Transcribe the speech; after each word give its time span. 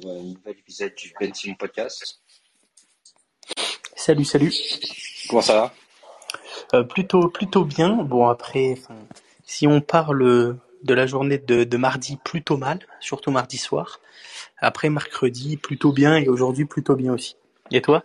pour 0.00 0.10
un 0.10 0.22
nouvel 0.22 0.58
épisode 0.58 0.94
du 0.94 1.12
Ben 1.18 1.32
Simon 1.32 1.54
Podcast. 1.54 2.20
Salut, 3.94 4.24
salut. 4.24 4.52
Comment 5.28 5.42
ça 5.42 5.54
va? 5.54 5.74
Euh, 6.74 6.82
Plutôt, 6.82 7.28
plutôt 7.28 7.64
bien. 7.64 8.02
Bon 8.02 8.28
après, 8.28 8.74
si 9.44 9.66
on 9.66 9.80
parle 9.80 10.58
de 10.82 10.94
la 10.94 11.06
journée 11.06 11.38
de, 11.38 11.64
de, 11.64 11.76
mardi, 11.76 12.18
plutôt 12.22 12.56
mal, 12.56 12.80
surtout 13.00 13.30
mardi 13.30 13.56
soir. 13.56 14.00
Après 14.58 14.90
mercredi, 14.90 15.56
plutôt 15.56 15.92
bien 15.92 16.16
et 16.16 16.28
aujourd'hui 16.28 16.66
plutôt 16.66 16.96
bien 16.96 17.12
aussi. 17.12 17.36
Et 17.70 17.80
toi? 17.80 18.02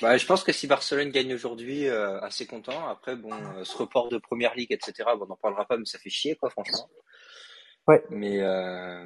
Bah, 0.00 0.16
je 0.16 0.26
pense 0.26 0.44
que 0.44 0.52
si 0.52 0.66
Barcelone 0.66 1.10
gagne 1.10 1.34
aujourd'hui, 1.34 1.86
euh, 1.88 2.20
assez 2.20 2.46
content. 2.46 2.88
Après, 2.88 3.16
bon, 3.16 3.32
euh, 3.32 3.64
ce 3.64 3.76
report 3.76 4.08
de 4.08 4.18
première 4.18 4.54
ligue, 4.54 4.72
etc. 4.72 5.10
Bon, 5.16 5.24
on 5.24 5.26
n'en 5.26 5.36
parlera 5.36 5.66
pas, 5.66 5.76
mais 5.76 5.84
ça 5.84 5.98
fait 5.98 6.10
chier, 6.10 6.36
quoi, 6.36 6.50
franchement. 6.50 6.88
Ouais. 7.90 8.04
Mais 8.10 8.38
euh, 8.40 9.04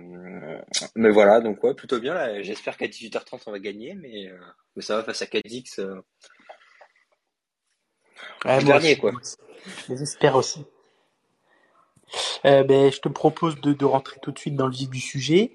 mais 0.94 1.08
voilà, 1.08 1.40
donc 1.40 1.64
ouais, 1.64 1.72
plutôt 1.72 1.98
bien. 2.00 2.12
Là. 2.12 2.42
J'espère 2.42 2.76
qu'à 2.76 2.86
18h30 2.86 3.40
on 3.46 3.50
va 3.50 3.58
gagner, 3.58 3.94
mais, 3.94 4.28
euh, 4.28 4.36
mais 4.76 4.82
ça 4.82 4.96
va 4.96 5.02
face 5.02 5.22
à 5.22 5.26
Cadix. 5.26 5.78
Euh... 5.78 6.02
Ouais, 8.44 8.60
le 8.60 8.66
dernier, 8.66 8.98
quoi. 8.98 9.12
J'espère 9.88 10.36
aussi. 10.36 10.66
Ben, 12.44 12.92
je 12.92 13.00
te 13.00 13.08
propose 13.08 13.58
de, 13.62 13.72
de, 13.72 13.84
rentrer 13.86 14.20
tout 14.20 14.30
de 14.30 14.38
suite 14.38 14.54
dans 14.54 14.66
le 14.66 14.74
vif 14.74 14.90
du 14.90 15.00
sujet. 15.00 15.52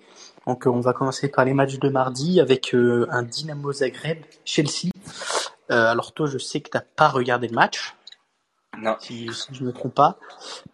Donc, 0.48 0.66
on 0.66 0.80
va 0.80 0.94
commencer 0.94 1.30
par 1.30 1.46
les 1.46 1.54
matchs 1.54 1.78
de 1.78 1.88
mardi 1.88 2.42
avec 2.42 2.73
un 2.73 3.22
Dynamo 3.22 3.72
Zagreb 3.72 4.18
Chelsea. 4.44 4.90
Alors 5.70 6.14
toi, 6.14 6.26
je 6.26 6.40
sais 6.40 6.62
que 6.62 6.70
t'as 6.72 6.82
pas 6.82 7.09
regardé 7.09 7.48
le 7.48 7.54
match. 7.54 7.94
Non. 8.78 8.96
Si, 9.00 9.30
je 9.52 9.64
me 9.64 9.73
trompe 9.73 9.96
pas. 9.96 10.18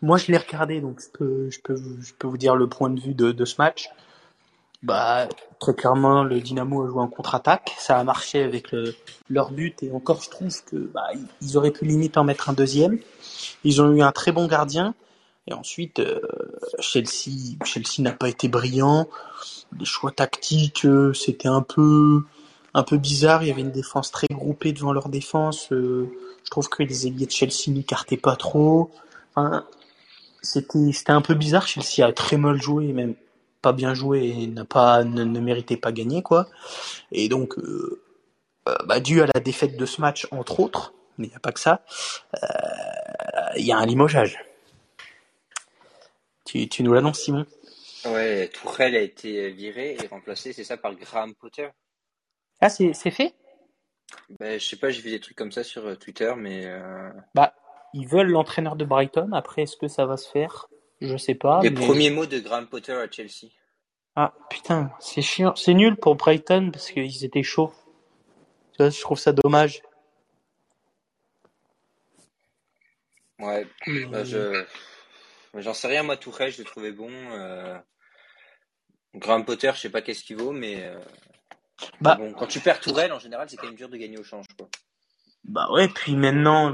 Moi, 0.01 0.17
je 0.17 0.31
l'ai 0.31 0.37
regardé, 0.37 0.81
donc 0.81 1.01
je 1.01 1.09
peux, 1.17 1.49
je 1.49 1.59
peux, 1.59 1.75
je 2.01 2.13
peux 2.13 2.27
vous 2.27 2.37
dire 2.37 2.55
le 2.55 2.67
point 2.67 2.89
de 2.89 2.99
vue 2.99 3.13
de, 3.13 3.31
de 3.31 3.45
ce 3.45 3.55
match. 3.57 3.89
Bah, 4.83 5.27
très 5.59 5.73
clairement, 5.73 6.23
le 6.23 6.39
Dynamo 6.39 6.83
a 6.83 6.87
joué 6.87 7.01
en 7.01 7.07
contre-attaque. 7.07 7.73
Ça 7.79 7.97
a 7.97 8.03
marché 8.03 8.43
avec 8.43 8.71
le, 8.71 8.93
leur 9.29 9.51
but 9.51 9.81
et 9.81 9.91
encore, 9.91 10.21
je 10.21 10.29
trouve 10.29 10.63
que 10.65 10.75
bah, 10.75 11.07
ils 11.41 11.57
auraient 11.57 11.71
pu 11.71 11.85
limite 11.85 12.17
en 12.17 12.23
mettre 12.23 12.49
un 12.49 12.53
deuxième. 12.53 12.99
Ils 13.63 13.81
ont 13.81 13.91
eu 13.91 14.01
un 14.01 14.11
très 14.11 14.31
bon 14.31 14.47
gardien. 14.47 14.93
Et 15.47 15.53
ensuite, 15.53 15.99
euh, 15.99 16.21
Chelsea, 16.79 17.57
Chelsea 17.63 18.01
n'a 18.01 18.11
pas 18.11 18.29
été 18.29 18.47
brillant. 18.47 19.07
Les 19.79 19.85
choix 19.85 20.11
tactiques, 20.11 20.85
euh, 20.85 21.13
c'était 21.13 21.47
un 21.47 21.61
peu, 21.61 22.23
un 22.75 22.83
peu 22.83 22.97
bizarre. 22.97 23.41
Il 23.41 23.47
y 23.47 23.51
avait 23.51 23.61
une 23.61 23.71
défense 23.71 24.11
très 24.11 24.27
groupée 24.29 24.71
devant 24.71 24.93
leur 24.93 25.09
défense. 25.09 25.71
Euh, 25.71 26.11
je 26.45 26.49
trouve 26.49 26.69
que 26.69 26.83
les 26.83 27.07
ailiers 27.07 27.25
de 27.25 27.31
Chelsea 27.31 27.69
n'écartaient 27.69 28.15
pas 28.15 28.37
trop. 28.37 28.91
Enfin, 29.35 29.67
c'était, 30.41 30.93
c'était 30.93 31.11
un 31.11 31.21
peu 31.21 31.33
bizarre. 31.33 31.67
Chelsea 31.67 32.07
a 32.07 32.13
très 32.13 32.37
mal 32.37 32.61
joué, 32.61 32.93
même 32.93 33.15
pas 33.61 33.73
bien 33.73 33.93
joué 33.93 34.27
et 34.27 34.47
n'a 34.47 34.63
pas, 34.63 35.03
ne, 35.03 35.23
ne 35.23 35.39
méritait 35.39 35.75
pas 35.75 35.91
gagner, 35.91 36.21
quoi. 36.21 36.47
Et 37.11 37.27
donc, 37.27 37.57
euh, 37.57 37.99
bah, 38.85 38.99
dû 38.99 39.21
à 39.21 39.25
la 39.25 39.39
défaite 39.41 39.75
de 39.75 39.85
ce 39.85 39.99
match, 40.01 40.27
entre 40.31 40.59
autres, 40.59 40.93
mais 41.17 41.27
il 41.27 41.29
n'y 41.31 41.35
a 41.35 41.39
pas 41.39 41.51
que 41.51 41.59
ça, 41.59 41.83
il 43.57 43.65
y 43.65 43.71
a 43.71 43.77
un 43.77 43.85
limogeage. 43.85 44.37
Tu, 46.45 46.69
tu 46.69 46.83
nous 46.83 46.93
l'annonces, 46.93 47.21
Simon? 47.21 47.45
Ouais, 48.05 48.49
Tourelle 48.49 48.95
a 48.95 49.01
été 49.01 49.49
viré 49.49 49.97
et 49.99 50.07
remplacé, 50.07 50.53
c'est 50.53 50.63
ça, 50.63 50.77
par 50.77 50.93
Graham 50.93 51.33
Potter? 51.33 51.69
Ah, 52.61 52.69
c'est 52.69 52.93
fait? 52.93 53.33
Ben, 54.39 54.59
Je 54.59 54.65
sais 54.65 54.77
pas, 54.77 54.89
j'ai 54.89 55.01
vu 55.01 55.11
des 55.11 55.19
trucs 55.19 55.37
comme 55.37 55.51
ça 55.51 55.63
sur 55.63 55.97
Twitter, 55.97 56.33
mais. 56.37 56.65
Euh... 56.65 57.09
Bah, 57.33 57.53
ils 57.93 58.07
veulent 58.07 58.29
l'entraîneur 58.29 58.75
de 58.75 58.85
Brighton. 58.85 59.31
Après, 59.33 59.63
est-ce 59.63 59.77
que 59.77 59.87
ça 59.87 60.05
va 60.05 60.17
se 60.17 60.29
faire? 60.29 60.67
Je 61.01 61.17
sais 61.17 61.35
pas. 61.35 61.61
Les 61.61 61.69
mais... 61.69 61.85
premiers 61.85 62.09
mots 62.09 62.25
de 62.25 62.39
Graham 62.39 62.67
Potter 62.67 62.93
à 62.93 63.09
Chelsea. 63.09 63.51
Ah, 64.15 64.33
putain, 64.49 64.91
c'est 64.99 65.21
chiant. 65.21 65.55
C'est 65.55 65.73
nul 65.73 65.95
pour 65.97 66.15
Brighton 66.15 66.71
parce 66.71 66.91
qu'ils 66.91 67.25
étaient 67.25 67.43
chauds. 67.43 67.73
Je 68.79 69.01
trouve 69.01 69.19
ça 69.19 69.31
dommage. 69.31 69.81
Ouais, 73.39 73.67
bah, 74.09 74.23
je. 74.23 74.65
J'en 75.55 75.73
sais 75.73 75.87
rien, 75.87 76.03
moi, 76.03 76.17
Tourelle, 76.17 76.51
je 76.51 76.59
le 76.59 76.65
trouvais 76.65 76.91
bon. 76.91 77.09
Euh... 77.09 77.77
Graham 79.13 79.45
Potter, 79.45 79.71
je 79.73 79.79
sais 79.81 79.89
pas 79.89 80.01
qu'est-ce 80.01 80.23
qu'il 80.23 80.37
vaut, 80.37 80.51
mais. 80.51 80.83
Euh... 80.83 80.99
Bah, 82.01 82.15
bon, 82.15 82.33
quand 82.33 82.47
tu 82.47 82.59
perds 82.59 82.79
Tourelle, 82.79 83.11
en 83.13 83.19
général, 83.19 83.49
c'est 83.49 83.57
quand 83.57 83.67
même 83.67 83.75
dur 83.75 83.89
de 83.89 83.97
gagner 83.97 84.17
au 84.17 84.23
change, 84.23 84.45
quoi. 84.57 84.67
Bah 85.47 85.67
ouais, 85.71 85.87
puis 85.87 86.15
maintenant, 86.15 86.73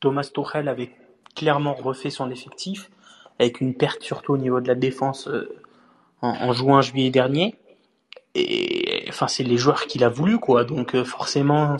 Thomas 0.00 0.28
Tourelle 0.32 0.68
avait 0.68 0.90
clairement 1.36 1.74
refait 1.74 2.10
son 2.10 2.30
effectif, 2.30 2.90
avec 3.38 3.60
une 3.60 3.74
perte 3.74 4.02
surtout 4.02 4.32
au 4.32 4.38
niveau 4.38 4.60
de 4.60 4.66
la 4.66 4.74
défense 4.74 5.28
euh, 5.28 5.60
en, 6.20 6.30
en, 6.30 6.52
juin, 6.52 6.80
juillet 6.80 7.10
dernier. 7.10 7.54
Et 8.34 9.04
enfin, 9.08 9.28
c'est 9.28 9.44
les 9.44 9.56
joueurs 9.56 9.86
qu'il 9.86 10.02
a 10.02 10.08
voulu, 10.08 10.38
quoi. 10.38 10.64
Donc 10.64 10.94
euh, 10.94 11.04
forcément, 11.04 11.76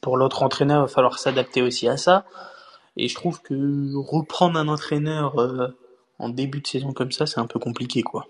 pour 0.00 0.16
l'autre 0.16 0.42
entraîneur, 0.42 0.78
il 0.78 0.82
va 0.82 0.88
falloir 0.88 1.18
s'adapter 1.18 1.62
aussi 1.62 1.88
à 1.88 1.96
ça. 1.96 2.24
Et 2.96 3.08
je 3.08 3.14
trouve 3.14 3.40
que 3.42 3.94
reprendre 3.96 4.58
un 4.58 4.68
entraîneur 4.68 5.40
euh, 5.40 5.76
en 6.18 6.28
début 6.28 6.60
de 6.60 6.66
saison 6.66 6.92
comme 6.92 7.12
ça, 7.12 7.26
c'est 7.26 7.40
un 7.40 7.46
peu 7.46 7.58
compliqué, 7.58 8.02
quoi. 8.02 8.26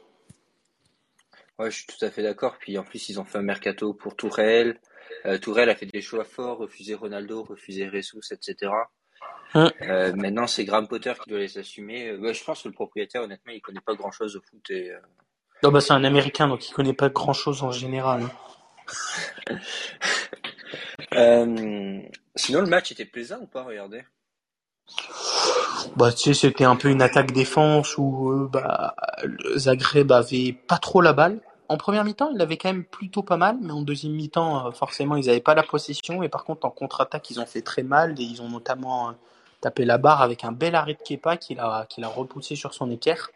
Ouais, 1.60 1.70
je 1.70 1.76
suis 1.76 1.86
tout 1.86 2.02
à 2.02 2.10
fait 2.10 2.22
d'accord. 2.22 2.56
Puis 2.58 2.78
en 2.78 2.84
plus, 2.84 3.10
ils 3.10 3.20
ont 3.20 3.24
fait 3.24 3.36
un 3.36 3.42
mercato 3.42 3.92
pour 3.92 4.16
Tourelle. 4.16 4.80
Euh, 5.26 5.36
Tourelle 5.36 5.68
a 5.68 5.74
fait 5.74 5.84
des 5.84 6.00
choix 6.00 6.24
forts, 6.24 6.56
refusé 6.56 6.94
Ronaldo, 6.94 7.42
refusé 7.42 7.86
Ressus, 7.86 8.32
etc. 8.32 8.72
Hein 9.52 9.70
euh, 9.82 10.14
maintenant, 10.14 10.46
c'est 10.46 10.64
Graham 10.64 10.88
Potter 10.88 11.12
qui 11.22 11.28
doit 11.28 11.40
les 11.40 11.58
assumer. 11.58 12.16
Ouais, 12.16 12.32
je 12.32 12.42
pense 12.42 12.62
que 12.62 12.68
le 12.68 12.74
propriétaire, 12.74 13.22
honnêtement, 13.22 13.52
il 13.52 13.60
connaît 13.60 13.82
pas 13.84 13.94
grand-chose 13.94 14.36
au 14.36 14.40
foot. 14.40 14.70
Et, 14.70 14.90
euh... 14.90 15.00
Non, 15.62 15.70
bah 15.70 15.82
c'est 15.82 15.92
un 15.92 16.04
Américain, 16.04 16.48
donc 16.48 16.66
il 16.66 16.72
connaît 16.72 16.94
pas 16.94 17.10
grand-chose 17.10 17.62
en 17.62 17.72
général. 17.72 18.22
Euh, 21.14 22.00
sinon, 22.36 22.60
le 22.60 22.68
match 22.68 22.92
était 22.92 23.04
plaisant 23.04 23.38
ou 23.40 23.46
pas 23.46 23.64
Regardez? 23.64 24.04
Bah, 25.96 26.12
tu 26.12 26.32
sais, 26.32 26.34
c'était 26.34 26.64
un 26.64 26.76
peu 26.76 26.88
une 26.88 27.02
attaque-défense 27.02 27.98
où 27.98 28.30
euh, 28.30 28.48
bah, 28.48 28.94
Zagreb 29.56 30.12
avait 30.12 30.52
pas 30.52 30.78
trop 30.78 31.00
la 31.00 31.12
balle. 31.12 31.40
En 31.70 31.76
première 31.76 32.04
mi-temps, 32.04 32.30
il 32.32 32.36
l'avait 32.36 32.56
quand 32.56 32.72
même 32.72 32.82
plutôt 32.82 33.22
pas 33.22 33.36
mal, 33.36 33.56
mais 33.62 33.70
en 33.70 33.82
deuxième 33.82 34.14
mi-temps, 34.14 34.66
euh, 34.66 34.70
forcément, 34.72 35.14
ils 35.14 35.26
n'avaient 35.26 35.38
pas 35.38 35.54
la 35.54 35.62
possession. 35.62 36.24
Et 36.24 36.28
par 36.28 36.42
contre, 36.42 36.66
en 36.66 36.70
contre-attaque, 36.70 37.30
ils 37.30 37.38
ont 37.38 37.46
fait 37.46 37.60
très 37.62 37.84
mal. 37.84 38.18
Et 38.18 38.24
ils 38.24 38.42
ont 38.42 38.48
notamment 38.48 39.10
euh, 39.10 39.12
tapé 39.60 39.84
la 39.84 39.96
barre 39.96 40.20
avec 40.20 40.42
un 40.42 40.50
bel 40.50 40.74
arrêt 40.74 40.94
de 40.94 40.98
Kepa 41.00 41.36
qu'il 41.36 41.60
a, 41.60 41.86
qu'il 41.88 42.02
a 42.02 42.08
repoussé 42.08 42.56
sur 42.56 42.74
son 42.74 42.90
équerre. 42.90 43.30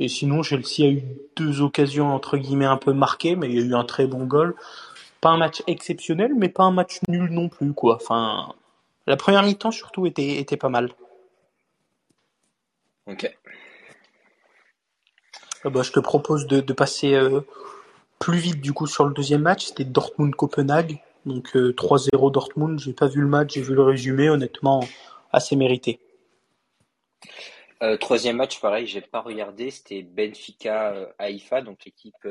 Et 0.00 0.08
sinon, 0.08 0.42
Chelsea 0.42 0.80
a 0.80 0.88
eu 0.88 1.04
deux 1.36 1.60
occasions, 1.60 2.12
entre 2.12 2.38
guillemets, 2.38 2.64
un 2.64 2.76
peu 2.76 2.92
marquées, 2.92 3.36
mais 3.36 3.46
il 3.46 3.54
y 3.54 3.62
a 3.62 3.64
eu 3.64 3.74
un 3.76 3.84
très 3.84 4.08
bon 4.08 4.24
goal. 4.24 4.56
Pas 5.20 5.28
un 5.28 5.36
match 5.36 5.62
exceptionnel, 5.68 6.32
mais 6.36 6.48
pas 6.48 6.64
un 6.64 6.72
match 6.72 6.98
nul 7.06 7.30
non 7.30 7.48
plus, 7.48 7.72
quoi. 7.72 7.94
Enfin, 8.02 8.52
la 9.06 9.16
première 9.16 9.44
mi-temps, 9.44 9.70
surtout, 9.70 10.06
était, 10.06 10.38
était 10.38 10.56
pas 10.56 10.70
mal. 10.70 10.90
Ok. 13.06 13.32
Euh, 15.66 15.70
bah, 15.70 15.82
je 15.82 15.92
te 15.92 16.00
propose 16.00 16.46
de, 16.46 16.60
de 16.60 16.72
passer 16.72 17.14
euh, 17.14 17.40
plus 18.18 18.38
vite 18.38 18.60
du 18.60 18.72
coup 18.72 18.86
sur 18.86 19.04
le 19.04 19.12
deuxième 19.14 19.42
match. 19.42 19.66
C'était 19.66 19.84
Dortmund-Copenhague. 19.84 20.98
Donc 21.26 21.54
euh, 21.56 21.72
3-0 21.72 22.32
Dortmund. 22.32 22.78
J'ai 22.78 22.92
pas 22.92 23.06
vu 23.08 23.20
le 23.20 23.26
match, 23.26 23.54
j'ai 23.54 23.62
vu 23.62 23.74
le 23.74 23.82
résumé. 23.82 24.30
Honnêtement, 24.30 24.80
assez 25.32 25.56
mérité. 25.56 26.00
Euh, 27.82 27.96
troisième 27.96 28.36
match, 28.36 28.60
pareil, 28.60 28.86
j'ai 28.86 29.00
pas 29.00 29.20
regardé. 29.20 29.70
C'était 29.70 30.02
Benfica 30.02 30.94
Haïfa, 31.18 31.62
donc 31.62 31.84
l'équipe 31.84 32.28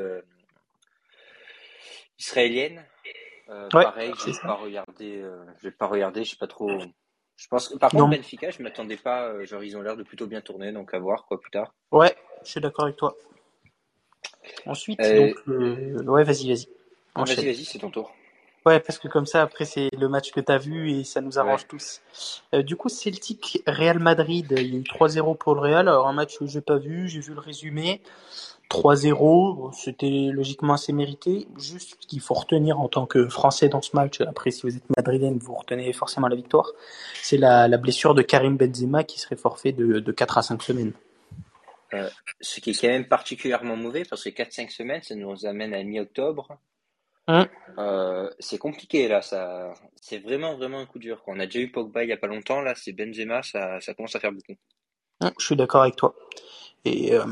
israélienne. 2.18 2.84
ouais, 3.48 3.68
pareil, 3.70 4.12
j'ai 4.24 4.32
pas 4.42 4.54
regardé. 4.54 5.24
j'ai 5.62 5.70
pas 5.70 5.86
regardé. 5.86 6.24
Je 6.24 6.30
sais 6.30 6.36
pas 6.36 6.46
trop. 6.46 6.70
Je 7.40 7.46
pense 7.48 7.68
que, 7.68 7.78
par 7.78 7.90
contre, 7.90 8.04
Non. 8.04 8.10
Benfica, 8.10 8.50
je 8.50 8.62
m'attendais 8.62 8.98
pas. 8.98 9.24
euh, 9.28 9.46
genre, 9.46 9.64
ils 9.64 9.74
ont 9.74 9.80
l'air 9.80 9.96
de 9.96 10.02
plutôt 10.02 10.26
bien 10.26 10.42
tourner, 10.42 10.72
donc 10.72 10.92
à 10.92 10.98
voir 10.98 11.24
quoi 11.24 11.40
plus 11.40 11.50
tard. 11.50 11.72
Ouais, 11.90 12.14
je 12.44 12.50
suis 12.50 12.60
d'accord 12.60 12.84
avec 12.84 12.96
toi. 12.96 13.14
Ensuite, 14.66 15.00
Euh, 15.00 15.28
donc, 15.28 15.36
euh, 15.48 16.02
ouais, 16.04 16.24
vas-y, 16.24 16.48
vas-y. 16.48 16.68
Ah. 17.14 17.24
Vas-y, 17.24 17.44
vas-y, 17.46 17.64
c'est 17.64 17.78
ton 17.78 17.90
tour. 17.90 18.12
Ouais, 18.66 18.78
parce 18.78 18.98
que 18.98 19.08
comme 19.08 19.24
ça, 19.24 19.40
après, 19.42 19.64
c'est 19.64 19.88
le 19.98 20.08
match 20.08 20.32
que 20.32 20.40
tu 20.40 20.52
as 20.52 20.58
vu 20.58 20.90
et 20.90 21.04
ça 21.04 21.22
nous 21.22 21.38
arrange 21.38 21.66
tous. 21.66 22.02
Euh, 22.52 22.62
du 22.62 22.76
coup, 22.76 22.90
Celtic, 22.90 23.62
Real 23.66 23.98
Madrid, 23.98 24.46
il 24.50 24.74
y 24.74 24.76
a 24.76 24.78
eu 24.80 24.82
3-0 24.82 25.34
pour 25.38 25.54
le 25.54 25.60
Real. 25.62 25.88
Alors, 25.88 26.06
un 26.08 26.12
match 26.12 26.38
que 26.38 26.46
j'ai 26.46 26.60
pas 26.60 26.76
vu, 26.76 27.08
j'ai 27.08 27.20
vu 27.20 27.32
le 27.32 27.40
résumé. 27.40 28.02
3-0, 28.68 29.56
bon, 29.56 29.72
c'était 29.72 30.28
logiquement 30.30 30.74
assez 30.74 30.92
mérité. 30.92 31.48
Juste 31.58 31.96
ce 32.02 32.06
qu'il 32.06 32.20
faut 32.20 32.34
retenir 32.34 32.78
en 32.80 32.88
tant 32.88 33.06
que 33.06 33.28
Français 33.28 33.68
dans 33.68 33.80
ce 33.82 33.96
match, 33.96 34.20
après, 34.20 34.50
si 34.50 34.62
vous 34.62 34.76
êtes 34.76 34.84
madrilène, 34.94 35.38
vous 35.38 35.54
retenez 35.54 35.92
forcément 35.94 36.28
la 36.28 36.36
victoire, 36.36 36.70
c'est 37.22 37.38
la, 37.38 37.66
la 37.66 37.78
blessure 37.78 38.14
de 38.14 38.22
Karim 38.22 38.56
Benzema 38.58 39.04
qui 39.04 39.18
serait 39.18 39.36
forfait 39.36 39.72
de, 39.72 40.00
de 40.00 40.12
4 40.12 40.38
à 40.38 40.42
5 40.42 40.62
semaines. 40.62 40.92
Euh, 41.94 42.08
ce 42.40 42.60
qui 42.60 42.70
est 42.70 42.80
quand 42.80 42.88
même 42.88 43.08
particulièrement 43.08 43.76
mauvais 43.76 44.04
parce 44.04 44.24
que 44.24 44.30
4-5 44.30 44.70
semaines, 44.70 45.02
ça 45.02 45.14
nous 45.14 45.46
amène 45.46 45.74
à 45.74 45.82
mi-octobre. 45.82 46.58
Hum. 47.26 47.46
Euh, 47.78 48.30
c'est 48.38 48.58
compliqué 48.58 49.06
là, 49.06 49.22
ça, 49.22 49.72
c'est 50.00 50.18
vraiment 50.18 50.56
vraiment 50.56 50.80
un 50.80 50.86
coup 50.86 50.98
dur. 50.98 51.22
quoi. 51.22 51.34
On 51.34 51.40
a 51.40 51.46
déjà 51.46 51.60
eu 51.60 51.70
Pogba 51.70 52.02
il 52.02 52.08
y 52.08 52.12
a 52.12 52.16
pas 52.16 52.26
longtemps, 52.26 52.60
là 52.60 52.74
c'est 52.74 52.92
Benzema, 52.92 53.42
ça, 53.42 53.80
ça 53.80 53.94
commence 53.94 54.16
à 54.16 54.20
faire 54.20 54.32
beaucoup. 54.32 54.54
Hum, 55.20 55.30
Je 55.38 55.44
suis 55.44 55.56
d'accord 55.56 55.82
avec 55.82 55.96
toi. 55.96 56.14
Et 56.84 57.14
euh, 57.14 57.24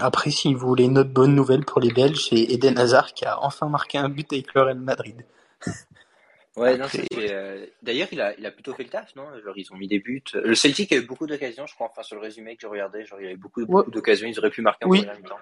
après, 0.00 0.30
si 0.30 0.52
vous 0.52 0.68
voulez 0.68 0.84
une 0.84 0.98
autre 0.98 1.10
bonne 1.10 1.34
nouvelle 1.34 1.64
pour 1.64 1.80
les 1.80 1.90
Belges, 1.90 2.28
c'est 2.28 2.36
Eden 2.36 2.78
Hazard 2.78 3.14
qui 3.14 3.24
a 3.24 3.42
enfin 3.42 3.68
marqué 3.68 3.96
un 3.98 4.10
but 4.10 4.30
avec 4.32 4.52
le 4.54 4.62
Real 4.62 4.78
Madrid. 4.78 5.24
Ouais, 6.56 6.78
non, 6.78 6.86
euh, 7.14 7.66
D'ailleurs, 7.82 8.08
il 8.12 8.20
a, 8.20 8.38
il 8.38 8.46
a 8.46 8.50
plutôt 8.52 8.74
fait 8.74 8.84
le 8.84 8.88
taf, 8.88 9.16
non? 9.16 9.24
Genre, 9.44 9.56
ils 9.56 9.72
ont 9.72 9.76
mis 9.76 9.88
des 9.88 9.98
buts. 9.98 10.22
Le 10.34 10.54
Celtic 10.54 10.92
a 10.92 10.96
eu 10.96 11.02
beaucoup 11.02 11.26
d'occasions, 11.26 11.66
je 11.66 11.74
crois, 11.74 11.88
enfin, 11.90 12.02
sur 12.04 12.14
le 12.14 12.22
résumé 12.22 12.54
que 12.54 12.62
je 12.62 12.68
regardais, 12.68 13.04
genre, 13.04 13.20
il 13.20 13.24
y 13.24 13.26
avait 13.26 13.36
beaucoup, 13.36 13.66
beaucoup 13.66 13.90
d'occasions, 13.90 14.28
ils 14.28 14.38
auraient 14.38 14.50
pu 14.50 14.62
marquer 14.62 14.86
en 14.86 14.90
oui. 14.90 15.04
temps. 15.04 15.36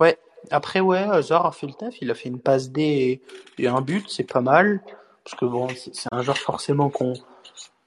Ouais, 0.00 0.18
après, 0.50 0.80
ouais, 0.80 0.98
Hazard 0.98 1.46
a 1.46 1.52
fait 1.52 1.66
le 1.66 1.74
taf, 1.74 2.00
il 2.00 2.10
a 2.10 2.14
fait 2.14 2.28
une 2.28 2.40
passe 2.40 2.70
D 2.70 3.22
et, 3.58 3.66
un 3.68 3.80
but, 3.80 4.08
c'est 4.08 4.24
pas 4.24 4.40
mal. 4.40 4.82
Parce 5.22 5.36
que 5.36 5.44
bon, 5.44 5.68
c'est 5.68 6.08
un 6.10 6.22
joueur 6.22 6.38
forcément 6.38 6.90
qu'on 6.90 7.12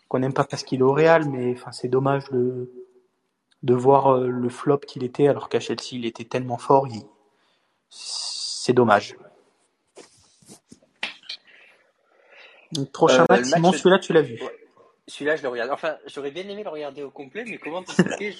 qu'on 0.07 0.19
n'aime 0.19 0.33
pas 0.33 0.43
parce 0.43 0.63
qu'il 0.63 0.79
est 0.79 0.83
au 0.83 0.93
Real, 0.93 1.27
mais 1.27 1.53
enfin, 1.53 1.71
c'est 1.71 1.87
dommage 1.87 2.29
de, 2.29 2.71
de 3.63 3.73
voir 3.73 4.13
euh, 4.13 4.27
le 4.27 4.49
flop 4.49 4.77
qu'il 4.77 5.03
était, 5.03 5.27
alors 5.27 5.49
qu'à 5.49 5.59
Chelsea, 5.59 5.93
il 5.93 6.05
était 6.05 6.23
tellement 6.23 6.59
fort, 6.59 6.87
c'est 7.89 8.73
dommage. 8.73 9.15
Prochain 12.91 13.23
euh, 13.23 13.25
match, 13.29 13.45
Simon, 13.45 13.71
celui-là, 13.71 13.99
tu 13.99 14.13
l'as 14.13 14.21
vu. 14.21 14.39
Celui-là, 15.07 15.35
je 15.35 15.43
le 15.43 15.49
regarde. 15.49 15.69
Enfin, 15.71 15.97
j'aurais 16.07 16.31
bien 16.31 16.47
aimé 16.47 16.63
le 16.63 16.69
regarder 16.69 17.03
au 17.03 17.11
complet, 17.11 17.43
mais 17.45 17.57
comment 17.57 17.83
t'expliquer? 17.83 18.31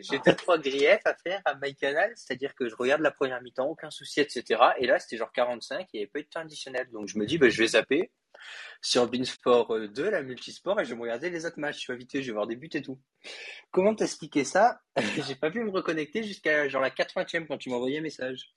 J'ai 0.00 0.18
deux, 0.24 0.34
trois 0.34 0.58
griefs 0.58 1.04
à 1.04 1.14
faire 1.14 1.42
à 1.44 1.54
MyCanal, 1.54 2.12
c'est-à-dire 2.16 2.54
que 2.54 2.68
je 2.68 2.74
regarde 2.76 3.02
la 3.02 3.10
première 3.10 3.42
mi-temps, 3.42 3.66
aucun 3.66 3.90
souci, 3.90 4.20
etc. 4.20 4.60
Et 4.78 4.86
là, 4.86 4.98
c'était 4.98 5.18
genre 5.18 5.32
45, 5.32 5.86
il 5.92 5.96
n'y 5.96 6.02
avait 6.02 6.10
pas 6.10 6.20
eu 6.20 6.22
de 6.22 6.28
temps 6.28 6.40
additionnel. 6.40 6.88
Donc, 6.92 7.08
je 7.08 7.18
me 7.18 7.26
dis, 7.26 7.36
bah, 7.36 7.50
je 7.50 7.58
vais 7.58 7.68
zapper 7.68 8.10
sur 8.80 9.08
Beansport 9.08 9.74
2, 9.88 10.04
euh, 10.04 10.10
la 10.10 10.22
multisport, 10.22 10.80
et 10.80 10.84
je 10.84 10.90
vais 10.90 10.96
me 10.96 11.02
regarder 11.02 11.30
les 11.30 11.46
autres 11.46 11.58
matchs. 11.58 11.84
Je 11.86 11.92
vais 11.92 11.98
vite, 11.98 12.20
je 12.20 12.26
vais 12.26 12.32
voir 12.32 12.46
des 12.46 12.56
buts 12.56 12.70
et 12.72 12.82
tout. 12.82 12.98
Comment 13.70 13.94
t'expliquer 13.94 14.44
ça? 14.44 14.80
J'ai 15.26 15.34
pas 15.34 15.50
pu 15.50 15.62
me 15.62 15.70
reconnecter 15.70 16.22
jusqu'à 16.22 16.68
genre 16.68 16.82
la 16.82 16.90
80e 16.90 17.46
quand 17.46 17.58
tu 17.58 17.70
m'as 17.70 17.76
envoyé 17.76 17.98
un 17.98 18.02
message. 18.02 18.54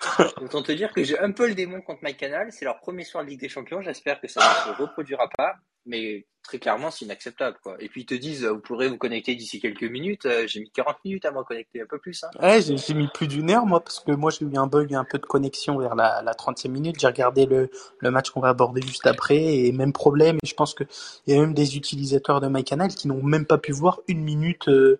Autant 0.40 0.62
te 0.62 0.72
dire 0.72 0.92
que 0.92 1.04
j'ai 1.04 1.18
un 1.18 1.32
peu 1.32 1.46
le 1.46 1.54
démon 1.54 1.80
contre 1.80 2.02
MyCanal. 2.02 2.52
C'est 2.52 2.64
leur 2.64 2.78
premier 2.80 3.04
soir 3.04 3.24
de 3.24 3.30
Ligue 3.30 3.40
des 3.40 3.48
Champions. 3.48 3.82
J'espère 3.82 4.20
que 4.20 4.28
ça 4.28 4.40
ne 4.40 4.74
se 4.74 4.80
reproduira 4.80 5.28
pas 5.36 5.56
mais 5.86 6.26
très 6.42 6.58
clairement, 6.58 6.90
c'est 6.90 7.04
inacceptable, 7.04 7.56
quoi. 7.62 7.76
Et 7.78 7.88
puis 7.88 8.02
ils 8.02 8.06
te 8.06 8.14
disent, 8.14 8.44
vous 8.44 8.60
pourrez 8.60 8.88
vous 8.88 8.98
connecter 8.98 9.34
d'ici 9.34 9.60
quelques 9.60 9.84
minutes. 9.84 10.26
Euh, 10.26 10.46
j'ai 10.46 10.60
mis 10.60 10.70
40 10.70 10.96
minutes 11.04 11.24
à 11.24 11.30
me 11.30 11.42
connecter, 11.44 11.80
un 11.80 11.86
peu 11.86 11.98
plus. 11.98 12.24
Hein. 12.24 12.30
Ouais, 12.40 12.60
j'ai 12.60 12.94
mis 12.94 13.08
plus 13.14 13.28
d'une 13.28 13.50
heure, 13.50 13.64
moi, 13.64 13.80
parce 13.80 14.00
que 14.00 14.12
moi 14.12 14.30
j'ai 14.30 14.44
eu 14.44 14.56
un 14.56 14.66
bug, 14.66 14.92
un 14.94 15.04
peu 15.04 15.18
de 15.18 15.26
connexion 15.26 15.78
vers 15.78 15.94
la, 15.94 16.22
la 16.22 16.32
30e 16.32 16.68
minute. 16.68 16.96
J'ai 16.98 17.06
regardé 17.06 17.46
le, 17.46 17.70
le 17.98 18.10
match 18.10 18.30
qu'on 18.30 18.40
va 18.40 18.48
aborder 18.48 18.82
juste 18.82 19.06
après, 19.06 19.36
et 19.36 19.61
même 19.70 19.92
problème. 19.92 20.38
Et 20.42 20.46
je 20.46 20.54
pense 20.54 20.74
que 20.74 20.82
il 21.26 21.34
y 21.34 21.38
a 21.38 21.40
même 21.40 21.54
des 21.54 21.76
utilisateurs 21.76 22.40
de 22.40 22.48
MyCanal 22.48 22.88
qui 22.88 23.06
n'ont 23.06 23.22
même 23.22 23.46
pas 23.46 23.58
pu 23.58 23.70
voir 23.70 24.00
une 24.08 24.22
minute, 24.22 24.68
euh, 24.68 24.98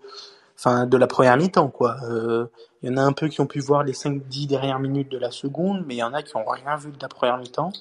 de 0.65 0.97
la 0.97 1.09
première 1.09 1.37
mi-temps, 1.37 1.71
quoi. 1.71 1.97
Euh, 2.05 2.47
il 2.83 2.91
y 2.91 2.93
en 2.93 2.97
a 2.97 3.03
un 3.03 3.13
peu 3.13 3.27
qui 3.27 3.41
ont 3.41 3.47
pu 3.47 3.59
voir 3.59 3.83
les 3.83 3.95
5-10 3.95 4.47
dernières 4.47 4.79
minutes 4.79 5.11
de 5.11 5.19
la 5.19 5.33
seconde, 5.33 5.83
mais 5.87 5.95
il 5.95 5.99
y 5.99 6.03
en 6.05 6.15
a 6.15 6.23
qui 6.23 6.37
ont 6.37 6.45
rien 6.45 6.77
vu 6.77 6.93
de 6.93 6.99
la 7.01 7.09
première 7.09 7.39
mi-temps 7.39 7.73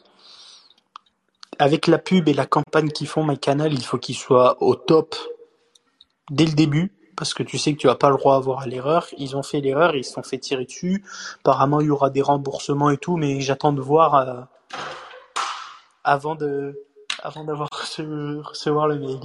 avec 1.60 1.86
la 1.86 2.00
pub 2.00 2.28
et 2.28 2.34
la 2.34 2.48
campagne 2.48 2.90
qu'ils 2.90 3.08
font 3.08 3.24
MyCanal, 3.24 3.72
il 3.72 3.84
faut 3.84 4.00
qu'ils 4.00 4.16
soient 4.16 4.62
au 4.64 4.74
top 4.74 5.16
dès 6.32 6.46
le 6.46 6.54
début 6.54 6.92
parce 7.16 7.36
que 7.36 7.44
tu 7.44 7.60
sais 7.60 7.74
que 7.74 7.78
tu 7.78 7.86
vas 7.86 7.94
pas 7.94 8.10
le 8.10 8.18
droit 8.18 8.34
à 8.34 8.38
avoir 8.38 8.62
à 8.62 8.66
l'erreur. 8.66 9.06
Ils 9.20 9.36
ont 9.38 9.44
fait 9.44 9.62
l'erreur, 9.62 9.96
ils 9.96 10.04
se 10.04 10.14
sont 10.14 10.24
fait 10.24 10.40
tirer 10.40 10.66
dessus. 10.66 11.04
Apparemment, 11.42 11.80
il 11.80 11.88
y 11.88 11.90
aura 11.92 12.10
des 12.10 12.24
remboursements 12.24 12.90
et 12.90 12.98
tout, 12.98 13.16
mais 13.16 13.42
j'attends 13.42 13.74
de 13.74 13.82
voir 13.82 14.16
euh, 14.16 14.42
avant 16.04 16.36
de 16.36 16.88
avant 17.22 17.44
d'avoir 17.44 17.70
recevoir 17.72 18.88
le 18.88 19.00
mail. 19.00 19.20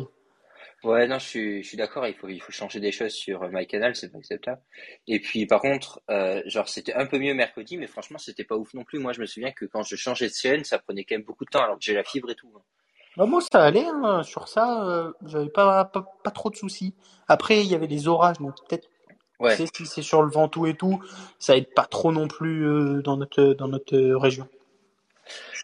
Ouais, 0.84 1.08
non, 1.08 1.19
je 1.19 1.26
suis, 1.26 1.62
je 1.62 1.69
suis 1.69 1.76
d'accord. 1.76 2.06
Il 2.06 2.14
faut, 2.14 2.28
il 2.28 2.40
faut 2.40 2.52
changer 2.52 2.78
des 2.81 2.93
choses 2.93 3.12
sur 3.12 3.43
euh, 3.43 3.49
MyCanal, 3.50 3.96
c'est 3.96 4.11
pas 4.11 4.19
acceptable. 4.19 4.61
Et 5.08 5.20
puis, 5.20 5.46
par 5.46 5.61
contre, 5.61 6.00
euh, 6.11 6.43
genre, 6.46 6.69
c'était 6.69 6.94
un 6.94 7.06
peu 7.06 7.19
mieux 7.19 7.34
mercredi, 7.34 7.76
mais 7.76 7.87
franchement, 7.87 8.19
c'était 8.19 8.44
pas 8.44 8.56
ouf 8.56 8.73
non 8.75 8.84
plus. 8.84 8.99
Moi, 8.99 9.12
je 9.12 9.20
me 9.20 9.26
souviens 9.26 9.52
que 9.52 9.64
quand 9.64 9.82
je 9.82 9.96
changeais 9.96 10.28
de 10.28 10.34
chaîne, 10.34 10.64
ça 10.64 10.78
prenait 10.78 11.05
quand 11.05 11.17
même 11.17 11.25
beaucoup 11.25 11.44
de 11.44 11.50
temps, 11.50 11.62
alors 11.62 11.76
que 11.76 11.84
j'ai 11.84 11.94
la 11.94 12.05
fibre 12.05 12.31
et 12.31 12.34
tout. 12.34 12.52
Hein. 12.55 12.61
Bah, 13.17 13.25
moi, 13.26 13.40
ça 13.40 13.64
allait. 13.64 13.87
Hein. 13.87 14.22
Sur 14.22 14.49
ça, 14.49 14.87
euh, 14.87 15.12
j'avais 15.25 15.49
pas, 15.49 15.87
pas, 15.87 16.06
pas, 16.22 16.31
trop 16.31 16.50
de 16.50 16.56
soucis. 16.56 16.94
Après, 17.26 17.64
il 17.64 17.67
y 17.67 17.75
avait 17.75 17.87
les 17.87 18.06
orages, 18.06 18.38
donc 18.38 18.55
peut-être. 18.69 18.88
Ouais. 19.40 19.56
Si 19.56 19.87
c'est 19.87 20.02
sur 20.02 20.22
le 20.22 20.31
vent 20.31 20.49
tout 20.49 20.67
et 20.67 20.75
tout, 20.75 21.02
ça 21.38 21.56
aide 21.56 21.75
pas 21.75 21.84
trop 21.84 22.11
non 22.11 22.26
plus 22.26 22.67
euh, 22.67 23.02
dans 23.02 23.19
notre 23.19 23.52
dans 23.52 23.69
notre 23.69 23.99
région. 24.14 24.49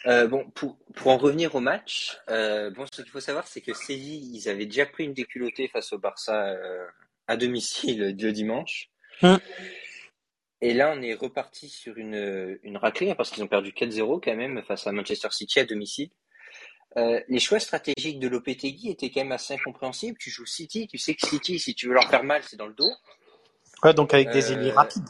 Euh, 0.07 0.27
bon, 0.27 0.51
pour, 0.51 0.77
pour 0.95 1.13
en 1.13 1.17
revenir 1.17 1.55
au 1.55 1.61
match, 1.61 2.19
euh, 2.29 2.71
bon, 2.71 2.87
ce 2.93 3.03
qu'il 3.03 3.11
faut 3.11 3.21
savoir, 3.21 3.47
c'est 3.47 3.61
que 3.61 3.73
Séville, 3.73 4.35
ils 4.35 4.49
avaient 4.49 4.67
déjà 4.67 4.87
pris 4.87 5.05
une 5.05 5.15
déculottée 5.15 5.69
face 5.69 5.93
au 5.93 5.99
Barça 5.99 6.49
euh, 6.49 6.87
à 7.29 7.37
domicile 7.37 8.17
le 8.19 8.33
dimanche. 8.33 8.91
Hum. 9.23 9.39
Et 10.61 10.75
là, 10.75 10.93
on 10.97 11.03
est 11.03 11.15
reparti 11.15 11.69
sur 11.69 11.99
une, 11.99 12.59
une 12.63 12.77
raclée, 12.77 13.11
hein, 13.11 13.15
parce 13.17 13.31
qu'ils 13.31 13.43
ont 13.43 13.49
perdu 13.49 13.71
4-0 13.71 14.21
quand 14.23 14.37
même 14.37 14.63
face 14.63 14.87
à 14.87 14.93
Manchester 14.93 15.29
City 15.31 15.61
à 15.61 15.65
domicile. 15.65 16.11
Les 16.97 17.41
choix 17.41 17.59
stratégiques 17.59 18.21
de 18.21 18.29
Lopetegui 18.29 18.91
étaient 18.91 19.11
quand 19.11 19.23
même 19.23 19.33
assez 19.33 19.55
incompréhensibles. 19.55 20.19
Tu 20.19 20.31
joues 20.31 20.47
City, 20.47 20.87
tu 20.87 20.99
sais 20.99 21.15
que 21.15 21.27
City, 21.27 21.59
si 21.59 21.75
tu 21.75 21.89
veux 21.89 21.95
leur 21.95 22.09
faire 22.11 22.23
mal, 22.23 22.43
c'est 22.45 22.57
dans 22.57 22.67
le 22.67 22.75
dos. 22.75 22.93
Ouais, 23.83 23.95
donc 23.95 24.15
avec 24.15 24.31
des 24.31 24.53
ailiers 24.53 24.73
rapides. 24.73 25.09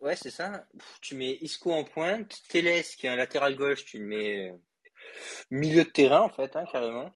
Ouais, 0.00 0.16
c'est 0.16 0.30
ça. 0.30 0.64
Tu 1.00 1.14
mets 1.14 1.38
Isco 1.40 1.72
en 1.72 1.84
pointe, 1.84 2.36
Teles 2.48 2.84
qui 2.96 3.06
est 3.06 3.10
un 3.10 3.16
latéral 3.16 3.56
gauche, 3.56 3.84
tu 3.84 3.98
le 3.98 4.04
mets 4.04 4.50
euh, 4.50 4.56
milieu 5.50 5.84
de 5.84 5.90
terrain 5.90 6.20
en 6.20 6.28
fait, 6.28 6.54
hein, 6.56 6.64
carrément. 6.70 7.12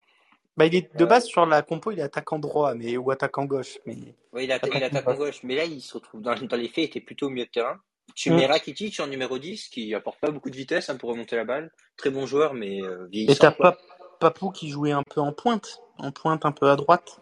Bah, 0.56 0.66
il 0.66 0.74
est 0.74 0.94
de 0.96 1.04
base 1.04 1.24
sur 1.24 1.46
la 1.46 1.62
compo, 1.62 1.92
il 1.92 2.00
est 2.00 2.02
attaquant 2.02 2.38
droit, 2.38 2.74
mais 2.74 2.96
ou 2.96 3.10
attaquant 3.10 3.46
gauche. 3.46 3.78
Mais... 3.86 4.14
Oui, 4.32 4.44
il, 4.44 4.50
est 4.50 4.82
attaquant 4.82 5.14
gauche, 5.14 5.42
mais 5.44 5.54
là 5.54 5.64
il 5.64 5.80
se 5.80 5.94
retrouve 5.94 6.20
dans, 6.20 6.34
dans 6.34 6.56
les 6.56 6.68
faits, 6.68 6.78
il 6.78 6.84
était 6.84 7.00
plutôt 7.00 7.26
au 7.26 7.30
milieu 7.30 7.46
de 7.46 7.50
terrain. 7.50 7.80
Tu 8.14 8.30
mets 8.30 8.46
mm. 8.46 8.50
Rakitic 8.50 9.00
en 9.00 9.06
numéro 9.06 9.38
10 9.38 9.68
qui 9.68 9.94
apporte 9.94 10.20
pas 10.20 10.30
beaucoup 10.30 10.50
de 10.50 10.56
vitesse 10.56 10.90
hein, 10.90 10.96
pour 10.96 11.10
remonter 11.10 11.36
la 11.36 11.44
balle. 11.44 11.70
Très 11.96 12.10
bon 12.10 12.26
joueur, 12.26 12.52
mais 12.52 12.82
euh, 12.82 13.06
vieillissant. 13.06 13.34
Et 13.34 13.38
t'as 13.38 13.52
pas 13.52 13.78
Papou 14.20 14.50
qui 14.50 14.68
jouait 14.68 14.92
un 14.92 15.02
peu 15.02 15.20
en 15.20 15.32
pointe, 15.32 15.80
en 15.98 16.12
pointe 16.12 16.44
un 16.44 16.52
peu 16.52 16.68
à 16.68 16.76
droite. 16.76 17.20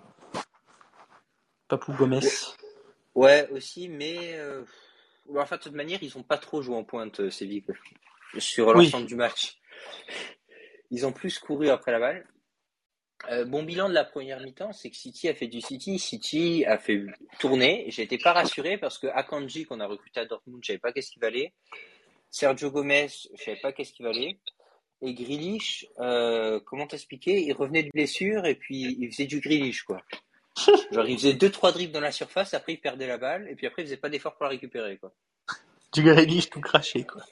Papou 1.68 1.92
Gomez. 1.92 2.20
Ouais, 3.14 3.48
aussi, 3.52 3.88
mais 3.88 4.34
euh, 4.34 4.64
enfin, 5.37 5.56
de 5.56 5.62
toute 5.62 5.75
manière, 5.75 6.03
ils 6.03 6.12
n'ont 6.17 6.23
pas 6.23 6.38
trop 6.38 6.62
joué 6.62 6.75
en 6.77 6.85
pointe, 6.85 7.21
euh, 7.21 7.31
Séville, 7.31 7.65
sur 8.38 8.73
l'ensemble 8.73 9.06
du 9.06 9.17
match. 9.17 9.59
Ils 10.91 11.06
ont 11.06 11.12
plus 11.12 11.38
couru 11.38 11.69
après 11.69 11.93
la 11.93 12.00
balle. 12.00 12.27
Euh, 13.31 13.44
bon 13.44 13.62
bilan 13.62 13.88
de 13.88 13.94
la 13.94 14.05
première 14.05 14.41
mi-temps, 14.41 14.73
c'est 14.73 14.91
que 14.91 14.97
City 14.97 15.29
a 15.29 15.35
fait 15.35 15.47
du 15.47 15.61
City. 15.61 15.99
City 15.99 16.65
a 16.67 16.79
fait 16.79 17.05
tourner. 17.38 17.85
J'étais 17.88 18.19
pas 18.19 18.32
rassuré 18.32 18.79
parce 18.79 18.99
que 18.99 19.06
Akanji, 19.09 19.67
qu'on 19.67 19.81
a 19.81 19.87
recruté 19.87 20.21
à 20.21 20.25
Dortmund, 20.25 20.62
je 20.62 20.69
savais 20.69 20.79
pas 20.79 20.93
qu'est-ce 20.93 21.11
qu'il 21.11 21.21
valait. 21.21 21.53
Sergio 22.31 22.71
Gomez, 22.71 23.09
je 23.09 23.44
savais 23.44 23.61
pas 23.61 23.73
qu'est-ce 23.73 23.93
qu'il 23.93 24.06
valait. 24.06 24.39
Et 25.03 25.15
Grealish, 25.15 25.87
euh, 25.99 26.60
comment 26.60 26.87
t'expliquer? 26.87 27.41
Il 27.43 27.53
revenait 27.53 27.82
de 27.82 27.91
blessure 27.93 28.46
et 28.46 28.55
puis 28.55 28.96
il 28.99 29.10
faisait 29.10 29.27
du 29.27 29.41
Grealish, 29.41 29.82
quoi. 29.82 30.03
Genre, 30.93 31.06
il 31.06 31.17
faisait 31.17 31.34
deux, 31.34 31.50
trois 31.50 31.72
dribbles 31.72 31.93
dans 31.93 32.00
la 32.00 32.12
surface, 32.12 32.55
après 32.55 32.74
il 32.74 32.81
perdait 32.81 33.06
la 33.06 33.19
balle, 33.19 33.48
et 33.48 33.55
puis 33.55 33.67
après 33.67 33.82
il 33.82 33.86
faisait 33.86 33.96
pas 33.96 34.08
d'effort 34.08 34.36
pour 34.36 34.44
la 34.44 34.50
récupérer, 34.50 34.98
quoi. 34.98 35.12
Du 35.93 36.02
Grealish 36.02 36.50
tout 36.50 36.60
craché, 36.60 37.05
quoi. 37.05 37.22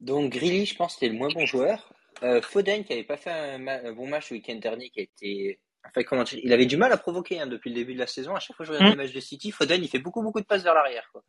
Donc, 0.00 0.32
Grealish, 0.32 0.72
je 0.72 0.76
pense, 0.76 0.94
c'était 0.94 1.08
le 1.08 1.14
moins 1.14 1.28
bon 1.28 1.46
joueur. 1.46 1.92
Euh, 2.22 2.42
Foden, 2.42 2.84
qui 2.84 2.92
avait 2.92 3.04
pas 3.04 3.16
fait 3.16 3.30
un, 3.30 3.92
bon 3.92 4.06
match 4.06 4.30
le 4.30 4.36
week-end 4.36 4.56
dernier, 4.56 4.90
qui 4.90 5.00
a 5.00 5.02
été, 5.02 5.60
enfin, 5.86 6.02
comment 6.04 6.24
il 6.24 6.52
avait 6.52 6.66
du 6.66 6.76
mal 6.76 6.92
à 6.92 6.96
provoquer, 6.96 7.40
hein, 7.40 7.46
depuis 7.46 7.70
le 7.70 7.76
début 7.76 7.94
de 7.94 7.98
la 7.98 8.06
saison. 8.06 8.34
À 8.34 8.40
chaque 8.40 8.56
fois 8.56 8.66
que 8.66 8.72
je 8.72 8.76
regarde 8.76 8.94
mmh. 8.94 8.98
les 8.98 9.04
matchs 9.04 9.14
de 9.14 9.20
City, 9.20 9.50
Foden, 9.50 9.82
il 9.82 9.88
fait 9.88 9.98
beaucoup, 9.98 10.22
beaucoup 10.22 10.40
de 10.40 10.46
passes 10.46 10.62
vers 10.62 10.74
l'arrière, 10.74 11.08
quoi. 11.12 11.22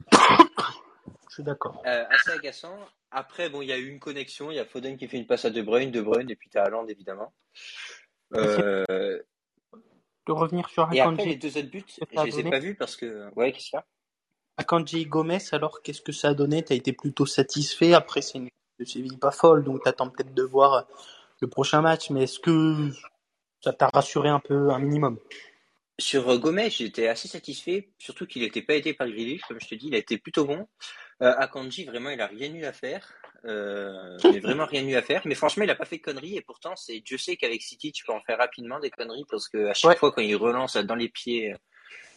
Je 1.29 1.33
suis 1.33 1.43
d'accord. 1.43 1.81
Euh, 1.85 2.05
assez 2.09 2.31
agaçant. 2.31 2.77
Après, 3.11 3.49
bon, 3.49 3.61
il 3.61 3.67
y 3.67 3.73
a 3.73 3.77
eu 3.77 3.87
une 3.87 3.99
connexion. 3.99 4.51
Il 4.51 4.55
y 4.55 4.59
a 4.59 4.65
Foden 4.65 4.95
qui 4.95 5.07
fait 5.07 5.17
une 5.17 5.27
passe 5.27 5.45
à 5.45 5.49
De 5.49 5.61
Bruyne, 5.61 5.91
De 5.91 6.01
Bruyne, 6.01 6.29
et 6.29 6.35
puis 6.35 6.49
t'as 6.49 6.63
Haaland, 6.63 6.87
évidemment. 6.87 7.33
Euh, 8.35 9.21
de 10.25 10.31
revenir 10.31 10.69
sur 10.69 10.83
Akanji. 10.83 10.97
Et 10.97 11.01
après, 11.01 11.25
les 11.25 11.35
deux 11.35 11.57
autres 11.57 11.69
buts, 11.69 11.85
je 11.87 12.23
les 12.23 12.39
ai 12.39 12.49
pas 12.49 12.59
vus 12.59 12.75
parce 12.75 12.95
que. 12.95 13.29
Ouais, 13.35 13.51
qu'est-ce 13.51 13.69
qu'il 13.69 13.77
y 13.77 13.79
a? 13.79 13.85
Akanji 14.57 15.05
Gomez, 15.05 15.39
alors 15.51 15.81
qu'est-ce 15.81 16.01
que 16.01 16.11
ça 16.11 16.29
a 16.29 16.33
donné? 16.33 16.63
T'as 16.63 16.75
été 16.75 16.93
plutôt 16.93 17.25
satisfait 17.25 17.93
Après, 17.93 18.21
c'est 18.21 18.37
une 18.37 18.49
de 18.79 18.85
Séville 18.85 19.17
pas 19.17 19.31
folle, 19.31 19.63
donc 19.63 19.83
t'attends 19.83 20.09
peut-être 20.09 20.33
de 20.33 20.43
voir 20.43 20.87
le 21.41 21.47
prochain 21.47 21.81
match, 21.81 22.09
mais 22.09 22.23
est-ce 22.23 22.39
que 22.39 22.89
ça 23.61 23.73
t'a 23.73 23.89
rassuré 23.93 24.29
un 24.29 24.39
peu, 24.39 24.69
un 24.71 24.79
minimum? 24.79 25.19
Sur 25.97 26.29
euh, 26.29 26.37
Gomez, 26.37 26.69
j'étais 26.69 27.07
assez 27.07 27.27
satisfait, 27.27 27.89
surtout 27.97 28.25
qu'il 28.25 28.41
n'était 28.41 28.61
pas 28.61 28.75
aidé 28.75 28.93
par 28.93 29.07
Grealish, 29.07 29.41
comme 29.43 29.59
je 29.61 29.67
te 29.67 29.75
dis, 29.75 29.87
il 29.87 29.95
a 29.95 29.97
été 29.97 30.17
plutôt 30.17 30.45
bon. 30.45 30.67
Euh, 31.21 31.33
Akanji, 31.37 31.85
vraiment, 31.85 32.09
il 32.09 32.19
a 32.19 32.27
rien 32.27 32.53
eu 32.53 32.65
à 32.65 32.73
faire. 32.73 33.13
Euh, 33.45 34.17
il 34.23 34.41
vraiment 34.41 34.65
rien 34.65 34.85
eu 34.87 34.95
à 34.95 35.01
faire. 35.01 35.21
Mais 35.25 35.35
franchement, 35.35 35.63
il 35.63 35.69
a 35.69 35.75
pas 35.75 35.85
fait 35.85 35.97
de 35.97 36.01
conneries. 36.01 36.37
Et 36.37 36.41
pourtant, 36.41 36.75
c'est 36.75 36.99
Dieu 36.99 37.17
sait 37.17 37.35
qu'avec 37.35 37.61
City, 37.61 37.91
tu 37.91 38.03
peux 38.03 38.13
en 38.13 38.21
faire 38.21 38.37
rapidement 38.37 38.79
des 38.79 38.89
conneries 38.89 39.25
parce 39.29 39.49
que 39.49 39.67
à 39.67 39.73
chaque 39.73 39.99
fois 39.99 40.11
quand 40.11 40.21
il 40.21 40.35
relance 40.35 40.77
dans 40.77 40.95
les 40.95 41.09
pieds, 41.09 41.55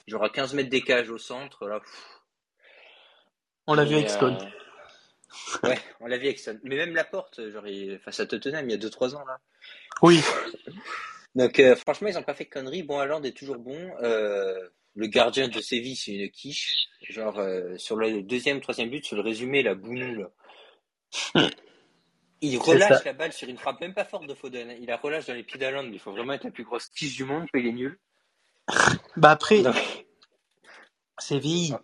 genre 0.06 0.25
à 0.25 0.30
15 0.30 0.54
mètres 0.54 0.70
des 0.70 0.82
cages 0.82 1.11
au 1.11 1.18
centre, 1.18 1.66
là. 1.68 1.80
On 3.66 3.75
l'a 3.75 3.85
vu 3.85 3.97
avec 3.97 4.08
Stone. 4.08 4.38
Euh, 5.64 5.68
ouais, 5.68 5.78
on 6.00 6.06
l'a 6.06 6.16
vu 6.16 6.26
avec 6.26 6.38
Stone. 6.38 6.61
Mais 6.62 6.76
même 6.76 6.94
la 6.94 7.04
porte, 7.04 7.40
genre 7.50 7.64
face 8.02 8.20
à 8.20 8.26
Tottenham, 8.26 8.68
il 8.68 8.73
y 8.73 8.75
a 8.75 8.88
2-3 8.88 9.14
ans 9.14 9.25
là. 9.26 9.38
Oui. 10.02 10.23
Donc 11.35 11.61
euh, 11.61 11.76
franchement, 11.76 12.08
ils 12.08 12.16
ont 12.16 12.23
pas 12.23 12.35
fait 12.35 12.44
de 12.44 12.50
conneries. 12.50 12.82
Bon, 12.82 12.99
Hollande 12.99 13.26
est 13.26 13.37
toujours 13.37 13.58
bon. 13.58 13.92
le 14.00 15.06
gardien 15.06 15.49
de 15.49 15.61
Séville, 15.61 15.97
c'est 15.97 16.12
une 16.12 16.30
quiche. 16.30 16.88
Genre, 17.02 17.38
euh, 17.38 17.76
sur 17.78 17.97
le 17.97 18.23
deuxième, 18.23 18.61
troisième 18.61 18.90
but, 18.90 19.04
sur 19.04 19.16
le 19.16 19.23
résumé, 19.23 19.62
la 19.62 19.75
bounou, 19.75 20.14
là. 20.14 20.30
Il 22.41 22.59
relâche 22.59 23.05
la 23.05 23.12
balle 23.12 23.33
sur 23.33 23.49
une 23.49 23.59
frappe 23.59 23.81
même 23.81 23.95
pas 23.95 24.05
forte 24.05 24.27
de 24.27 24.35
Foden. 24.35 24.73
Il 24.81 24.87
la 24.87 24.97
relâche 24.97 25.27
dans 25.27 25.35
les 25.35 25.43
pieds 25.43 25.59
d'Aland. 25.59 25.88
Il 25.93 25.99
faut 25.99 26.12
vraiment 26.12 26.35
être 26.35 26.45
la 26.45 26.50
plus 26.50 26.65
grosse 26.65 26.88
quiche 26.88 27.17
du 27.17 27.25
monde, 27.25 27.47
il 27.55 27.67
est 27.67 27.73
nul. 27.73 27.99
Bah 29.17 29.31
après, 29.31 29.62
Séville, 31.19 31.77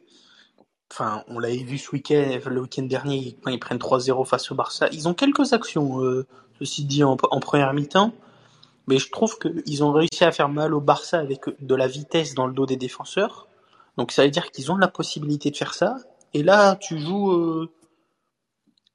enfin, 0.92 1.24
on 1.28 1.38
l'avait 1.38 1.56
vu 1.56 1.78
ce 1.78 1.90
week-end, 1.90 2.38
le 2.46 2.60
week-end 2.60 2.82
dernier, 2.82 3.36
quand 3.42 3.50
ils 3.50 3.58
prennent 3.58 3.78
3-0 3.78 4.24
face 4.26 4.52
au 4.52 4.54
Barça. 4.54 4.88
Ils 4.92 5.08
ont 5.08 5.14
quelques 5.14 5.52
actions, 5.52 6.02
euh, 6.02 6.26
ceci 6.58 6.84
dit, 6.84 7.02
en, 7.02 7.16
en 7.30 7.40
première 7.40 7.72
mi-temps. 7.72 8.12
Mais 8.86 8.98
je 8.98 9.10
trouve 9.10 9.38
qu'ils 9.38 9.82
ont 9.82 9.92
réussi 9.92 10.24
à 10.24 10.30
faire 10.30 10.50
mal 10.50 10.74
au 10.74 10.80
Barça 10.80 11.18
avec 11.18 11.44
de 11.58 11.74
la 11.74 11.88
vitesse 11.88 12.34
dans 12.34 12.46
le 12.46 12.52
dos 12.52 12.66
des 12.66 12.76
défenseurs. 12.76 13.48
Donc 13.96 14.12
ça 14.12 14.24
veut 14.24 14.30
dire 14.30 14.50
qu'ils 14.50 14.70
ont 14.70 14.76
la 14.76 14.88
possibilité 14.88 15.50
de 15.50 15.56
faire 15.56 15.74
ça. 15.74 15.96
Et 16.34 16.42
là, 16.42 16.76
tu 16.76 16.98
joues, 16.98 17.32
euh, 17.32 17.72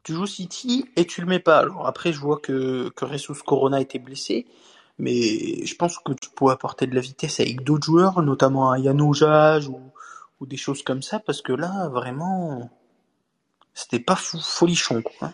tu 0.09 0.15
joues 0.15 0.25
City 0.25 0.89
et 0.95 1.05
tu 1.05 1.21
le 1.21 1.27
mets 1.27 1.39
pas. 1.39 1.59
Alors 1.59 1.85
après, 1.85 2.11
je 2.11 2.19
vois 2.19 2.39
que, 2.39 2.89
que 2.95 3.07
Jesus 3.07 3.43
Corona 3.45 3.79
était 3.79 3.99
blessé. 3.99 4.47
Mais 4.97 5.63
je 5.65 5.75
pense 5.75 5.99
que 5.99 6.13
tu 6.13 6.31
peux 6.35 6.47
apporter 6.49 6.87
de 6.87 6.95
la 6.95 7.01
vitesse 7.01 7.39
avec 7.39 7.61
d'autres 7.61 7.85
joueurs, 7.85 8.23
notamment 8.23 8.71
un 8.71 8.79
Yann 8.79 8.99
ou, 8.99 9.13
ou 10.39 10.45
des 10.47 10.57
choses 10.57 10.81
comme 10.81 11.03
ça, 11.03 11.19
parce 11.19 11.43
que 11.43 11.53
là, 11.53 11.87
vraiment, 11.89 12.71
c'était 13.75 13.99
pas 13.99 14.15
fou, 14.15 14.39
folichon, 14.39 15.03
quoi. 15.03 15.31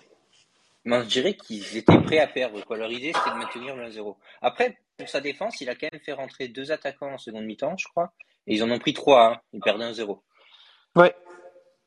Je 0.85 1.05
dirais 1.05 1.35
qu'ils 1.35 1.77
étaient 1.77 2.01
prêts 2.01 2.19
à 2.19 2.27
perdre. 2.27 2.63
Quoi. 2.65 2.77
Leur 2.77 2.91
idée, 2.91 3.13
c'était 3.13 3.31
de 3.31 3.39
maintenir 3.39 3.75
le 3.77 3.89
1-0. 3.89 4.15
Après, 4.41 4.77
pour 4.97 5.07
sa 5.07 5.21
défense, 5.21 5.61
il 5.61 5.69
a 5.69 5.75
quand 5.75 5.87
même 5.91 6.01
fait 6.01 6.13
rentrer 6.13 6.49
deux 6.49 6.73
attaquants 6.73 7.13
en 7.13 7.17
seconde 7.17 7.45
mi-temps, 7.45 7.77
je 7.77 7.87
crois. 7.87 8.11
Et 8.45 8.55
ils 8.55 8.63
en 8.63 8.69
ont 8.69 8.77
pris 8.77 8.93
trois. 8.93 9.31
Hein. 9.31 9.41
Ils 9.53 9.61
perdaient 9.61 9.89
1-0. 9.89 10.19
Ouais. 10.97 11.15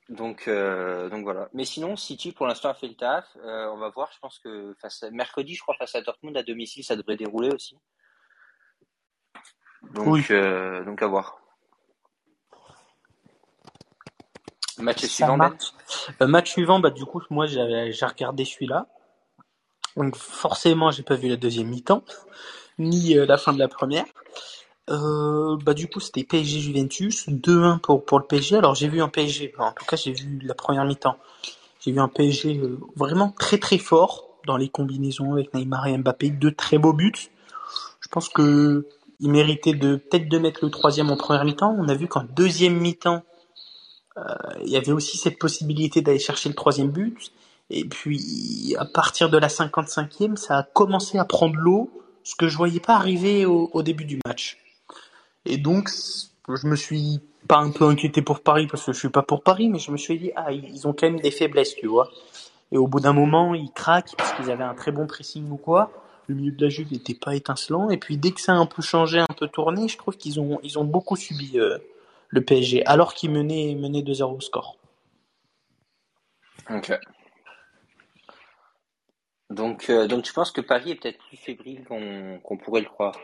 Donc, 0.09 0.49
euh, 0.49 1.11
donc 1.11 1.25
voilà. 1.25 1.49
Mais 1.53 1.65
sinon, 1.65 1.97
City 1.97 2.33
pour 2.33 2.47
l'instant 2.47 2.71
a 2.71 2.75
fait 2.75 2.89
le 2.89 2.95
taf. 2.95 3.27
Euh, 3.45 3.69
on 3.73 3.79
va 3.79 3.91
voir. 3.91 4.11
Je 4.15 4.19
pense 4.21 4.39
que 4.39 4.75
face 4.81 5.03
à, 5.03 5.11
mercredi, 5.11 5.55
je 5.55 5.63
crois, 5.63 5.75
face 5.79 5.95
à 5.95 6.01
Dortmund 6.01 6.37
à 6.37 6.43
domicile, 6.43 6.83
ça 6.83 6.97
devrait 6.97 7.17
dérouler 7.17 7.51
aussi. 7.51 7.77
Donc, 9.93 10.07
oui. 10.07 10.25
euh, 10.31 10.83
donc 10.85 11.03
à 11.03 11.07
voir. 11.07 11.39
Match 14.79 15.05
suivant, 15.07 15.37
Ben 16.21 16.27
Match 16.29 16.53
suivant, 16.53 16.79
bah 16.79 16.91
du 16.91 17.05
coup, 17.05 17.21
moi 17.31 17.47
j'ai 17.47 17.61
regardé 17.61 18.45
celui-là. 18.45 18.87
Donc 19.97 20.15
forcément, 20.15 20.93
j'ai 20.93 21.03
pas 21.03 21.17
vu 21.17 21.29
la 21.29 21.37
deuxième 21.37 21.67
mi-temps, 21.67 22.05
ni 22.79 23.15
la 23.15 23.39
fin 23.39 23.53
de 23.53 23.59
la 23.59 23.67
première. 23.67 24.07
Euh, 24.91 25.57
bah 25.65 25.75
du 25.75 25.89
coup, 25.89 26.01
c'était 26.01 26.25
PSG 26.25 26.61
Juventus, 26.61 27.29
2-1 27.29 27.79
pour 27.81 28.05
pour 28.05 28.19
le 28.19 28.25
PSG. 28.25 28.57
Alors 28.57 28.75
j'ai 28.75 28.89
vu 28.89 29.03
un 29.03 29.09
PSG, 29.09 29.55
en 29.59 29.73
tout 29.73 29.85
cas 29.85 29.97
j'ai 29.97 30.13
vu 30.13 30.41
la 30.43 30.55
première 30.55 30.85
mi-temps. 30.85 31.17
J'ai 31.81 31.93
vu 31.93 32.01
un 32.01 32.09
PSG 32.09 32.59
euh, 32.59 32.79
vraiment 32.97 33.31
très 33.39 33.59
très 33.59 33.79
fort 33.79 34.29
dans 34.47 34.57
les 34.57 34.69
combinaisons 34.69 35.33
avec 35.35 35.53
Neymar 35.55 35.87
et 35.89 35.99
Mbappé, 35.99 36.31
deux 36.31 36.53
très 36.53 36.79
beaux 36.79 36.93
buts. 36.93 37.31
Je 38.01 38.09
pense 38.09 38.29
que 38.29 38.87
il 39.21 39.31
méritait 39.31 39.75
de 39.75 39.97
peut-être 39.97 40.29
de 40.29 40.39
mettre 40.39 40.65
le 40.65 40.71
troisième 40.71 41.11
en 41.11 41.17
première 41.17 41.45
mi-temps. 41.45 41.75
On 41.79 41.89
a 41.89 41.95
vu 41.95 42.09
qu'en 42.09 42.25
deuxième 42.25 42.79
mi-temps, 42.79 43.23
euh, 44.17 44.23
il 44.65 44.71
y 44.71 44.77
avait 44.77 44.93
aussi 44.93 45.19
cette 45.19 45.39
possibilité 45.39 46.03
d'aller 46.03 46.19
chercher 46.19 46.49
le 46.49 46.55
troisième 46.55 46.89
but. 46.89 47.33
Et 47.71 47.85
puis, 47.85 48.75
à 48.79 48.85
partir 48.85 49.29
de 49.29 49.37
la 49.37 49.49
55e, 49.49 50.37
ça 50.37 50.59
a 50.59 50.63
commencé 50.63 51.19
à 51.19 51.25
prendre 51.25 51.57
l'eau, 51.57 51.91
ce 52.25 52.35
que 52.35 52.49
je 52.49 52.57
voyais 52.57 52.81
pas 52.81 52.95
arriver 52.95 53.45
au, 53.45 53.71
au, 53.73 53.83
début 53.83 54.05
du 54.05 54.19
match. 54.25 54.57
Et 55.45 55.57
donc, 55.57 55.89
je 56.49 56.67
me 56.67 56.77
suis 56.77 57.21
pas 57.47 57.59
un 57.59 57.71
peu 57.71 57.85
inquiété 57.85 58.23
pour 58.23 58.41
Paris, 58.41 58.67
parce 58.67 58.85
que 58.85 58.93
je 58.93 58.99
suis 58.99 59.09
pas 59.09 59.23
pour 59.23 59.43
Paris, 59.43 59.69
mais 59.69 59.79
je 59.79 59.91
me 59.91 59.97
suis 59.97 60.19
dit, 60.19 60.33
ah, 60.37 60.53
ils 60.53 60.87
ont 60.87 60.93
quand 60.93 61.11
même 61.11 61.21
des 61.21 61.31
faiblesses, 61.31 61.75
tu 61.75 61.87
vois. 61.87 62.11
Et 62.73 62.77
au 62.77 62.87
bout 62.87 63.01
d'un 63.01 63.13
moment, 63.13 63.55
ils 63.55 63.73
craquent, 63.73 64.15
parce 64.17 64.33
qu'ils 64.35 64.51
avaient 64.51 64.65
un 64.65 64.75
très 64.75 64.93
bon 64.93 65.07
pressing 65.07 65.49
ou 65.51 65.57
quoi. 65.57 65.91
Le 66.27 66.35
milieu 66.35 66.53
de 66.53 66.63
la 66.63 66.69
Juve 66.69 66.93
n'était 66.93 67.15
pas 67.15 67.35
étincelant. 67.35 67.89
Et 67.89 67.97
puis, 67.97 68.19
dès 68.19 68.33
que 68.33 68.41
ça 68.41 68.53
a 68.53 68.57
un 68.57 68.67
peu 68.67 68.83
changé, 68.83 69.19
un 69.19 69.35
peu 69.37 69.49
tourné, 69.49 69.89
je 69.89 69.97
trouve 69.97 70.17
qu'ils 70.17 70.39
ont, 70.41 70.61
ils 70.63 70.79
ont 70.79 70.85
beaucoup 70.85 71.17
subi 71.17 71.59
euh, 71.59 71.79
le 72.29 72.45
PSG, 72.45 72.85
alors 72.85 73.15
qu'il 73.15 73.31
menait, 73.31 73.75
menait 73.75 74.03
2-0 74.03 74.37
au 74.37 74.41
score. 74.41 74.77
Ok. 76.69 76.93
Donc, 79.49 79.89
euh, 79.89 80.07
donc 80.07 80.25
tu 80.25 80.35
penses 80.35 80.51
que 80.51 80.61
Paris 80.61 80.91
est 80.91 80.95
peut-être 80.97 81.19
plus 81.27 81.39
fébrile 81.39 81.85
qu'on 81.85 82.59
pourrait 82.59 82.83
le 82.83 82.89
croire? 82.89 83.19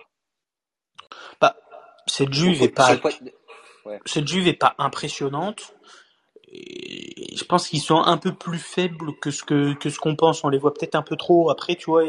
Cette 2.07 2.33
Juve 2.33 2.63
est 2.63 2.69
pas, 2.69 2.97
ouais. 3.87 4.01
cette 4.05 4.27
Juve 4.27 4.47
est 4.49 4.53
pas 4.53 4.75
impressionnante. 4.79 5.75
Et 6.53 7.35
je 7.37 7.45
pense 7.45 7.69
qu'ils 7.69 7.81
sont 7.81 8.01
un 8.01 8.17
peu 8.17 8.33
plus 8.33 8.59
faibles 8.59 9.17
que 9.21 9.31
ce 9.31 9.43
que, 9.43 9.75
que 9.75 9.91
ce 9.91 9.99
qu'on 9.99 10.15
pense. 10.15 10.45
On 10.45 10.49
les 10.49 10.59
voit 10.59 10.73
peut-être 10.73 10.95
un 10.95 11.03
peu 11.03 11.17
trop. 11.17 11.51
Après, 11.51 11.75
tu 11.75 11.87
vois, 11.87 12.05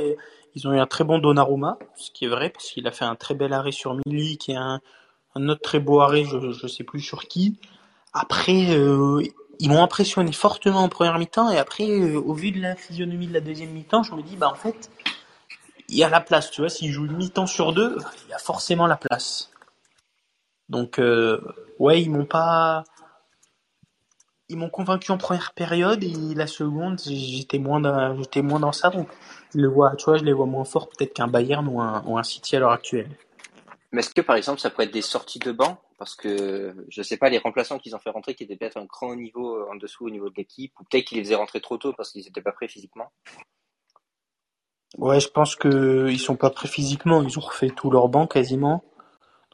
ils 0.55 0.67
ont 0.67 0.73
eu 0.73 0.79
un 0.79 0.85
très 0.85 1.03
bon 1.03 1.17
Donnarumma, 1.19 1.77
ce 1.95 2.11
qui 2.11 2.25
est 2.25 2.29
vrai, 2.29 2.49
parce 2.49 2.69
qu'il 2.69 2.87
a 2.87 2.91
fait 2.91 3.05
un 3.05 3.15
très 3.15 3.33
bel 3.33 3.53
arrêt 3.53 3.71
sur 3.71 3.95
Milik 4.05 4.41
qui 4.41 4.51
est 4.51 4.57
un, 4.57 4.81
un 5.35 5.49
autre 5.49 5.61
très 5.61 5.79
beau 5.79 5.99
arrêt, 5.99 6.23
je 6.23 6.37
ne 6.37 6.67
sais 6.67 6.83
plus 6.83 7.01
sur 7.01 7.27
qui. 7.27 7.57
Après, 8.13 8.69
euh, 8.69 9.21
ils 9.59 9.69
m'ont 9.69 9.83
impressionné 9.83 10.31
fortement 10.31 10.83
en 10.83 10.89
première 10.89 11.19
mi-temps 11.19 11.51
et 11.51 11.57
après, 11.57 11.89
euh, 11.89 12.17
au 12.17 12.33
vu 12.33 12.51
de 12.51 12.61
la 12.61 12.75
physionomie 12.75 13.27
de 13.27 13.33
la 13.33 13.41
deuxième 13.41 13.71
mi-temps, 13.71 14.03
je 14.03 14.13
me 14.13 14.21
dis, 14.21 14.37
bah 14.37 14.49
en 14.49 14.55
fait, 14.55 14.89
il 15.89 15.97
y 15.97 16.03
a 16.03 16.09
la 16.09 16.21
place, 16.21 16.51
tu 16.51 16.61
vois, 16.61 16.69
s'ils 16.69 16.91
jouent 16.91 17.05
une 17.05 17.17
mi-temps 17.17 17.47
sur 17.47 17.73
deux, 17.73 17.97
il 18.27 18.31
y 18.31 18.33
a 18.33 18.37
forcément 18.37 18.87
la 18.87 18.95
place. 18.95 19.51
Donc, 20.69 20.99
euh, 20.99 21.41
ouais, 21.79 22.01
ils 22.01 22.09
m'ont 22.09 22.25
pas... 22.25 22.83
Ils 24.47 24.57
m'ont 24.57 24.69
convaincu 24.69 25.11
en 25.11 25.17
première 25.17 25.53
période 25.53 26.03
et 26.03 26.35
la 26.35 26.45
seconde, 26.45 27.01
j'étais 27.03 27.57
moins 27.57 27.79
dans, 27.79 28.15
j'étais 28.17 28.43
moins 28.43 28.59
dans 28.59 28.71
ça. 28.71 28.91
Donc, 28.91 29.09
je 29.53 29.59
les 29.59 29.67
vois, 29.67 29.95
tu 29.95 30.05
vois, 30.05 30.17
je 30.17 30.23
les 30.23 30.33
vois 30.33 30.45
moins 30.45 30.65
forts 30.65 30.87
peut-être 30.87 31.13
qu'un 31.13 31.27
Bayern 31.27 31.67
ou 31.67 31.81
un, 31.81 32.03
ou 32.05 32.19
un 32.19 32.23
City 32.23 32.55
à 32.55 32.59
l'heure 32.59 32.71
actuelle. 32.71 33.09
Mais 33.91 34.01
est-ce 34.01 34.13
que 34.13 34.21
par 34.21 34.35
exemple 34.35 34.59
ça 34.59 34.69
pourrait 34.69 34.85
être 34.85 34.93
des 34.93 35.01
sorties 35.01 35.39
de 35.39 35.51
banc? 35.51 35.79
Parce 35.97 36.15
que 36.15 36.75
je 36.89 37.01
sais 37.01 37.17
pas, 37.17 37.29
les 37.29 37.37
remplaçants 37.37 37.79
qu'ils 37.79 37.95
ont 37.95 37.99
fait 37.99 38.09
rentrer 38.09 38.35
qui 38.35 38.43
étaient 38.43 38.57
peut-être 38.57 38.77
un 38.77 38.85
grand 38.85 39.15
niveau 39.15 39.55
euh, 39.55 39.71
en 39.71 39.75
dessous 39.75 40.05
au 40.05 40.09
niveau 40.09 40.29
de 40.29 40.35
l'équipe, 40.35 40.73
ou 40.79 40.83
peut-être 40.83 41.05
qu'ils 41.05 41.17
les 41.17 41.23
faisaient 41.23 41.35
rentrer 41.35 41.61
trop 41.61 41.77
tôt 41.77 41.93
parce 41.93 42.11
qu'ils 42.11 42.23
n'étaient 42.23 42.41
pas 42.41 42.51
prêts 42.51 42.67
physiquement. 42.67 43.11
Ouais, 44.97 45.19
je 45.19 45.29
pense 45.29 45.55
que 45.55 46.07
ils 46.09 46.19
sont 46.19 46.35
pas 46.35 46.49
prêts 46.49 46.67
physiquement. 46.67 47.23
Ils 47.23 47.39
ont 47.39 47.41
refait 47.41 47.69
tout 47.69 47.89
leur 47.89 48.09
banc 48.09 48.27
quasiment. 48.27 48.83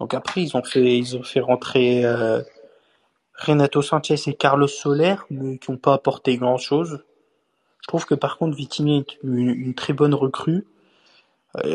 Donc 0.01 0.15
après 0.15 0.41
ils 0.41 0.57
ont 0.57 0.63
fait 0.63 0.97
ils 0.97 1.41
rentrer 1.41 2.03
euh, 2.05 2.41
Renato 3.35 3.83
Sanchez 3.83 4.15
et 4.25 4.33
Carlos 4.33 4.67
Soler, 4.67 5.13
mais 5.29 5.59
qui 5.59 5.69
n'ont 5.69 5.77
pas 5.77 5.93
apporté 5.93 6.37
grand 6.37 6.57
chose. 6.57 7.03
Je 7.83 7.87
trouve 7.87 8.07
que 8.07 8.15
par 8.15 8.39
contre 8.39 8.57
Vitini 8.57 8.97
est 8.97 9.19
une, 9.23 9.75
très 9.75 9.93
bonne 9.93 10.15
recrue. 10.15 10.65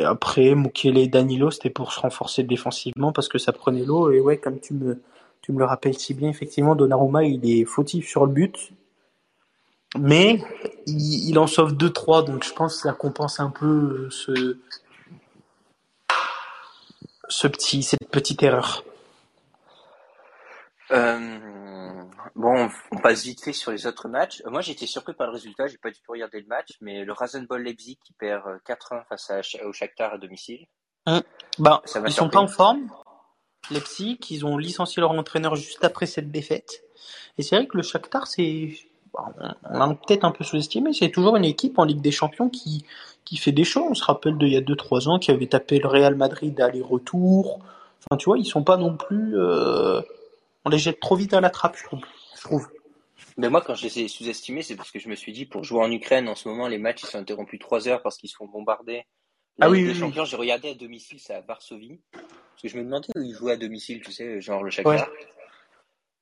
Après, 0.05 0.57
Mukiele 0.57 0.99
et 0.99 1.07
Danilo, 1.07 1.53
c'était 1.53 1.71
pour 1.71 1.93
se 1.93 2.01
renforcer 2.01 2.43
défensivement 2.43 3.13
parce 3.13 3.29
que 3.29 3.39
ça 3.39 3.53
prenait 3.53 3.85
l'eau. 3.85 4.11
Et 4.11 4.19
ouais, 4.19 4.39
comme 4.39 4.59
tu 4.59 4.75
me, 4.75 4.99
le 5.49 5.65
rappelles 5.65 5.97
si 5.97 6.13
bien, 6.13 6.29
effectivement, 6.29 6.75
Donnarumma, 6.75 7.25
il 7.25 7.49
est 7.49 7.65
fautif 7.65 8.09
sur 8.09 8.27
le 8.27 8.33
but. 8.33 8.73
Mais 10.01 10.41
il, 10.87 11.29
il 11.29 11.39
en 11.39 11.47
sauve 11.47 11.75
2-3, 11.75 12.27
donc 12.27 12.43
je 12.43 12.53
pense 12.53 12.77
que 12.77 12.89
ça 12.89 12.93
compense 12.93 13.39
un 13.39 13.51
peu 13.51 14.09
ce, 14.11 14.59
ce 17.29 17.47
petit, 17.47 17.83
cette 17.83 18.09
petite 18.11 18.43
erreur. 18.43 18.85
Euh, 20.93 21.39
bon, 22.35 22.69
on 22.93 22.99
passe 22.99 23.25
vite 23.25 23.43
fait 23.43 23.53
sur 23.53 23.73
les 23.73 23.87
autres 23.87 24.09
matchs. 24.09 24.43
Moi, 24.47 24.61
j'étais 24.61 24.87
surpris 24.87 25.15
par 25.15 25.27
le 25.27 25.33
résultat. 25.33 25.67
J'ai 25.67 25.79
pas 25.79 25.91
du 25.91 26.01
tout 26.01 26.13
regardé 26.13 26.41
le 26.41 26.47
match, 26.47 26.71
mais 26.81 27.05
le 27.05 27.13
Rasenball 27.13 27.63
Leipzig 27.63 27.99
qui 28.05 28.13
perd 28.13 28.45
4-1 28.67 29.05
face 29.09 29.31
à, 29.31 29.41
au 29.67 29.73
Shakhtar 29.73 30.15
à 30.15 30.19
domicile. 30.19 30.67
Mmh. 31.07 31.19
Bah, 31.59 31.83
ils 31.85 31.91
surpris. 31.91 32.13
sont 32.13 32.29
pas 32.29 32.41
en 32.41 32.49
forme. 32.49 32.89
Leipzig, 33.71 34.19
ils 34.31 34.47
ont 34.47 34.57
licencié 34.57 35.01
leur 35.01 35.11
entraîneur 35.11 35.57
juste 35.57 35.85
après 35.85 36.07
cette 36.07 36.31
défaite. 36.31 36.85
Et 37.39 37.43
c'est 37.43 37.57
vrai 37.57 37.67
que 37.67 37.77
le 37.77 37.83
Shakhtar, 37.83 38.27
c'est, 38.27 38.77
on 39.17 39.79
l'a 39.79 39.89
peut-être 40.07 40.25
un 40.25 40.31
peu 40.31 40.45
sous-estimé, 40.45 40.93
c'est 40.93 41.11
toujours 41.11 41.37
une 41.37 41.45
équipe 41.45 41.79
en 41.79 41.85
Ligue 41.85 42.01
des 42.01 42.11
Champions 42.11 42.49
qui, 42.49 42.85
qui 43.25 43.37
fait 43.37 43.53
des 43.53 43.65
choses. 43.65 43.85
On 43.91 43.95
se 43.95 44.05
rappelle 44.05 44.39
d'il 44.39 44.53
y 44.53 44.57
a 44.57 44.61
2-3 44.61 45.09
ans 45.09 45.19
qui 45.19 45.31
avait 45.31 45.47
tapé 45.47 45.79
le 45.79 45.89
Real 45.89 46.15
Madrid 46.15 46.59
aller-retour. 46.61 47.61
Enfin, 48.09 48.17
tu 48.17 48.27
vois, 48.27 48.39
ils 48.39 48.45
sont 48.45 48.63
pas 48.63 48.77
non 48.77 48.97
plus, 48.97 49.39
euh, 49.39 50.01
on 50.65 50.71
les 50.71 50.79
jette 50.79 51.01
trop 51.01 51.17
vite 51.17 51.35
à 51.35 51.41
la 51.41 51.51
trappe, 51.51 51.77
je 51.77 51.85
trouve. 51.85 52.01
Je 52.37 52.43
trouve. 52.43 52.69
Mais 53.37 53.51
moi, 53.51 53.61
quand 53.61 53.75
je 53.75 53.85
les 53.85 54.01
ai 54.01 54.09
sous-estimés, 54.09 54.63
c'est 54.63 54.77
parce 54.77 54.91
que 54.91 54.99
je 54.99 55.09
me 55.09 55.15
suis 55.15 55.33
dit, 55.33 55.45
pour 55.45 55.65
jouer 55.65 55.81
en 55.81 55.91
Ukraine, 55.91 56.29
en 56.29 56.35
ce 56.35 56.49
moment, 56.49 56.69
les 56.69 56.79
matchs, 56.79 57.03
ils 57.03 57.07
sont 57.07 57.19
interrompus 57.19 57.59
trois 57.59 57.87
heures 57.89 58.03
parce 58.03 58.17
qu'ils 58.17 58.31
se 58.31 58.37
font 58.37 58.47
bombarder. 58.47 59.05
Ah 59.61 59.71
oui, 59.71 59.83
les 59.83 59.93
oui, 59.93 59.95
champions, 59.95 60.23
oui. 60.23 60.29
j'ai 60.29 60.37
regardé 60.37 60.71
à 60.71 60.75
domicile, 60.75 61.19
c'est 61.19 61.35
à 61.35 61.41
Varsovie. 61.41 62.01
Parce 62.13 62.63
que 62.63 62.69
je 62.69 62.77
me 62.79 62.85
demandais 62.85 63.09
où 63.15 63.21
ils 63.21 63.35
jouaient 63.35 63.53
à 63.53 63.57
domicile, 63.57 64.01
tu 64.03 64.13
sais, 64.13 64.41
genre 64.41 64.63
le 64.63 64.71
Shakhtar. 64.71 64.95
Ouais. 64.95 65.27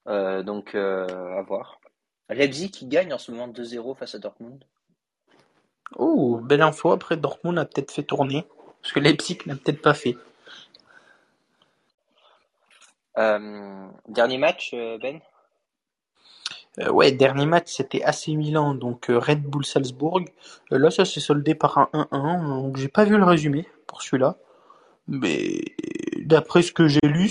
Euh, 0.08 0.42
donc, 0.42 0.74
euh, 0.74 1.38
à 1.38 1.42
voir. 1.42 1.80
Leipzig 2.30 2.70
qui 2.70 2.86
gagne 2.86 3.12
en 3.12 3.18
ce 3.18 3.30
moment 3.30 3.48
2-0 3.48 3.96
face 3.96 4.14
à 4.14 4.18
Dortmund. 4.18 4.64
Oh, 5.96 6.40
belle 6.42 6.62
info. 6.62 6.92
Après, 6.92 7.16
Dortmund 7.16 7.58
a 7.58 7.64
peut-être 7.64 7.90
fait 7.90 8.02
tourner. 8.02 8.46
Parce 8.80 8.92
que 8.92 9.00
Leipzig 9.00 9.38
n'a 9.46 9.56
peut-être 9.56 9.82
pas 9.82 9.94
fait. 9.94 10.16
Euh, 13.18 13.86
dernier 14.08 14.38
match, 14.38 14.72
euh, 14.74 14.98
Ben? 14.98 15.20
Euh, 16.80 16.90
Ouais, 16.90 17.12
dernier 17.12 17.46
match, 17.46 17.68
c'était 17.68 18.02
AC 18.02 18.28
Milan, 18.28 18.74
donc 18.74 19.06
Red 19.08 19.42
Bull 19.42 19.64
Salzbourg. 19.64 20.22
là, 20.70 20.90
ça 20.90 21.04
s'est 21.04 21.20
soldé 21.20 21.54
par 21.54 21.78
un 21.78 21.88
1-1, 21.92 22.62
donc 22.62 22.76
j'ai 22.76 22.88
pas 22.88 23.04
vu 23.04 23.16
le 23.16 23.24
résumé 23.24 23.68
pour 23.86 24.02
celui-là. 24.02 24.36
Mais 25.06 25.60
d'après 26.24 26.62
ce 26.62 26.72
que 26.72 26.88
j'ai 26.88 27.00
lu, 27.04 27.30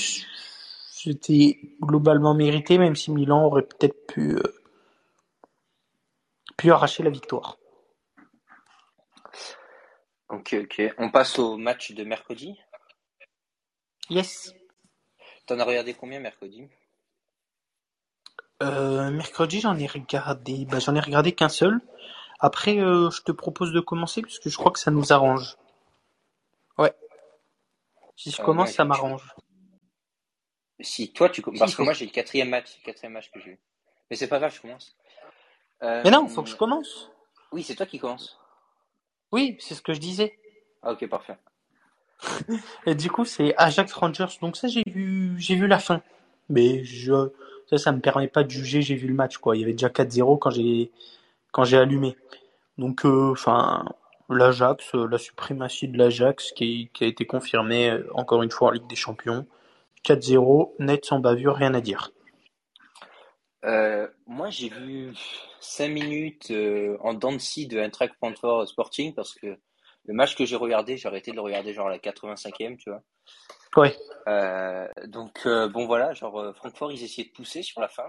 c'était 0.92 1.60
globalement 1.82 2.34
mérité, 2.34 2.78
même 2.78 2.96
si 2.96 3.12
Milan 3.12 3.46
aurait 3.46 3.64
peut-être 3.64 4.08
pu, 4.08 4.38
pu 6.58 6.72
arracher 6.72 7.04
la 7.04 7.10
victoire. 7.10 7.58
Ok, 10.30 10.56
ok. 10.64 10.82
On 10.98 11.12
passe 11.12 11.38
au 11.40 11.58
match 11.58 11.92
de 11.92 12.04
mercredi? 12.04 12.58
Yes. 14.10 14.54
T'en 15.46 15.60
as 15.60 15.64
regardé 15.64 15.94
combien 15.94 16.20
mercredi? 16.20 16.70
Euh, 18.62 19.12
Mercredi, 19.12 19.60
j'en 19.60 19.78
ai 19.78 19.88
regardé, 19.88 20.66
bah, 20.66 20.80
j'en 20.80 20.96
ai 20.96 21.00
regardé 21.00 21.34
qu'un 21.34 21.50
seul. 21.50 21.82
Après, 22.40 22.80
euh, 22.80 23.10
je 23.10 23.22
te 23.22 23.32
propose 23.32 23.74
de 23.74 23.80
commencer 23.80 24.22
puisque 24.22 24.50
je 24.50 24.58
crois 24.58 24.72
que 24.72 24.80
ça 24.80 24.92
nous 24.92 25.12
arrange. 25.12 25.58
Ouais. 26.78 26.94
Si 28.16 28.32
je 28.32 28.42
euh, 28.42 28.46
commence, 28.46 28.72
ça 28.72 28.86
m'arrange. 28.86 29.36
Si 30.80 31.14
toi 31.14 31.30
tu 31.30 31.42
commences, 31.42 31.60
parce 31.60 31.76
que 31.76 31.82
moi 31.82 31.94
j'ai 31.94 32.06
le 32.06 32.12
quatrième 32.12 32.50
match, 32.50 32.78
le 32.80 32.86
quatrième 32.86 33.14
match 33.14 33.32
que 33.32 33.40
j'ai. 33.40 33.60
Mais 34.10 34.16
c'est 34.16 34.28
pas 34.28 34.40
grave, 34.40 34.54
je 34.54 34.62
commence. 34.62 34.96
Mais 35.84 36.10
non, 36.12 36.28
faut 36.28 36.44
que 36.44 36.50
je 36.50 36.56
commence. 36.56 37.12
Oui, 37.52 37.62
c'est 37.64 37.76
toi 37.76 37.86
qui 37.86 38.00
commence. 38.00 38.40
Oui, 39.32 39.58
c'est 39.60 39.76
ce 39.76 39.82
que 39.82 39.94
je 39.94 40.00
disais. 40.00 40.38
Ah, 40.82 40.92
ok, 40.92 41.08
parfait. 41.08 41.38
Et 42.86 42.96
du 42.96 43.10
coup, 43.10 43.26
c'est 43.26 43.54
Ajax 43.58 43.92
Rangers. 43.94 44.38
Donc 44.42 44.58
ça, 44.58 44.68
j'ai 44.68 44.84
vu, 44.88 45.36
j'ai 45.38 45.56
vu 45.56 45.68
la 45.68 45.80
fin. 45.80 46.02
Mais 46.50 46.84
je, 46.84 47.32
ça, 47.70 47.78
ça 47.78 47.92
me 47.92 48.00
permet 48.00 48.28
pas 48.28 48.44
de 48.44 48.50
juger. 48.50 48.82
J'ai 48.82 48.96
vu 48.96 49.08
le 49.08 49.14
match, 49.14 49.38
quoi. 49.38 49.56
Il 49.56 49.62
y 49.62 49.64
avait 49.64 49.74
déjà 49.74 49.90
4-0 49.90 50.40
quand 50.40 50.50
j'ai, 50.50 50.92
quand 51.52 51.64
j'ai 51.64 51.78
allumé. 51.78 52.16
Donc, 52.78 53.06
euh, 53.06 53.32
enfin, 53.32 53.86
l'Ajax, 54.30 54.96
euh, 54.96 55.08
la 55.08 55.18
suprématie 55.18 55.88
de 55.88 55.98
l'Ajax 55.98 56.52
qui, 56.52 56.90
qui 56.94 57.04
a 57.04 57.08
été 57.08 57.26
confirmée 57.26 57.90
euh, 57.90 58.08
encore 58.14 58.44
une 58.44 58.52
fois 58.52 58.70
en 58.70 58.72
Ligue 58.72 58.88
des 58.88 58.96
Champions. 58.96 59.46
4-0, 60.06 60.74
net 60.80 61.06
sans 61.06 61.20
bavure, 61.20 61.56
rien 61.56 61.74
à 61.74 61.82
dire. 61.82 62.12
Moi, 64.28 64.50
j'ai 64.50 64.70
vu 64.70 65.14
5 65.60 65.88
minutes 65.88 66.54
en 67.00 67.14
dents 67.14 67.32
de 67.32 67.80
Eintracht 67.80 68.16
Francfort 68.16 68.68
Sporting 68.68 69.14
parce 69.14 69.34
que 69.34 69.58
le 70.06 70.14
match 70.14 70.36
que 70.36 70.46
j'ai 70.46 70.56
regardé, 70.56 70.98
j'ai 70.98 71.08
arrêté 71.08 71.32
de 71.32 71.38
le 71.38 71.42
regarder 71.42 71.74
genre 71.74 71.88
à 71.88 71.92
la 71.92 71.98
85e, 71.98 72.78
tu 72.78 72.90
vois. 72.90 73.02
Ouais. 73.76 73.96
Euh, 74.28 74.88
donc 75.06 75.42
euh, 75.46 75.68
bon 75.68 75.86
voilà, 75.86 76.14
genre 76.14 76.40
euh, 76.40 76.54
Francfort, 76.54 76.92
ils 76.92 77.04
essayaient 77.04 77.28
de 77.28 77.34
pousser 77.34 77.62
sur 77.64 77.82
la 77.82 77.88
fin. 77.88 78.08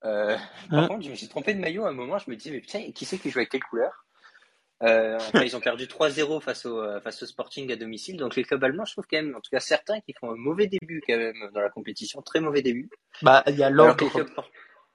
par 0.00 0.38
hein 0.70 0.88
contre, 0.88 1.02
je 1.02 1.10
me 1.10 1.14
suis 1.14 1.28
trompé 1.28 1.54
de 1.54 1.60
maillot 1.60 1.84
à 1.84 1.88
un 1.88 1.92
moment, 1.92 2.18
je 2.18 2.30
me 2.30 2.36
disais 2.36 2.50
mais 2.50 2.60
putain, 2.60 2.92
qui 2.92 3.04
c'est 3.04 3.18
qui 3.18 3.30
joue 3.30 3.38
avec 3.38 3.50
quelle 3.50 3.64
couleur? 3.64 4.06
Enfin, 4.80 5.42
ils 5.44 5.56
ont 5.56 5.60
perdu 5.60 5.86
3-0 5.86 6.40
face 6.40 6.66
au 6.66 6.82
face 7.00 7.22
au 7.22 7.26
Sporting 7.26 7.72
à 7.72 7.76
domicile. 7.76 8.16
Donc 8.16 8.36
les 8.36 8.44
clubs 8.44 8.62
allemands, 8.62 8.84
je 8.84 8.92
trouve 8.92 9.06
quand 9.10 9.16
même, 9.16 9.34
en 9.34 9.40
tout 9.40 9.50
cas 9.50 9.60
certains, 9.60 10.00
qui 10.00 10.12
font 10.12 10.30
un 10.30 10.36
mauvais 10.36 10.66
début 10.66 11.02
quand 11.06 11.16
même 11.16 11.50
dans 11.52 11.60
la 11.60 11.70
compétition, 11.70 12.22
très 12.22 12.40
mauvais 12.40 12.62
début. 12.62 12.90
Bah 13.22 13.42
il 13.46 13.56
y 13.56 13.62
a 13.62 13.70
l'ogre, 13.70 14.26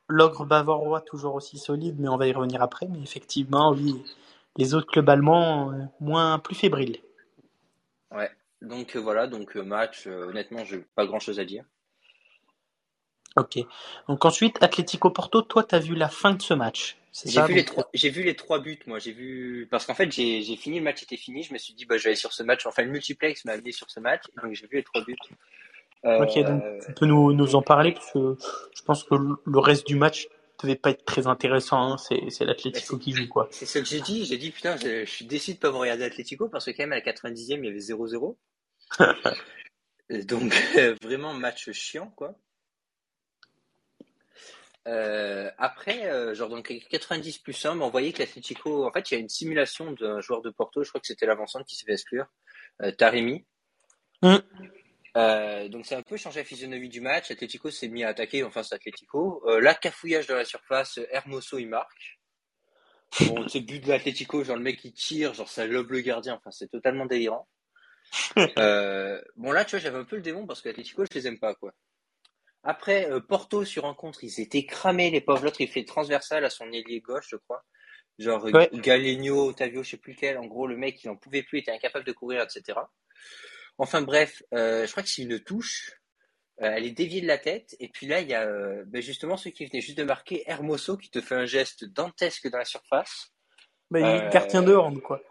l'ogre 0.10 0.46
bavarois 0.46 1.02
toujours 1.02 1.36
aussi 1.36 1.58
solide, 1.58 1.96
mais 2.00 2.10
on 2.10 2.18
va 2.18 2.28
y 2.28 2.34
revenir 2.34 2.62
après. 2.62 2.88
Mais 2.88 3.02
effectivement, 3.02 3.72
oui, 3.72 4.04
les 4.58 4.74
autres 4.74 4.88
clubs 4.88 5.10
allemands 5.10 5.72
euh, 5.72 5.86
moins 6.00 6.40
plus 6.40 6.56
fébriles. 6.56 6.98
Ouais, 8.12 8.30
donc 8.62 8.96
euh, 8.96 9.00
voilà, 9.00 9.28
donc 9.28 9.56
euh, 9.56 9.64
match, 9.64 10.08
honnêtement, 10.08 10.66
j'ai 10.66 10.80
pas 10.96 11.06
grand 11.06 11.20
chose 11.20 11.40
à 11.40 11.46
dire. 11.46 11.64
Ok. 13.38 13.60
Donc 14.08 14.26
ensuite, 14.26 14.62
Atlético 14.62 15.12
Porto, 15.12 15.42
toi, 15.44 15.64
tu 15.64 15.76
as 15.76 15.80
vu 15.80 15.96
la 15.96 16.10
fin 16.10 16.34
de 16.34 16.42
ce 16.42 16.54
match? 16.54 16.98
J'ai 17.26 17.42
vu, 17.42 17.54
les 17.54 17.66
trois, 17.66 17.90
j'ai 17.94 18.10
vu 18.10 18.24
les 18.24 18.36
trois 18.36 18.60
buts, 18.60 18.80
moi. 18.86 19.00
J'ai 19.00 19.12
vu 19.12 19.68
parce 19.72 19.86
qu'en 19.86 19.96
fait, 19.96 20.12
j'ai, 20.12 20.44
fini 20.56 20.78
le 20.78 20.84
match 20.84 21.04
était 21.04 21.18
fini. 21.18 21.44
Je 21.44 21.54
me 21.54 21.58
suis 21.58 21.74
dit, 21.74 21.86
bah, 21.86 21.98
je 21.98 22.04
vais 22.04 22.10
aller 22.10 22.16
sur 22.16 22.34
ce 22.34 22.44
match. 22.44 22.66
Enfin, 22.66 22.84
le 22.84 22.92
multiplex 22.92 23.46
m'a 23.46 23.54
amené 23.54 23.72
sur 23.72 23.90
ce 23.90 24.00
match, 24.00 24.24
donc 24.42 24.54
j'ai 24.54 24.68
vu 24.68 24.78
les 24.78 24.84
trois 24.84 25.04
buts. 25.04 25.16
ok, 26.04 26.40
donc 26.46 26.64
tu 26.86 26.94
peux 26.94 27.06
nous, 27.06 27.34
nous 27.34 27.56
en 27.56 27.62
parler 27.62 27.94
parce 27.94 28.12
que 28.12 28.38
je 28.76 28.82
pense 28.84 29.04
que 29.04 29.16
le 29.16 29.60
reste 29.60 29.88
du 29.88 29.96
match, 29.96 30.28
devait 30.62 30.76
pas 30.76 30.92
être 30.92 31.06
très 31.06 31.28
intéressant. 31.28 31.94
Hein. 31.94 31.98
C'est 31.98 32.46
l'Atlético 32.46 32.98
qui 32.98 33.14
joue, 33.14 33.28
quoi. 33.28 33.48
C'est 33.52 33.66
ce 33.66 33.80
que 33.80 33.86
j'ai 33.86 34.02
dit. 34.02 34.26
J'ai 34.26 34.38
dit, 34.38 34.52
putain, 34.52 34.78
je, 34.78 35.06
suis 35.06 35.26
déçu 35.26 35.54
de 35.54 35.60
pas 35.60 35.70
vous 35.70 35.80
regarder 35.80 36.04
l'Atlético 36.04 36.50
parce 36.50 36.66
que 36.66 36.72
quand 36.72 36.84
même, 36.84 36.94
à 36.94 36.96
la 36.96 37.02
90e, 37.02 37.60
il 37.60 37.66
y 37.66 37.68
avait 37.68 37.78
0-0. 37.78 38.36
Donc, 40.26 40.54
vraiment, 41.04 41.34
match 41.34 41.72
chiant, 41.72 42.12
quoi. 42.16 42.36
Euh, 44.88 45.52
après, 45.58 46.06
euh, 46.06 46.34
genre 46.34 46.50
donc 46.50 46.74
90 46.90 47.40
plus 47.40 47.66
1, 47.66 47.80
on 47.80 47.90
voyait 47.90 48.14
que 48.14 48.20
l'Atlético, 48.20 48.88
en 48.88 48.92
fait, 48.92 49.12
il 49.12 49.14
y 49.14 49.18
a 49.18 49.20
une 49.20 49.30
simulation 49.30 49.92
d'un 49.92 50.22
joueur 50.22 50.42
de 50.42 50.50
Porto, 50.50 50.84
je 50.84 50.90
crois 50.90 51.02
que 51.02 51.08
c'était 51.08 51.26
l'avancante 51.26 51.66
qui 51.66 51.76
s'est 51.76 51.86
fait 51.86 51.94
exclure, 51.94 52.26
euh, 52.82 52.92
Taremi. 52.92 53.46
Mm. 54.22 54.38
Euh, 55.18 55.68
donc 55.70 55.86
c'est 55.86 55.96
un 55.96 56.04
peu 56.04 56.18
changé 56.18 56.40
la 56.40 56.46
physionomie 56.46 56.90
du 56.90 57.02
match. 57.02 57.32
Atletico 57.32 57.72
s'est 57.72 57.88
mis 57.88 58.04
à 58.04 58.10
attaquer 58.10 58.44
en 58.44 58.52
face 58.52 58.70
d'Atletico. 58.70 59.44
Là, 59.60 59.74
cafouillage 59.74 60.28
dans 60.28 60.36
la 60.36 60.46
surface, 60.46 61.00
Hermoso 61.12 61.58
il 61.58 61.68
marque. 61.68 62.20
Bon, 63.22 63.48
c'est 63.48 63.62
but 63.62 63.84
de 63.84 63.90
l'Atletico, 63.90 64.44
genre 64.44 64.56
le 64.56 64.62
mec 64.62 64.84
il 64.84 64.94
tire, 64.94 65.34
genre 65.34 65.50
ça 65.50 65.66
lobe 65.66 65.92
le 65.92 66.02
gardien, 66.02 66.36
enfin 66.36 66.52
c'est 66.52 66.70
totalement 66.70 67.06
délirant. 67.06 67.48
Bon 69.36 69.52
là, 69.52 69.66
tu 69.66 69.72
vois, 69.72 69.80
j'avais 69.80 69.98
un 69.98 70.04
peu 70.04 70.16
le 70.16 70.22
démon 70.22 70.46
parce 70.46 70.62
que 70.62 70.70
l'Atletico, 70.70 71.06
je 71.06 71.18
les 71.18 71.28
aime 71.28 71.40
pas 71.40 71.56
quoi. 71.56 71.74
Après, 72.64 73.10
euh, 73.10 73.20
Porto 73.20 73.64
sur 73.64 73.84
rencontre, 73.84 74.24
ils 74.24 74.40
étaient 74.40 74.66
cramés 74.66 75.12
les 75.12 75.22
pauvres. 75.22 75.44
L'autre 75.44 75.62
il 75.62 75.70
fait 75.70 75.86
transversal 75.86 76.44
à 76.44 76.50
son 76.50 76.72
ailier 76.72 77.00
gauche, 77.00 77.28
je 77.30 77.38
crois. 77.38 77.64
Genre 78.20 78.44
ouais. 78.44 78.70
Galegno, 78.74 79.50
Otavio, 79.50 79.82
je 79.82 79.92
sais 79.92 79.98
plus 79.98 80.14
lequel. 80.14 80.38
En 80.38 80.46
gros, 80.46 80.68
le 80.68 80.76
mec 80.76 81.02
il 81.04 81.10
en 81.10 81.16
pouvait 81.16 81.44
plus, 81.44 81.60
il 81.60 81.62
était 81.62 81.72
incapable 81.72 82.06
de 82.06 82.12
courir, 82.12 82.42
etc. 82.42 82.80
Enfin 83.78 84.02
bref, 84.02 84.44
euh, 84.54 84.86
je 84.86 84.92
crois 84.92 85.04
que 85.04 85.10
c'est 85.10 85.22
une 85.22 85.40
touche. 85.40 85.94
Euh, 86.62 86.74
elle 86.76 86.86
est 86.86 86.92
déviée 86.92 87.22
de 87.22 87.28
la 87.28 87.38
tête. 87.38 87.78
Et 87.80 87.88
puis 87.88 88.08
là, 88.08 88.20
il 88.20 88.28
y 88.28 88.34
a 88.34 88.46
euh, 88.46 88.84
ben 88.88 89.02
justement 89.02 89.38
ceux 89.38 89.52
qui 89.52 89.66
venaient 89.66 89.80
juste 89.80 89.98
de 89.98 90.04
marquer 90.04 90.44
Hermoso 90.46 90.98
qui 90.98 91.10
te 91.10 91.22
fait 91.22 91.36
un 91.36 91.46
geste 91.46 91.86
dantesque 91.86 92.50
dans 92.50 92.58
la 92.58 92.66
surface. 92.66 93.32
Bah, 93.90 94.00
il 94.02 94.06
est 94.06 94.34
gardien 94.34 94.62
de 94.62 94.76
hand, 94.76 95.02
quoi. 95.02 95.22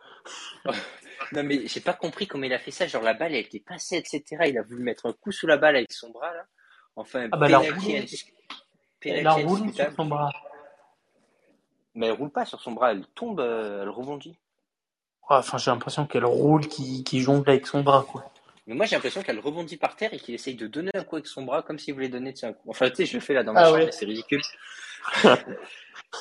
non, 1.33 1.45
mais 1.45 1.67
j'ai 1.67 1.81
pas 1.81 1.93
compris 1.93 2.27
comment 2.27 2.45
il 2.45 2.53
a 2.55 2.59
fait 2.59 2.71
ça. 2.71 2.87
Genre, 2.87 3.03
la 3.03 3.13
balle, 3.13 3.35
elle 3.35 3.45
était 3.45 3.61
passée, 3.61 3.97
etc. 3.97 4.25
Il 4.47 4.57
a 4.57 4.63
voulu 4.63 4.83
mettre 4.83 5.05
un 5.05 5.13
coup 5.13 5.31
sous 5.31 5.47
la 5.47 5.59
balle 5.59 5.77
avec 5.77 5.93
son 5.93 6.09
bras, 6.11 6.33
là. 6.33 6.47
Enfin, 6.99 7.29
ah 7.31 7.37
bah, 7.37 7.47
elle 7.49 9.29
roule 9.47 9.73
sur 9.73 9.93
son 9.95 10.07
bras. 10.07 10.33
Mais 11.95 12.07
elle 12.07 12.13
roule 12.13 12.31
pas 12.31 12.45
sur 12.45 12.61
son 12.61 12.73
bras, 12.73 12.91
elle 12.91 13.07
tombe, 13.15 13.41
elle 13.41 13.89
rebondit. 13.89 14.37
Enfin, 15.29 15.59
j'ai 15.59 15.71
l'impression 15.71 16.07
qu'elle 16.07 16.25
roule, 16.25 16.67
qu'il 16.67 17.21
jongle 17.21 17.49
avec 17.51 17.67
son 17.67 17.83
bras, 17.83 18.05
quoi. 18.11 18.33
Mais 18.67 18.75
moi, 18.75 18.85
j'ai 18.85 18.97
l'impression 18.97 19.23
qu'elle 19.23 19.39
rebondit 19.39 19.77
par 19.77 19.95
terre 19.97 20.13
et 20.13 20.19
qu'il 20.19 20.35
essaye 20.35 20.55
de 20.55 20.67
donner 20.67 20.91
un 20.95 21.05
coup 21.05 21.17
avec 21.17 21.27
son 21.27 21.43
bras 21.43 21.63
comme 21.63 21.79
s'il 21.79 21.95
voulait 21.95 22.09
donner 22.09 22.35
un 22.43 22.53
coup. 22.53 22.69
Enfin, 22.69 22.91
tu 22.91 22.97
sais, 22.97 23.07
je 23.07 23.15
le 23.15 23.21
fais 23.21 23.35
là 23.35 23.43
dans 23.43 23.53
ma 23.53 23.61
ah 23.61 23.71
chambre, 23.71 23.93
c'est 23.93 24.05
ridicule. 24.05 24.43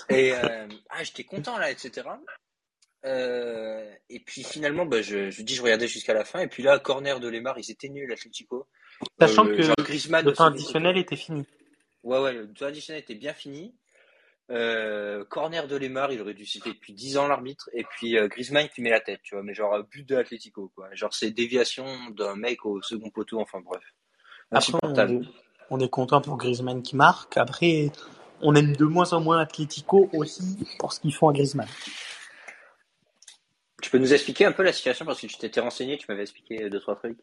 et 0.10 0.34
euh, 0.34 0.68
ah, 0.90 1.04
j'étais 1.04 1.24
content 1.24 1.58
là, 1.58 1.72
etc. 1.72 2.08
Euh, 3.06 3.92
et 4.10 4.20
puis 4.20 4.44
finalement, 4.44 4.86
bah, 4.86 5.02
je, 5.02 5.30
je 5.30 5.42
dis, 5.42 5.56
je 5.56 5.62
regardais 5.62 5.88
jusqu'à 5.88 6.14
la 6.14 6.24
fin. 6.24 6.40
Et 6.40 6.48
puis 6.48 6.64
là, 6.64 6.80
corner 6.80 7.20
de 7.20 7.28
Lemar, 7.28 7.58
ils 7.58 7.72
étaient 7.72 7.90
nuls, 7.90 8.08
l'Atlético. 8.08 8.68
Sachant 9.20 9.46
euh, 9.46 9.56
que 9.56 9.82
Griezmann, 9.82 10.26
le 10.26 10.34
temps 10.34 10.46
additionnel 10.46 10.98
était 10.98 11.16
fini. 11.16 11.46
Ouais, 12.04 12.20
ouais, 12.20 12.34
le 12.34 12.54
temps 12.54 12.66
additionnel 12.66 13.02
était 13.02 13.16
bien 13.16 13.34
fini. 13.34 13.76
Euh, 14.50 15.26
corner 15.26 15.68
de 15.68 15.76
Lemar, 15.76 16.12
il 16.14 16.22
aurait 16.22 16.34
dû 16.34 16.46
citer 16.46 16.72
depuis 16.72 16.94
10 16.94 17.18
ans 17.18 17.28
l'arbitre, 17.28 17.70
et 17.74 17.84
puis 17.84 18.18
euh, 18.18 18.30
Griezmann 18.30 18.70
qui 18.70 18.82
met 18.82 18.90
la 18.90 19.02
tête, 19.02 19.20
tu 19.24 19.36
vois, 19.36 19.44
mais 19.44 19.54
genre 19.54 19.84
but 19.84 20.08
de 20.08 20.16
l'Atlético, 20.16 20.72
quoi. 20.74 20.88
Genre 20.94 21.14
c'est 21.14 21.32
déviation 21.32 21.86
d'un 22.12 22.36
mec 22.36 22.66
au 22.66 22.82
second 22.82 23.10
poteau, 23.10 23.42
enfin 23.42 23.60
bref. 23.60 23.84
Après, 24.52 24.72
on, 25.70 25.80
est 25.82 25.90
content 25.90 26.22
pour 26.22 26.38
Griezmann 26.38 26.82
qui 26.82 26.96
marque. 26.96 27.36
Après, 27.36 27.92
on 28.42 28.56
aime 28.56 28.74
de 28.74 28.86
moins 28.86 29.12
en 29.12 29.20
moins 29.20 29.38
l'Atlético 29.38 30.10
aussi 30.14 30.58
pour 30.80 30.94
ce 30.94 31.02
qu'ils 31.02 31.14
font 31.14 31.28
à 31.28 31.34
Griezmann. 31.34 31.68
Tu 33.82 33.90
peux 33.90 33.98
nous 33.98 34.14
expliquer 34.14 34.46
un 34.46 34.54
peu 34.54 34.64
la 34.64 34.72
situation? 34.72 35.06
Parce 35.06 35.20
que 35.20 35.28
tu 35.28 35.38
t'étais 35.38 35.60
renseigné, 35.60 35.98
tu 35.98 36.06
m'avais 36.08 36.22
expliqué 36.22 36.70
deux 36.70 36.80
trois 36.80 36.96
trucs. 36.96 37.20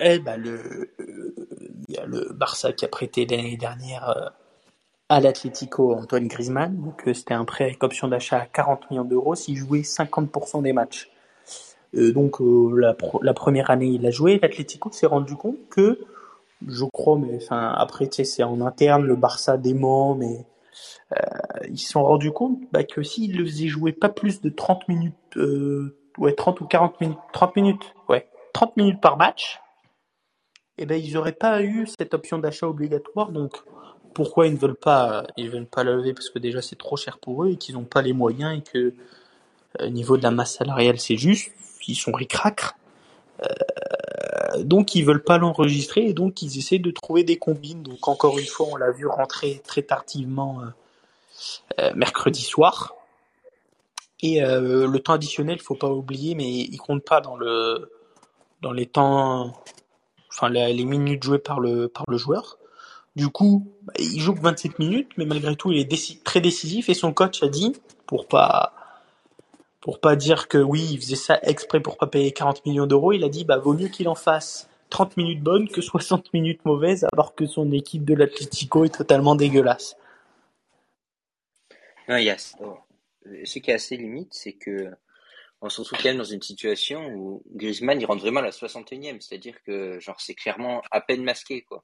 Eh 0.00 0.18
ben 0.18 0.36
le, 0.36 0.90
il 1.88 1.94
y 1.94 1.98
a 1.98 2.06
le 2.06 2.32
Barça 2.32 2.72
qui 2.72 2.84
a 2.84 2.88
prêté 2.88 3.26
l'année 3.26 3.56
dernière. 3.56 4.08
Euh, 4.08 4.28
à 5.08 5.20
l'Atlético 5.20 5.94
Antoine 5.94 6.28
Griezmann. 6.28 6.76
Donc 6.76 7.06
euh, 7.06 7.14
c'était 7.14 7.34
un 7.34 7.44
prêt 7.44 7.64
avec 7.64 7.82
option 7.82 8.08
d'achat 8.08 8.38
à 8.38 8.46
40 8.46 8.90
millions 8.90 9.04
d'euros 9.04 9.34
s'il 9.34 9.56
jouait 9.56 9.80
50% 9.80 10.62
des 10.62 10.72
matchs. 10.72 11.10
Euh, 11.94 12.12
donc 12.12 12.40
euh, 12.40 12.94
la, 13.22 13.34
première 13.34 13.70
année 13.70 13.86
il 13.86 14.06
a 14.06 14.10
joué, 14.10 14.38
l'Atlético 14.40 14.90
s'est 14.92 15.06
rendu 15.06 15.34
compte 15.36 15.56
que, 15.70 15.98
je 16.66 16.84
crois, 16.84 17.16
mais 17.16 17.36
enfin 17.36 17.72
après 17.76 18.08
tu 18.08 18.16
sais 18.16 18.24
c'est 18.24 18.42
en 18.42 18.60
interne, 18.60 19.04
le 19.04 19.16
Barça 19.16 19.56
dément, 19.56 20.14
mais 20.14 20.44
ils 21.70 21.78
se 21.78 21.92
sont 21.92 22.04
rendus 22.04 22.32
compte 22.32 22.58
bah, 22.70 22.84
que 22.84 23.02
s'il 23.02 23.38
le 23.38 23.46
faisait 23.46 23.68
jouer 23.68 23.92
pas 23.92 24.10
plus 24.10 24.42
de 24.42 24.50
30 24.50 24.86
minutes, 24.88 25.38
ouais 26.18 26.34
30 26.34 26.60
ou 26.60 26.66
40 26.66 27.00
minutes, 27.00 27.18
30 27.32 27.56
minutes, 27.56 27.94
ouais 28.10 28.28
30 28.52 28.76
minutes 28.76 29.00
par 29.00 29.16
match, 29.16 29.60
eh 30.78 30.86
ben, 30.86 31.02
ils 31.02 31.14
n'auraient 31.14 31.32
pas 31.32 31.62
eu 31.62 31.86
cette 31.98 32.14
option 32.14 32.38
d'achat 32.38 32.68
obligatoire. 32.68 33.32
Donc, 33.32 33.56
pourquoi 34.14 34.46
ils 34.46 34.54
ne 34.54 34.58
veulent 34.58 34.76
pas, 34.76 35.26
ils 35.36 35.50
veulent 35.50 35.66
pas 35.66 35.84
la 35.84 35.92
lever 35.92 36.14
Parce 36.14 36.30
que 36.30 36.38
déjà, 36.38 36.62
c'est 36.62 36.76
trop 36.76 36.96
cher 36.96 37.18
pour 37.18 37.44
eux 37.44 37.50
et 37.50 37.56
qu'ils 37.56 37.74
n'ont 37.74 37.84
pas 37.84 38.02
les 38.02 38.12
moyens 38.12 38.58
et 38.58 38.62
que, 38.62 38.88
au 39.80 39.82
euh, 39.82 39.88
niveau 39.90 40.16
de 40.16 40.22
la 40.22 40.30
masse 40.30 40.54
salariale, 40.54 40.98
c'est 40.98 41.16
juste. 41.16 41.52
Ils 41.86 41.96
sont 41.96 42.12
ricracres. 42.12 42.76
Euh, 43.42 44.62
donc, 44.62 44.94
ils 44.94 45.04
veulent 45.04 45.24
pas 45.24 45.38
l'enregistrer 45.38 46.02
et 46.02 46.12
donc, 46.12 46.42
ils 46.42 46.58
essaient 46.58 46.78
de 46.78 46.90
trouver 46.90 47.24
des 47.24 47.38
combines. 47.38 47.82
Donc, 47.82 48.06
encore 48.08 48.38
une 48.38 48.46
fois, 48.46 48.66
on 48.70 48.76
l'a 48.76 48.90
vu 48.90 49.06
rentrer 49.06 49.60
très 49.66 49.82
tardivement 49.82 50.62
euh, 51.80 51.92
mercredi 51.94 52.42
soir. 52.42 52.94
Et 54.20 54.40
le 54.40 54.98
temps 54.98 55.12
additionnel, 55.12 55.60
faut 55.60 55.76
pas 55.76 55.90
oublier, 55.90 56.34
mais 56.34 56.50
il 56.50 56.76
compte 56.78 57.04
pas 57.04 57.20
dans 57.20 57.36
le 57.36 57.88
dans 58.62 58.72
les 58.72 58.86
temps 58.86 59.52
enfin 60.30 60.48
les 60.48 60.84
minutes 60.84 61.22
jouées 61.22 61.38
par 61.38 61.60
le, 61.60 61.88
par 61.88 62.04
le 62.08 62.16
joueur. 62.16 62.58
Du 63.16 63.28
coup, 63.28 63.66
bah, 63.82 63.94
il 63.98 64.20
joue 64.20 64.34
que 64.34 64.40
27 64.40 64.78
minutes, 64.78 65.10
mais 65.16 65.24
malgré 65.24 65.56
tout, 65.56 65.72
il 65.72 65.80
est 65.80 66.24
très 66.24 66.40
décisif 66.40 66.88
et 66.88 66.94
son 66.94 67.12
coach 67.12 67.42
a 67.42 67.48
dit, 67.48 67.72
pour 68.06 68.28
pas, 68.28 68.72
pour 69.80 69.98
pas 70.00 70.14
dire 70.14 70.46
que 70.46 70.58
oui, 70.58 70.86
il 70.92 71.00
faisait 71.00 71.16
ça 71.16 71.38
exprès 71.42 71.80
pour 71.80 71.96
pas 71.96 72.06
payer 72.06 72.30
40 72.30 72.64
millions 72.64 72.86
d'euros, 72.86 73.12
il 73.12 73.24
a 73.24 73.28
dit, 73.28 73.44
bah, 73.44 73.58
vaut 73.58 73.74
mieux 73.74 73.88
qu'il 73.88 74.08
en 74.08 74.14
fasse 74.14 74.68
30 74.90 75.16
minutes 75.16 75.42
bonnes 75.42 75.68
que 75.68 75.80
60 75.80 76.32
minutes 76.32 76.64
mauvaises, 76.64 77.06
alors 77.12 77.34
que 77.34 77.46
son 77.46 77.72
équipe 77.72 78.04
de 78.04 78.14
l'Atlético 78.14 78.84
est 78.84 78.94
totalement 78.94 79.34
dégueulasse. 79.34 79.96
Non, 82.08 82.16
il 82.16 82.36
ce 83.44 83.58
qui 83.58 83.70
est 83.70 83.74
assez 83.74 83.96
limite, 83.96 84.32
c'est 84.32 84.52
que 84.52 84.90
on 85.60 85.68
se 85.68 85.80
retrouve 85.80 85.98
quand 85.98 86.08
même 86.08 86.18
dans 86.18 86.24
une 86.24 86.42
situation 86.42 87.08
où 87.08 87.42
Griezmann 87.54 88.00
il 88.00 88.06
rentre 88.06 88.22
vraiment 88.22 88.40
à 88.40 88.44
la 88.44 88.50
61e, 88.50 89.20
c'est-à-dire 89.20 89.62
que 89.64 89.98
genre 89.98 90.20
c'est 90.20 90.34
clairement 90.34 90.82
à 90.90 91.00
peine 91.00 91.24
masqué 91.24 91.62
quoi. 91.62 91.82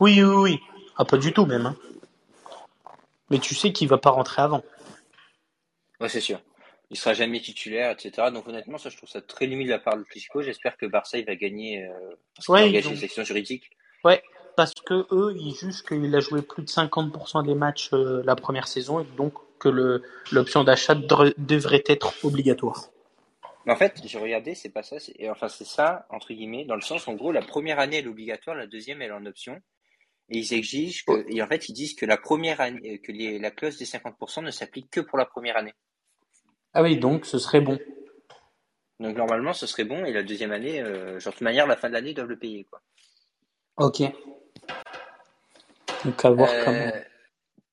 Oui 0.00 0.22
oui 0.22 0.34
oui, 0.34 0.60
ah, 0.96 1.04
pas 1.04 1.18
du 1.18 1.32
tout 1.32 1.44
même. 1.44 1.66
Hein. 1.66 1.76
Mais 3.30 3.38
tu 3.38 3.54
sais 3.54 3.72
qu'il 3.72 3.88
va 3.88 3.98
pas 3.98 4.10
rentrer 4.10 4.42
avant. 4.42 4.62
Ouais 6.00 6.08
c'est 6.08 6.20
sûr. 6.20 6.40
Il 6.90 6.98
sera 6.98 7.14
jamais 7.14 7.40
titulaire, 7.40 7.90
etc. 7.90 8.28
Donc 8.32 8.48
honnêtement 8.48 8.78
ça 8.78 8.88
je 8.88 8.96
trouve 8.96 9.08
ça 9.08 9.20
très 9.20 9.46
limite 9.46 9.66
de 9.66 9.72
la 9.72 9.78
part 9.78 9.96
de 9.96 10.02
Clisco. 10.04 10.40
J'espère 10.40 10.76
que 10.78 10.86
Barça 10.86 11.18
il 11.18 11.26
va 11.26 11.36
gagner 11.36 11.84
euh, 11.84 12.16
parce 12.34 12.46
qu'il 12.46 12.54
ouais, 12.54 12.80
une 12.80 12.96
section 12.96 13.24
juridique. 13.24 13.70
Ouais, 14.04 14.22
parce 14.56 14.74
que 14.74 15.06
eux 15.10 15.34
ils 15.38 15.54
jugent 15.54 15.82
qu'il 15.82 16.14
a 16.14 16.20
joué 16.20 16.40
plus 16.40 16.62
de 16.62 16.68
50% 16.68 17.44
des 17.44 17.54
matchs 17.54 17.90
euh, 17.92 18.22
la 18.24 18.36
première 18.36 18.68
saison 18.68 19.00
et 19.00 19.06
donc 19.16 19.34
que 19.58 19.68
le 19.68 20.02
l'option 20.32 20.64
d'achat 20.64 20.94
devrait 20.94 21.84
être 21.86 22.14
obligatoire. 22.24 22.91
Mais 23.64 23.72
en 23.72 23.76
fait, 23.76 24.00
j'ai 24.04 24.18
regardé, 24.18 24.54
c'est 24.54 24.70
pas 24.70 24.82
ça. 24.82 24.96
Et 25.16 25.30
enfin, 25.30 25.48
c'est 25.48 25.66
ça, 25.66 26.06
entre 26.10 26.32
guillemets, 26.32 26.64
dans 26.64 26.74
le 26.74 26.80
sens, 26.80 27.06
en 27.08 27.14
gros, 27.14 27.32
la 27.32 27.42
première 27.42 27.78
année, 27.78 27.98
elle 27.98 28.06
est 28.06 28.08
obligatoire, 28.08 28.56
la 28.56 28.66
deuxième, 28.66 29.02
elle 29.02 29.10
est 29.10 29.14
en 29.14 29.26
option. 29.26 29.60
Et 30.28 30.38
ils 30.38 30.54
exigent 30.54 31.04
que, 31.06 31.24
et 31.28 31.42
en 31.42 31.46
fait, 31.46 31.68
ils 31.68 31.72
disent 31.72 31.94
que 31.94 32.06
la 32.06 32.16
première 32.16 32.60
année, 32.60 33.00
que 33.00 33.12
les, 33.12 33.38
la 33.38 33.50
clause 33.50 33.78
des 33.78 33.84
50% 33.84 34.42
ne 34.42 34.50
s'applique 34.50 34.90
que 34.90 35.00
pour 35.00 35.18
la 35.18 35.26
première 35.26 35.56
année. 35.56 35.74
Ah 36.74 36.82
oui, 36.82 36.96
donc 36.96 37.26
ce 37.26 37.38
serait 37.38 37.60
bon. 37.60 37.78
Donc 38.98 39.16
normalement, 39.16 39.52
ce 39.52 39.66
serait 39.66 39.84
bon, 39.84 40.04
et 40.04 40.12
la 40.12 40.22
deuxième 40.22 40.52
année, 40.52 40.80
euh, 40.80 41.18
genre 41.18 41.32
de 41.32 41.38
toute 41.38 41.40
manière, 41.40 41.66
la 41.66 41.76
fin 41.76 41.88
de 41.88 41.94
l'année, 41.94 42.10
ils 42.10 42.14
doivent 42.14 42.28
le 42.28 42.38
payer, 42.38 42.64
quoi. 42.64 42.80
Ok. 43.76 44.02
Donc 46.04 46.24
à 46.24 46.30
voir 46.30 46.50
euh, 46.50 46.64
comment. 46.64 46.92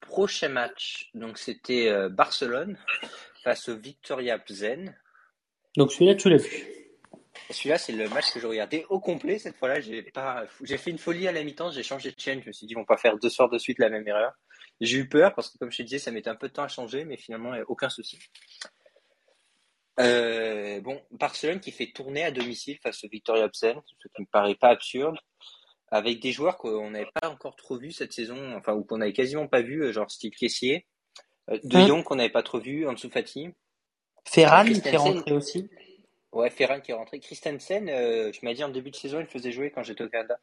Prochain 0.02 0.49
match, 0.49 1.12
donc 1.13 1.38
c'était 1.38 1.88
euh, 1.88 2.10
Barcelone 2.10 2.78
face 3.43 3.69
au 3.69 3.78
Victoria 3.78 4.39
Plzen. 4.39 4.95
Donc 5.77 5.91
celui-là, 5.91 6.15
tu 6.15 6.29
l'as 6.29 6.38
vu. 6.38 6.67
Celui-là, 7.51 7.77
c'est 7.77 7.93
le 7.93 8.08
match 8.10 8.32
que 8.32 8.39
je 8.39 8.45
regardais 8.47 8.86
au 8.89 8.99
complet. 8.99 9.39
Cette 9.39 9.55
fois-là, 9.55 9.79
j'ai 9.79 10.03
pas, 10.03 10.45
j'ai 10.63 10.77
fait 10.77 10.91
une 10.91 10.97
folie 10.97 11.27
à 11.27 11.32
la 11.32 11.43
mi-temps. 11.43 11.71
J'ai 11.71 11.84
changé 11.84 12.12
de 12.12 12.19
chaîne. 12.19 12.41
Je 12.41 12.47
me 12.47 12.51
suis 12.51 12.67
dit, 12.67 12.73
ils 12.73 12.75
vont 12.75 12.86
pas 12.86 12.97
faire 12.97 13.17
deux 13.17 13.29
soirs 13.29 13.49
de 13.49 13.58
suite 13.58 13.79
la 13.79 13.89
même 13.89 14.08
erreur. 14.08 14.34
J'ai 14.82 14.97
eu 14.97 15.10
peur 15.10 15.34
parce 15.34 15.49
que, 15.49 15.58
comme 15.58 15.71
je 15.71 15.77
te 15.77 15.84
disais, 15.84 15.99
ça 15.99 16.12
mettait 16.12 16.29
un 16.29 16.36
peu 16.36 16.47
de 16.47 16.53
temps 16.53 16.63
à 16.63 16.67
changer, 16.67 17.05
mais 17.05 17.17
finalement, 17.17 17.53
aucun 17.67 17.89
souci. 17.89 18.19
Euh, 19.99 20.79
bon, 20.79 21.01
Barcelone 21.12 21.60
qui 21.60 21.71
fait 21.71 21.91
tourner 21.91 22.23
à 22.23 22.32
domicile 22.32 22.77
face 22.82 23.03
au 23.03 23.10
Victoria 23.10 23.49
Plzen, 23.49 23.82
ce 23.86 24.08
qui 24.08 24.21
me 24.21 24.27
paraît 24.27 24.55
pas 24.55 24.69
absurde, 24.69 25.17
avec 25.91 26.21
des 26.21 26.32
joueurs 26.32 26.58
qu'on 26.58 26.91
n'avait 26.91 27.10
pas 27.19 27.29
encore 27.29 27.55
trop 27.55 27.77
vus 27.77 27.91
cette 27.91 28.13
saison, 28.13 28.55
enfin, 28.55 28.73
ou 28.73 28.84
qu'on 28.84 28.99
n'avait 28.99 29.13
quasiment 29.13 29.47
pas 29.47 29.62
vu, 29.62 29.91
genre 29.91 30.10
style 30.10 30.32
Caissier, 30.32 30.88
euh, 31.49 31.60
De 31.63 31.79
Jong 31.86 32.03
qu'on 32.03 32.15
n'avait 32.15 32.29
pas 32.29 32.43
trop 32.43 32.60
vu, 32.60 32.88
Ansu 32.88 33.10
Fati. 33.10 33.49
Ferran 34.30 34.63
qui 34.65 34.88
est 34.88 34.98
rentré 34.98 35.32
aussi. 35.32 35.70
Ouais, 36.32 36.50
Ferran 36.52 36.80
qui 36.80 36.92
est 36.92 36.94
rentré. 36.94 37.20
Christensen, 37.20 37.89
euh, 37.89 38.32
tu 38.32 38.46
m'as 38.46 38.54
dit 38.54 38.63
en 38.63 38.70
début 38.70 38.92
de 38.92 38.96
saison, 38.96 39.20
il 39.20 39.26
faisait 39.26 39.52
jouer 39.52 39.72
quand 39.72 39.82
j'étais 39.82 40.04
au 40.04 40.10
Canada. 40.10 40.39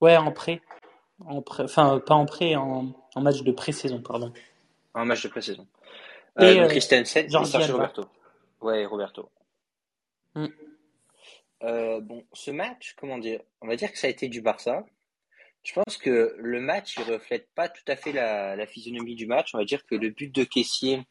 Ouais, 0.00 0.16
en 0.16 0.32
prêt. 0.32 0.60
En 1.24 1.42
Enfin, 1.60 2.00
pas 2.00 2.14
en 2.14 2.26
prêt, 2.26 2.56
en, 2.56 2.92
match 3.16 3.42
de 3.42 3.52
pré-saison, 3.52 4.02
pardon. 4.02 4.32
En 4.92 5.06
match 5.06 5.22
de 5.22 5.28
pré-saison. 5.28 5.66
Euh, 6.40 6.64
euh, 6.64 6.68
Christensen 6.68 7.26
et 7.26 7.44
Sergio 7.44 7.74
Roberto. 7.74 8.04
Ouais, 8.60 8.84
Roberto. 8.84 9.30
Hmm. 10.34 10.48
bon, 11.60 12.24
ce 12.32 12.50
match, 12.50 12.94
comment 12.98 13.18
dire 13.18 13.40
On 13.62 13.68
va 13.68 13.76
dire 13.76 13.90
que 13.92 13.98
ça 13.98 14.08
a 14.08 14.10
été 14.10 14.28
du 14.28 14.42
Barça. 14.42 14.84
Je 15.62 15.72
pense 15.72 15.96
que 15.96 16.34
le 16.38 16.60
match, 16.60 16.96
il 16.98 17.10
reflète 17.10 17.48
pas 17.54 17.70
tout 17.70 17.84
à 17.88 17.96
fait 17.96 18.12
la, 18.12 18.56
la 18.56 18.66
physionomie 18.66 19.14
du 19.14 19.26
match. 19.26 19.54
On 19.54 19.58
va 19.58 19.64
dire 19.64 19.86
que 19.86 19.94
le 19.94 20.10
but 20.10 20.34
de 20.34 20.44
Caissier, 20.44 21.06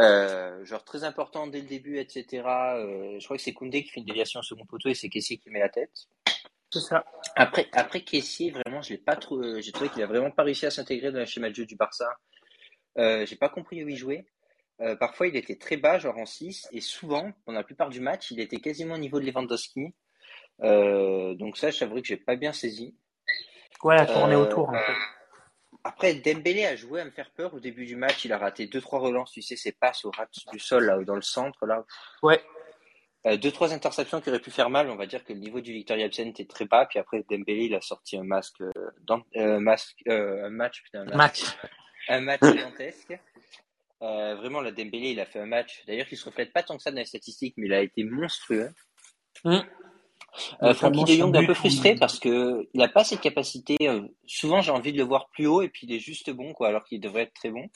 euh, 0.00 0.64
genre 0.64 0.84
très 0.84 1.04
important 1.04 1.46
dès 1.46 1.60
le 1.60 1.66
début, 1.66 1.98
etc. 1.98 2.42
Euh, 2.46 3.18
je 3.18 3.24
crois 3.24 3.36
que 3.36 3.42
c'est 3.42 3.52
Koundé 3.52 3.82
qui 3.82 3.90
fait 3.90 4.00
une 4.00 4.06
déviation 4.06 4.40
au 4.40 4.42
second 4.42 4.66
poteau 4.66 4.88
et 4.88 4.94
c'est 4.94 5.08
Kessier 5.08 5.38
qui 5.38 5.50
met 5.50 5.58
la 5.58 5.68
tête. 5.68 5.92
C'est 6.70 6.80
ça. 6.80 7.04
Après, 7.34 7.66
après 7.72 8.02
Kessier, 8.02 8.50
vraiment, 8.50 8.82
je 8.82 8.90
l'ai 8.90 8.98
pas 8.98 9.16
trop. 9.16 9.38
Euh, 9.42 9.60
j'ai 9.60 9.72
trouvé 9.72 9.90
qu'il 9.90 10.02
a 10.02 10.06
vraiment 10.06 10.30
pas 10.30 10.42
réussi 10.42 10.66
à 10.66 10.70
s'intégrer 10.70 11.10
dans 11.10 11.20
le 11.20 11.24
schéma 11.24 11.48
de 11.48 11.54
jeu 11.54 11.66
du 11.66 11.76
Barça. 11.76 12.06
Euh, 12.98 13.24
j'ai 13.26 13.36
pas 13.36 13.48
compris 13.48 13.82
où 13.84 13.88
il 13.88 13.96
jouait. 13.96 14.26
Euh, 14.80 14.94
parfois, 14.96 15.26
il 15.26 15.36
était 15.36 15.56
très 15.56 15.76
bas, 15.76 15.98
genre 15.98 16.16
en 16.18 16.26
6, 16.26 16.68
et 16.72 16.80
souvent, 16.80 17.32
pendant 17.44 17.58
la 17.58 17.64
plupart 17.64 17.88
du 17.88 18.00
match, 18.00 18.30
il 18.30 18.40
était 18.40 18.58
quasiment 18.58 18.94
au 18.94 18.98
niveau 18.98 19.18
de 19.18 19.26
Lewandowski. 19.26 19.94
Euh, 20.62 21.34
donc 21.34 21.56
ça, 21.56 21.70
j'avoue 21.70 21.96
que 21.96 22.06
j'ai 22.06 22.16
pas 22.16 22.36
bien 22.36 22.52
saisi. 22.52 22.94
Ouais, 23.82 23.96
la 23.96 24.06
tournée 24.06 24.36
autour. 24.36 24.68
En 24.68 24.72
fait. 24.74 24.92
Après, 25.88 26.12
Dembélé 26.12 26.66
a 26.66 26.76
joué 26.76 27.00
à 27.00 27.04
me 27.06 27.10
faire 27.10 27.30
peur 27.30 27.54
au 27.54 27.60
début 27.60 27.86
du 27.86 27.96
match. 27.96 28.26
Il 28.26 28.32
a 28.34 28.38
raté 28.38 28.66
deux 28.66 28.82
trois 28.82 28.98
relances, 28.98 29.32
tu 29.32 29.40
sais, 29.40 29.56
ses 29.56 29.72
passes 29.72 30.04
au 30.04 30.10
ras 30.10 30.26
du 30.52 30.58
sol 30.58 30.84
là, 30.84 31.02
dans 31.02 31.14
le 31.16 31.22
centre 31.22 31.64
là. 31.64 31.82
Ouais. 32.22 32.42
Euh, 33.26 33.38
deux 33.38 33.50
trois 33.50 33.72
interceptions 33.72 34.20
qui 34.20 34.28
auraient 34.28 34.38
pu 34.38 34.50
faire 34.50 34.68
mal. 34.68 34.90
On 34.90 34.96
va 34.96 35.06
dire 35.06 35.24
que 35.24 35.32
le 35.32 35.38
niveau 35.38 35.62
du 35.62 35.72
Victoria 35.72 36.04
Absent 36.04 36.26
était 36.26 36.44
très 36.44 36.66
bas. 36.66 36.84
Puis 36.84 36.98
après, 36.98 37.24
Dembélé 37.30 37.64
il 37.64 37.74
a 37.74 37.80
sorti 37.80 38.18
un 38.18 38.22
masque, 38.22 38.60
euh, 38.60 38.72
dans, 39.00 39.22
euh, 39.36 39.60
masque, 39.60 40.02
euh, 40.08 40.44
un 40.44 40.50
match, 40.50 40.82
putain, 40.82 41.08
un 41.10 41.16
match, 41.16 41.42
un 42.08 42.20
match 42.20 42.40
gigantesque. 42.44 43.18
Vraiment, 44.00 44.60
le 44.60 44.72
Dembélé 44.72 45.12
il 45.12 45.20
a 45.20 45.26
fait 45.26 45.40
un 45.40 45.46
match. 45.46 45.84
D'ailleurs, 45.86 46.06
qui 46.06 46.16
se 46.16 46.26
reflète 46.26 46.52
pas 46.52 46.62
tant 46.62 46.76
que 46.76 46.82
ça 46.82 46.90
dans 46.90 46.98
les 46.98 47.06
statistiques, 47.06 47.54
mais 47.56 47.66
il 47.66 47.72
a 47.72 47.80
été 47.80 48.04
monstrueux. 48.04 48.68
Mmh. 49.42 49.60
Euh, 50.62 50.74
Francky 50.74 51.04
de 51.04 51.12
Jong 51.12 51.36
un 51.36 51.46
peu 51.46 51.54
frustré 51.54 51.94
parce 51.94 52.18
que 52.18 52.68
il 52.74 52.82
a 52.82 52.88
pas 52.88 53.04
cette 53.04 53.20
capacité. 53.20 53.76
Euh, 53.82 54.02
souvent, 54.26 54.60
j'ai 54.60 54.70
envie 54.70 54.92
de 54.92 54.98
le 54.98 55.04
voir 55.04 55.28
plus 55.28 55.46
haut 55.46 55.62
et 55.62 55.68
puis 55.68 55.86
il 55.86 55.94
est 55.94 56.00
juste 56.00 56.30
bon, 56.30 56.52
quoi, 56.52 56.68
alors 56.68 56.84
qu'il 56.84 57.00
devrait 57.00 57.22
être 57.22 57.34
très 57.34 57.50
bon. 57.50 57.68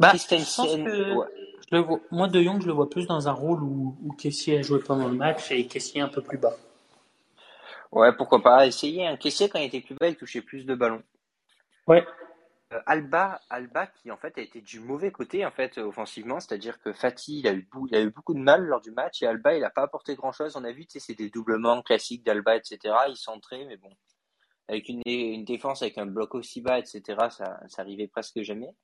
Bah, 0.00 0.12
je 0.14 1.76
le 1.76 1.78
vois, 1.78 2.00
moi, 2.10 2.28
De 2.28 2.42
Jong, 2.42 2.60
je 2.60 2.66
le 2.66 2.72
vois 2.72 2.90
plus 2.90 3.06
dans 3.06 3.28
un 3.28 3.32
rôle 3.32 3.62
où, 3.62 3.96
où 4.02 4.12
Kessier 4.12 4.58
a 4.58 4.62
joué 4.62 4.80
pendant 4.80 5.08
le 5.08 5.14
match 5.14 5.50
et 5.50 5.66
Kessier 5.66 6.00
un 6.00 6.08
peu 6.08 6.20
plus 6.20 6.38
bas. 6.38 6.56
Ouais, 7.92 8.12
pourquoi 8.16 8.42
pas 8.42 8.66
essayer. 8.66 9.06
Un 9.06 9.16
Kessier, 9.16 9.48
quand 9.48 9.60
il 9.60 9.66
était 9.66 9.80
plus 9.80 9.94
bas, 9.94 10.08
il 10.08 10.16
touchait 10.16 10.42
plus 10.42 10.66
de 10.66 10.74
ballons. 10.74 11.02
Ouais. 11.86 12.04
Euh, 12.74 12.80
Alba, 12.86 13.40
Alba 13.50 13.86
qui 13.86 14.10
en 14.10 14.16
fait 14.16 14.36
a 14.38 14.40
été 14.40 14.60
du 14.60 14.80
mauvais 14.80 15.12
côté 15.12 15.46
en 15.46 15.50
fait 15.50 15.78
offensivement, 15.78 16.40
c'est-à-dire 16.40 16.80
que 16.80 16.92
Fatih 16.92 17.40
il 17.40 17.48
a 17.48 17.52
eu, 17.52 17.68
il 17.88 17.96
a 17.96 18.00
eu 18.00 18.10
beaucoup 18.10 18.34
de 18.34 18.40
mal 18.40 18.62
lors 18.62 18.80
du 18.80 18.90
match 18.90 19.22
et 19.22 19.26
Alba 19.26 19.56
il 19.56 19.64
a 19.64 19.70
pas 19.70 19.82
apporté 19.82 20.14
grand-chose. 20.14 20.56
On 20.56 20.64
a 20.64 20.72
vu, 20.72 20.86
tu 20.86 20.92
sais, 20.92 21.00
c'est 21.00 21.14
des 21.14 21.30
doublements 21.30 21.82
classiques 21.82 22.24
d'Alba, 22.24 22.56
etc. 22.56 22.78
Il 23.08 23.16
s'entrait, 23.16 23.64
mais 23.66 23.76
bon, 23.76 23.90
avec 24.68 24.88
une, 24.88 25.02
une 25.06 25.44
défense 25.44 25.82
avec 25.82 25.98
un 25.98 26.06
bloc 26.06 26.34
aussi 26.34 26.60
bas, 26.60 26.78
etc. 26.78 27.02
Ça, 27.30 27.60
ça 27.68 27.82
arrivait 27.82 28.08
presque 28.08 28.42
jamais. 28.42 28.74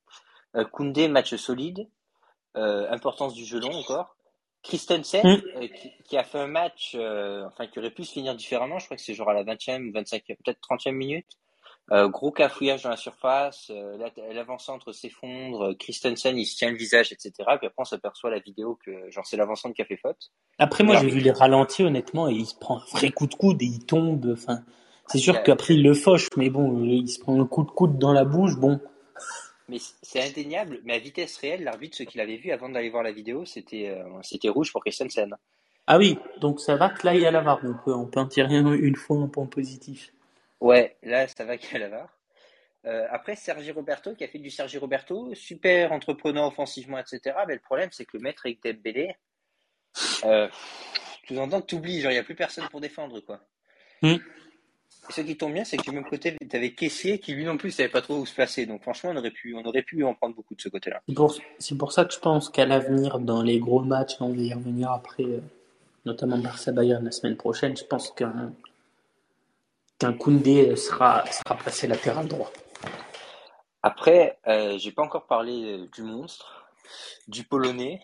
Euh, 0.56 0.64
Koundé 0.64 1.08
match 1.08 1.34
solide, 1.36 1.88
euh, 2.56 2.90
importance 2.90 3.34
du 3.34 3.44
jeu 3.44 3.60
long 3.60 3.72
encore. 3.72 4.16
Christensen 4.62 5.22
mm. 5.24 5.42
euh, 5.56 5.68
qui, 5.68 5.92
qui, 6.04 6.16
a 6.18 6.24
fait 6.24 6.38
un 6.38 6.48
match, 6.48 6.94
enfin 6.94 7.66
qui 7.66 7.78
aurait 7.78 7.90
pu 7.90 8.04
se 8.04 8.12
finir 8.12 8.34
différemment. 8.34 8.78
Je 8.78 8.86
crois 8.86 8.96
que 8.96 9.02
c'est 9.02 9.14
genre 9.14 9.30
à 9.30 9.34
la 9.34 9.44
20e, 9.44 9.92
25e, 9.92 10.24
peut-être 10.26 10.60
30e 10.68 10.92
minute. 10.92 11.26
Euh, 11.92 12.08
gros 12.08 12.30
cafouillage 12.30 12.84
dans 12.84 12.90
la 12.90 12.96
surface, 12.96 13.70
euh, 13.70 13.98
l'avant-centre 14.32 14.92
s'effondre, 14.92 15.76
Christensen 15.76 16.38
il 16.38 16.46
se 16.46 16.56
tient 16.56 16.70
le 16.70 16.76
visage, 16.76 17.10
etc. 17.10 17.32
Puis 17.36 17.66
après 17.66 17.72
on 17.78 17.84
s'aperçoit 17.84 18.30
la 18.30 18.38
vidéo 18.38 18.78
que 18.86 19.10
genre 19.10 19.26
c'est 19.26 19.36
l'avant-centre 19.36 19.74
qui 19.74 19.82
a 19.82 19.84
fait 19.84 19.96
faute. 19.96 20.30
Après 20.58 20.84
moi 20.84 20.96
j'ai 20.98 21.08
vu 21.08 21.18
les 21.18 21.32
ralentis 21.32 21.82
honnêtement 21.82 22.28
et 22.28 22.34
il 22.34 22.46
se 22.46 22.54
prend 22.54 22.78
un 22.78 22.84
vrai 22.92 23.10
coup 23.10 23.26
de 23.26 23.34
coude 23.34 23.60
et 23.60 23.66
il 23.66 23.84
tombe. 23.84 24.34
Enfin, 24.34 24.62
c'est 25.08 25.18
sûr 25.18 25.42
qu'après 25.42 25.74
il 25.74 25.82
le 25.82 25.94
fauche, 25.94 26.28
mais 26.36 26.48
bon, 26.48 26.84
il 26.84 27.08
se 27.08 27.18
prend 27.18 27.40
un 27.40 27.46
coup 27.46 27.64
de 27.64 27.70
coude 27.72 27.98
dans 27.98 28.12
la 28.12 28.24
bouche, 28.24 28.54
bon. 28.56 28.80
Mais 29.68 29.78
c'est 30.02 30.22
indéniable, 30.22 30.80
mais 30.84 30.94
à 30.94 30.98
vitesse 31.00 31.36
réelle, 31.38 31.64
l'arbitre, 31.64 31.96
ce 31.96 32.04
qu'il 32.04 32.20
avait 32.20 32.36
vu 32.36 32.52
avant 32.52 32.68
d'aller 32.68 32.90
voir 32.90 33.02
la 33.02 33.12
vidéo, 33.12 33.44
c'était 33.44 33.88
euh, 33.88 34.04
c'était 34.22 34.48
rouge 34.48 34.72
pour 34.72 34.82
Christensen. 34.82 35.36
Ah 35.88 35.98
oui, 35.98 36.18
donc 36.40 36.60
ça 36.60 36.76
va 36.76 36.88
que 36.88 37.04
là, 37.04 37.14
il 37.16 37.20
y 37.20 37.26
a 37.26 37.32
la 37.32 37.40
VAR. 37.40 37.58
On 37.64 37.74
peut, 37.84 37.92
on 37.92 38.06
peut 38.06 38.20
en 38.20 38.26
tirer 38.26 38.54
une 38.54 38.94
fois 38.94 39.16
un 39.16 39.26
point 39.26 39.46
positif. 39.46 40.12
Ouais, 40.60 40.96
là, 41.02 41.26
ça 41.26 41.44
va 41.44 41.56
qu'il 41.56 41.72
y 41.72 41.76
a 41.76 41.78
la 41.78 41.88
VAR. 41.88 42.20
Euh, 42.86 43.06
après, 43.10 43.36
Sergi 43.36 43.70
Roberto, 43.72 44.14
qui 44.14 44.24
a 44.24 44.28
fait 44.28 44.38
du 44.38 44.50
Sergi 44.50 44.78
Roberto, 44.78 45.34
super 45.34 45.92
entreprenant 45.92 46.46
offensivement, 46.46 46.98
etc. 46.98 47.36
Mais 47.46 47.54
le 47.54 47.60
problème, 47.60 47.90
c'est 47.92 48.04
que 48.04 48.16
le 48.16 48.22
maître 48.22 48.42
avec 48.46 48.62
Dembélé, 48.62 49.16
euh, 50.24 50.48
tu 51.24 51.38
entends 51.38 51.60
que 51.60 51.66
tu 51.66 51.74
oublies, 51.74 52.00
genre, 52.00 52.10
il 52.10 52.14
n'y 52.14 52.20
a 52.20 52.24
plus 52.24 52.34
personne 52.34 52.68
pour 52.70 52.80
défendre, 52.80 53.20
quoi. 53.20 53.40
Hmm. 54.02 54.16
Et 55.08 55.12
ce 55.12 55.20
qui 55.22 55.36
tombe 55.36 55.52
bien, 55.52 55.64
c'est 55.64 55.76
que 55.76 55.82
du 55.82 55.92
même 55.92 56.04
côté, 56.04 56.36
tu 56.38 56.56
avais 56.56 56.72
Caissier 56.72 57.18
qui 57.18 57.34
lui 57.34 57.44
non 57.44 57.56
plus 57.56 57.70
savait 57.70 57.88
pas 57.88 58.00
trop 58.00 58.18
où 58.18 58.26
se 58.26 58.34
placer. 58.34 58.66
Donc 58.66 58.82
franchement, 58.82 59.10
on 59.12 59.16
aurait 59.16 59.30
pu, 59.30 59.54
on 59.54 59.64
aurait 59.64 59.82
pu 59.82 60.04
en 60.04 60.14
prendre 60.14 60.36
beaucoup 60.36 60.54
de 60.54 60.60
ce 60.60 60.68
côté-là. 60.68 61.02
C'est 61.08 61.14
pour, 61.14 61.36
c'est 61.58 61.76
pour 61.76 61.92
ça 61.92 62.04
que 62.04 62.14
je 62.14 62.20
pense 62.20 62.48
qu'à 62.48 62.64
l'avenir, 62.64 63.18
dans 63.18 63.42
les 63.42 63.58
gros 63.58 63.80
matchs, 63.80 64.16
on 64.20 64.30
va 64.30 64.36
y 64.36 64.54
revenir 64.54 64.92
après, 64.92 65.24
euh, 65.24 65.40
notamment 66.04 66.38
Barça 66.38 66.70
Bayern 66.70 67.04
la 67.04 67.10
semaine 67.10 67.36
prochaine, 67.36 67.76
je 67.76 67.84
pense 67.84 68.10
qu'un 68.12 68.52
qu'un 70.00 70.12
Koundé 70.14 70.74
sera, 70.76 71.24
sera 71.26 71.56
placé 71.56 71.86
latéral 71.86 72.26
droit. 72.26 72.50
Après, 73.82 74.38
euh, 74.48 74.76
j'ai 74.78 74.92
pas 74.92 75.02
encore 75.02 75.26
parlé 75.26 75.78
euh, 75.78 75.86
du 75.94 76.02
monstre, 76.02 76.66
du 77.28 77.44
polonais, 77.44 78.00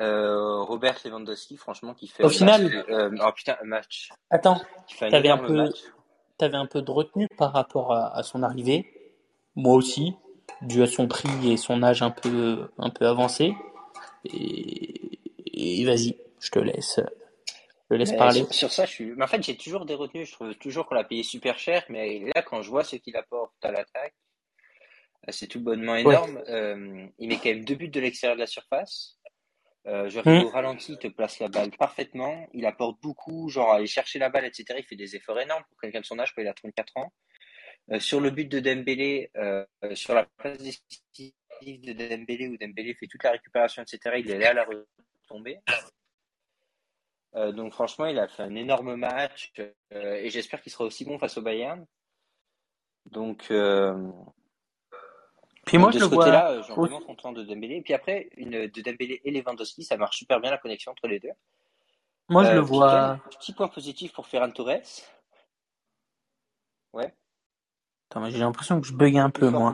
euh, 0.00 0.62
Robert 0.62 0.96
Lewandowski, 1.04 1.56
franchement, 1.56 1.94
qui 1.94 2.08
fait 2.08 2.24
Au 2.24 2.28
un 2.28 2.30
final- 2.30 2.62
match, 2.64 2.84
euh, 2.88 3.10
oh 3.22 3.32
putain, 3.32 3.56
un 3.62 3.66
match, 3.66 4.10
Attends, 4.30 4.60
T'avais 4.98 5.28
un 5.28 5.38
peu- 5.38 5.70
avais 6.40 6.56
un 6.56 6.66
peu 6.66 6.80
de 6.80 6.90
retenue 6.90 7.28
par 7.36 7.52
rapport 7.52 7.92
à, 7.92 8.16
à 8.16 8.22
son 8.22 8.42
arrivée. 8.42 8.86
Moi 9.56 9.74
aussi, 9.74 10.14
dû 10.62 10.82
à 10.82 10.86
son 10.86 11.06
prix 11.06 11.52
et 11.52 11.56
son 11.58 11.82
âge 11.82 12.00
un 12.02 12.10
peu, 12.10 12.70
un 12.78 12.88
peu 12.88 13.06
avancé. 13.06 13.54
Et, 14.24 15.18
et 15.52 15.84
vas-y, 15.84 16.16
je 16.38 16.50
te 16.50 16.58
laisse, 16.58 17.00
je 17.90 17.94
te 17.96 17.98
laisse 17.98 18.12
Mais 18.12 18.16
parler. 18.18 18.40
Sur, 18.40 18.54
sur 18.54 18.72
ça, 18.72 18.84
je 18.86 18.90
suis. 18.90 19.06
Mais 19.16 19.24
en 19.24 19.26
fait, 19.26 19.42
j'ai 19.42 19.56
toujours 19.56 19.84
des 19.84 19.94
retenues. 19.94 20.24
Je 20.24 20.32
trouve 20.32 20.54
toujours 20.54 20.86
qu'on 20.86 20.94
l'a 20.94 21.04
payé 21.04 21.22
super 21.22 21.58
cher. 21.58 21.84
Mais 21.88 22.20
là, 22.34 22.42
quand 22.42 22.62
je 22.62 22.70
vois 22.70 22.84
ce 22.84 22.96
qu'il 22.96 23.16
apporte 23.16 23.52
à 23.64 23.72
l'attaque, 23.72 24.14
euh, 25.28 25.32
c'est 25.32 25.48
tout 25.48 25.60
bonnement 25.60 25.96
énorme. 25.96 26.42
Euh, 26.48 27.06
il 27.18 27.28
met 27.28 27.36
quand 27.36 27.50
même 27.50 27.64
deux 27.64 27.74
buts 27.74 27.88
de 27.88 28.00
l'extérieur 28.00 28.36
de 28.36 28.40
la 28.40 28.46
surface. 28.46 29.16
Euh, 29.86 30.08
je 30.08 30.20
Hmm. 30.20 30.44
au 30.44 30.50
ralenti, 30.50 30.92
il 30.92 30.98
te 30.98 31.08
place 31.08 31.40
la 31.40 31.48
balle 31.48 31.70
parfaitement. 31.70 32.46
Il 32.52 32.66
apporte 32.66 33.00
beaucoup, 33.00 33.48
genre 33.48 33.72
aller 33.72 33.86
chercher 33.86 34.18
la 34.18 34.28
balle, 34.28 34.44
etc. 34.44 34.78
Il 34.78 34.84
fait 34.84 34.96
des 34.96 35.16
efforts 35.16 35.40
énormes 35.40 35.64
pour 35.68 35.80
quelqu'un 35.80 36.00
de 36.00 36.06
son 36.06 36.18
âge, 36.18 36.34
quand 36.34 36.42
il 36.42 36.48
a 36.48 36.54
34 36.54 36.96
ans. 36.98 37.12
Euh, 37.90 37.98
sur 37.98 38.20
le 38.20 38.30
but 38.30 38.48
de 38.48 38.60
Dembélé, 38.60 39.30
euh, 39.36 39.64
sur 39.94 40.14
la 40.14 40.26
passe 40.36 40.58
décisive 40.58 41.80
de 41.80 41.92
Dembélé, 41.92 42.48
où 42.48 42.56
Dembélé 42.56 42.94
fait 42.94 43.06
toute 43.06 43.24
la 43.24 43.32
récupération, 43.32 43.82
etc. 43.82 44.16
Il 44.18 44.30
est 44.30 44.38
là 44.38 44.50
à 44.50 44.54
la 44.54 44.64
retombée. 44.64 45.58
Euh, 47.36 47.52
donc 47.52 47.72
franchement, 47.72 48.06
il 48.06 48.18
a 48.18 48.26
fait 48.28 48.42
un 48.42 48.54
énorme 48.56 48.96
match 48.96 49.52
euh, 49.60 50.14
et 50.14 50.30
j'espère 50.30 50.60
qu'il 50.62 50.72
sera 50.72 50.84
aussi 50.84 51.04
bon 51.04 51.18
face 51.18 51.36
au 51.38 51.42
Bayern. 51.42 51.86
Donc 53.06 53.46
euh, 53.50 54.10
Puis 55.64 55.78
moi, 55.78 55.90
de 55.90 55.94
je 55.94 55.98
ce 56.00 56.04
le 56.04 56.10
vois. 56.10 56.24
côté-là, 56.24 56.50
euh, 56.50 56.58
je 56.58 56.64
suis 56.64 56.74
vraiment 56.74 57.00
content 57.00 57.32
de 57.32 57.44
Dembélé. 57.44 57.76
Et 57.76 57.82
puis 57.82 57.94
après, 57.94 58.30
une 58.36 58.66
de 58.66 58.82
Dembélé 58.82 59.20
et 59.24 59.30
Lewandowski, 59.30 59.84
ça 59.84 59.96
marche 59.96 60.16
super 60.18 60.40
bien 60.40 60.50
la 60.50 60.58
connexion 60.58 60.90
entre 60.90 61.06
les 61.06 61.20
deux. 61.20 61.30
Moi, 62.28 62.44
je 62.44 62.52
le 62.52 62.60
vois. 62.60 63.18
Petit 63.38 63.52
point 63.52 63.68
positif 63.68 64.12
pour 64.12 64.26
Ferran 64.26 64.50
Torres. 64.50 64.82
Ouais. 66.92 67.14
Attends, 68.10 68.20
mais 68.20 68.30
j'ai 68.30 68.38
l'impression 68.38 68.80
que 68.80 68.86
je 68.86 68.92
bug 68.92 69.16
un 69.16 69.30
peu, 69.30 69.50
moi. 69.50 69.72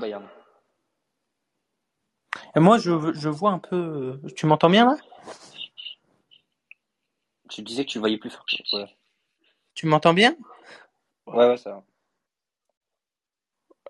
Et 2.54 2.60
moi, 2.60 2.78
je, 2.78 3.12
je 3.14 3.28
vois 3.28 3.50
un 3.50 3.58
peu. 3.58 4.20
Tu 4.36 4.46
m'entends 4.46 4.70
bien 4.70 4.86
là? 4.86 4.96
Tu 7.48 7.62
disais 7.62 7.84
que 7.84 7.90
tu 7.90 7.98
le 7.98 8.00
voyais 8.00 8.18
plus 8.18 8.30
fort. 8.30 8.44
Ouais, 8.72 8.86
Tu 9.74 9.86
m'entends 9.86 10.14
bien? 10.14 10.36
Ouais, 11.26 11.48
ouais, 11.48 11.56
ça 11.56 11.70
va. 11.70 11.82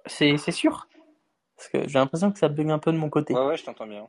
C'est 0.07 0.37
c'est 0.37 0.53
sûr? 0.53 0.87
Parce 1.57 1.69
que 1.69 1.89
j'ai 1.89 1.99
l'impression 1.99 2.31
que 2.31 2.39
ça 2.39 2.49
bug 2.49 2.71
un 2.71 2.79
peu 2.79 2.93
de 2.93 2.99
mon 2.99 3.09
côté. 3.09 3.35
Ouais, 3.35 3.47
ouais, 3.47 3.57
je 3.57 3.65
t'entends 3.65 3.87
bien. 3.87 4.07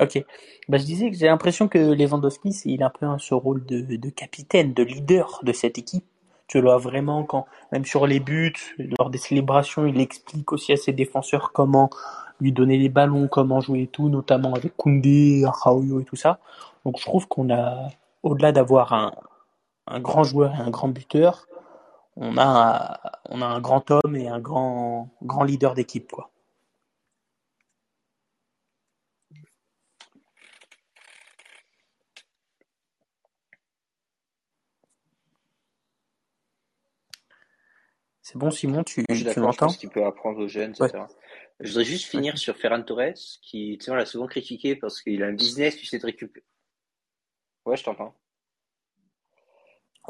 Ok. 0.00 0.24
Bah, 0.68 0.78
je 0.78 0.84
disais 0.84 1.10
que 1.10 1.16
j'ai 1.16 1.26
l'impression 1.26 1.68
que 1.68 1.78
Lewandowski, 1.78 2.50
il 2.64 2.82
a 2.82 2.86
un 2.86 2.90
peu 2.90 3.06
ce 3.18 3.34
rôle 3.34 3.64
de, 3.66 3.80
de 3.96 4.10
capitaine, 4.10 4.72
de 4.72 4.82
leader 4.82 5.40
de 5.42 5.52
cette 5.52 5.76
équipe. 5.76 6.04
Tu 6.46 6.58
le 6.58 6.64
vois 6.64 6.78
vraiment 6.78 7.22
quand, 7.22 7.46
même 7.70 7.84
sur 7.84 8.06
les 8.06 8.18
buts, 8.18 8.74
lors 8.98 9.10
des 9.10 9.18
célébrations, 9.18 9.86
il 9.86 10.00
explique 10.00 10.52
aussi 10.52 10.72
à 10.72 10.76
ses 10.76 10.92
défenseurs 10.92 11.52
comment 11.52 11.90
lui 12.40 12.50
donner 12.50 12.78
les 12.78 12.88
ballons, 12.88 13.28
comment 13.28 13.60
jouer 13.60 13.82
et 13.82 13.86
tout, 13.86 14.08
notamment 14.08 14.54
avec 14.54 14.76
Koundé, 14.76 15.44
Raoult 15.46 16.00
et 16.00 16.04
tout 16.04 16.16
ça. 16.16 16.40
Donc 16.84 16.98
je 16.98 17.04
trouve 17.04 17.28
qu'on 17.28 17.50
a, 17.50 17.88
au-delà 18.22 18.52
d'avoir 18.52 18.92
un, 18.92 19.12
un 19.86 20.00
grand 20.00 20.24
joueur 20.24 20.54
et 20.54 20.58
un 20.58 20.70
grand 20.70 20.88
buteur, 20.88 21.46
on 22.16 22.36
a, 22.38 23.00
on 23.28 23.40
a 23.42 23.46
un 23.46 23.60
grand 23.60 23.90
homme 23.90 24.16
et 24.16 24.28
un 24.28 24.40
grand, 24.40 25.10
grand 25.22 25.42
leader 25.42 25.74
d'équipe, 25.74 26.10
quoi. 26.10 26.30
C'est 38.22 38.38
bon, 38.38 38.50
Simon, 38.52 38.84
tu, 38.84 39.04
je 39.10 39.24
tu 39.24 39.34
je 39.34 39.40
m'entends? 39.40 39.66
pense 39.66 39.76
qu'il 39.76 39.88
peut 39.88 40.04
apprendre 40.04 40.38
aux 40.38 40.46
jeunes, 40.46 40.70
etc. 40.70 41.04
Je 41.58 41.68
voudrais 41.68 41.84
juste 41.84 42.04
finir 42.04 42.38
sur 42.38 42.56
Ferran 42.56 42.82
Torres, 42.82 43.14
qui, 43.42 43.76
tu 43.78 43.86
sais, 43.86 43.90
on 43.90 43.96
l'a 43.96 44.06
souvent 44.06 44.28
critiqué 44.28 44.76
parce 44.76 45.02
qu'il 45.02 45.22
a 45.24 45.26
un 45.26 45.32
business, 45.32 45.76
tu 45.76 45.84
sais, 45.84 45.98
de 45.98 46.06
récupérer. 46.06 46.44
Ouais, 47.66 47.76
je 47.76 47.84
t'entends. 47.84 48.14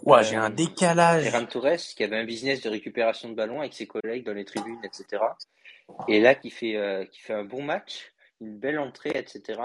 Ouais, 0.04 0.20
Euh, 0.20 0.22
j'ai 0.22 0.36
un 0.36 0.50
décalage. 0.50 1.24
Ferran 1.30 1.46
Torres, 1.46 1.76
qui 1.78 2.04
avait 2.04 2.18
un 2.18 2.24
business 2.24 2.62
de 2.62 2.70
récupération 2.70 3.28
de 3.28 3.34
ballon 3.34 3.60
avec 3.60 3.74
ses 3.74 3.86
collègues 3.86 4.24
dans 4.24 4.32
les 4.34 4.44
tribunes, 4.44 4.80
etc. 4.84 5.22
Et 6.08 6.20
là, 6.20 6.34
qui 6.34 6.50
fait, 6.50 6.76
euh, 6.76 7.04
qui 7.06 7.20
fait 7.20 7.34
un 7.34 7.44
bon 7.44 7.62
match, 7.62 8.12
une 8.40 8.58
belle 8.58 8.78
entrée, 8.78 9.12
etc. 9.14 9.60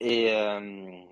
Et, 0.00 0.32
euh, 0.32 1.02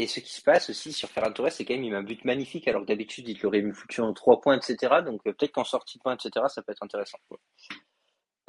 et 0.00 0.06
ce 0.06 0.20
qui 0.20 0.32
se 0.32 0.42
passe 0.42 0.70
aussi 0.70 0.92
sur 0.92 1.08
Ferran 1.10 1.32
Torres, 1.32 1.50
c'est 1.50 1.64
quand 1.64 1.74
même 1.74 1.82
il 1.82 1.90
met 1.90 1.96
un 1.96 2.02
but 2.04 2.24
magnifique, 2.24 2.68
alors 2.68 2.82
que 2.82 2.86
d'habitude, 2.86 3.28
il 3.28 3.38
l'aurait 3.42 3.62
mis 3.62 3.72
foutu 3.72 4.00
en 4.00 4.12
3 4.14 4.40
points, 4.40 4.56
etc. 4.56 5.02
Donc 5.04 5.20
euh, 5.26 5.32
peut-être 5.32 5.50
qu'en 5.50 5.64
sortie 5.64 5.98
de 5.98 6.02
points, 6.04 6.14
etc., 6.14 6.46
ça 6.48 6.62
peut 6.62 6.70
être 6.70 6.84
intéressant. 6.84 7.18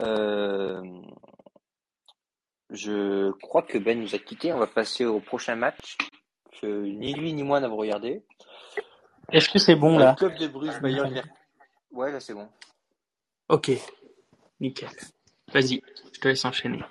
Euh, 0.02 0.82
je 2.70 3.32
crois 3.42 3.64
que 3.64 3.80
Ben 3.80 4.00
nous 4.00 4.14
a 4.14 4.20
quittés. 4.20 4.54
On 4.54 4.60
va 4.60 4.68
passer 4.68 5.06
au 5.06 5.20
prochain 5.20 5.56
match 5.56 5.98
que 6.62 6.68
ni 6.68 7.14
lui 7.16 7.34
ni 7.34 7.42
moi 7.42 7.60
n'avons 7.60 7.78
regardé. 7.78 8.24
Est-ce 9.32 9.50
que 9.50 9.58
c'est 9.60 9.76
bon 9.76 9.96
Euh, 9.98 10.04
là? 10.04 10.16
Club 10.18 10.38
de 10.38 10.48
Bruges, 10.48 10.80
Bayern 10.82 11.22
Ouais, 11.92 12.12
là 12.12 12.20
c'est 12.20 12.36
bon. 12.36 12.48
Ok, 13.50 13.72
nickel. 14.60 14.90
Vas-y, 15.52 15.82
je 16.14 16.20
te 16.20 16.28
laisse 16.28 16.46
enchaîner. 16.46 16.84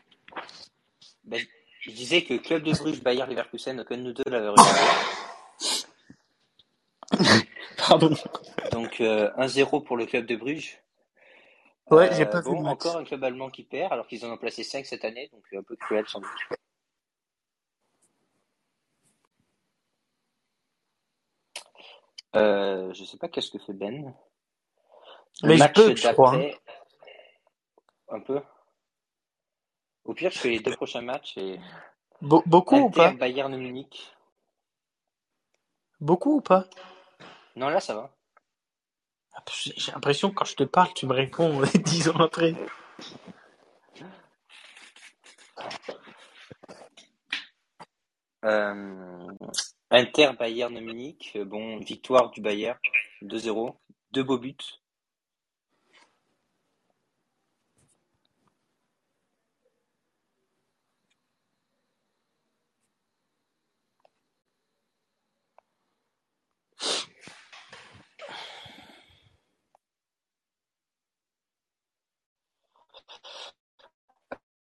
Ben, 1.22 1.40
je 1.88 1.94
disais 1.94 2.22
que 2.24 2.34
Club 2.36 2.62
de 2.62 2.72
Bruges, 2.72 3.02
Bayern 3.02 3.28
Leverkusen, 3.30 3.80
aucun 3.80 3.96
de 3.96 4.02
nous 4.02 4.12
deux 4.12 4.24
l'avait 4.26 4.48
regardé. 4.48 4.80
Pardon. 7.78 8.14
Donc 8.72 9.00
euh, 9.00 9.30
1-0 9.36 9.84
pour 9.84 9.96
le 9.96 10.06
Club 10.06 10.26
de 10.26 10.36
Bruges. 10.36 10.82
Ouais, 11.90 12.10
Euh, 12.10 12.14
j'ai 12.16 12.26
pas 12.26 12.42
bon, 12.42 12.50
vu 12.52 12.56
le 12.56 12.62
match. 12.62 12.72
encore 12.74 12.96
un 12.98 13.04
club 13.04 13.24
allemand 13.24 13.48
qui 13.50 13.64
perd, 13.64 13.92
alors 13.92 14.06
qu'ils 14.06 14.24
en 14.26 14.30
ont 14.32 14.36
placé 14.36 14.62
5 14.62 14.84
cette 14.86 15.04
année, 15.04 15.28
donc 15.32 15.42
un 15.54 15.62
peu 15.62 15.76
cruel 15.76 16.06
sans 16.06 16.20
doute. 16.20 16.30
Euh, 22.36 22.92
je 22.94 23.04
sais 23.04 23.16
pas 23.16 23.28
qu'est-ce 23.28 23.50
que 23.50 23.58
fait 23.58 23.72
Ben. 23.72 24.14
Le 25.42 25.48
Mais 25.48 25.56
je 25.56 25.58
match 25.58 25.74
peux, 25.74 25.96
je 25.96 26.08
crois, 26.08 26.32
d'après, 26.32 26.58
un 28.08 28.20
peu. 28.20 28.40
Au 30.08 30.14
pire, 30.14 30.32
je 30.32 30.40
fais 30.40 30.50
les 30.50 30.60
deux 30.60 30.74
prochains 30.74 31.02
matchs 31.02 31.38
et 31.38 31.60
Be- 32.22 32.42
beaucoup 32.46 32.86
ou 32.86 32.90
Inter, 32.90 32.90
pas? 32.90 33.16
Bayern 33.18 33.56
Munich. 33.56 34.12
Beaucoup 36.00 36.36
ou 36.36 36.40
pas? 36.42 36.66
Non, 37.56 37.68
là 37.70 37.80
ça 37.80 37.94
va. 37.94 38.16
Ah, 39.34 39.42
J'ai 39.76 39.92
l'impression 39.92 40.30
que 40.30 40.36
quand 40.36 40.46
je 40.46 40.56
te 40.56 40.64
parle, 40.64 40.94
tu 40.94 41.06
me 41.06 41.14
réponds 41.14 41.62
dix 41.84 42.08
ans 42.10 42.18
après. 42.20 42.56
Euh, 48.44 49.28
Inter, 49.90 50.32
Bayern 50.38 50.78
Munich. 50.80 51.38
Bon, 51.46 51.78
victoire 51.78 52.30
du 52.30 52.40
Bayern, 52.42 52.78
2-0. 53.22 53.76
Deux 54.12 54.24
beaux 54.24 54.38
buts. 54.38 54.56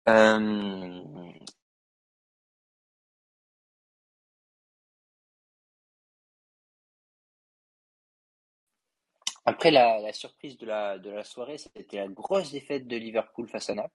Euh, 0.10 1.32
Après, 9.46 9.72
la, 9.72 10.14
surprise 10.14 10.58
de 10.58 10.66
la, 10.66 11.24
soirée, 11.24 11.58
c'était 11.58 11.98
la 11.98 12.08
grosse 12.08 12.52
défaite 12.52 12.88
de 12.88 12.96
Liverpool 12.96 13.48
face 13.48 13.70
à 13.70 13.76
Naples. 13.76 13.94